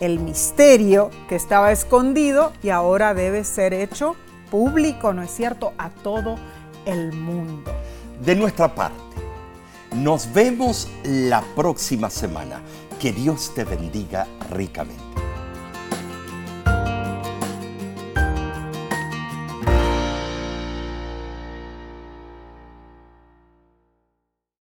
el 0.00 0.20
misterio 0.20 1.08
que 1.30 1.36
estaba 1.36 1.72
escondido 1.72 2.52
y 2.62 2.68
ahora 2.68 3.14
debe 3.14 3.42
ser 3.44 3.72
hecho 3.72 4.16
público, 4.50 5.14
¿no 5.14 5.22
es 5.22 5.30
cierto?, 5.30 5.72
a 5.78 5.88
todo 5.88 6.36
el 6.84 7.14
mundo. 7.14 7.72
De 8.22 8.36
nuestra 8.36 8.74
parte, 8.74 9.00
nos 9.94 10.30
vemos 10.34 10.90
la 11.04 11.42
próxima 11.54 12.10
semana. 12.10 12.60
Que 13.00 13.12
Dios 13.12 13.52
te 13.54 13.64
bendiga 13.64 14.26
ricamente. 14.50 15.05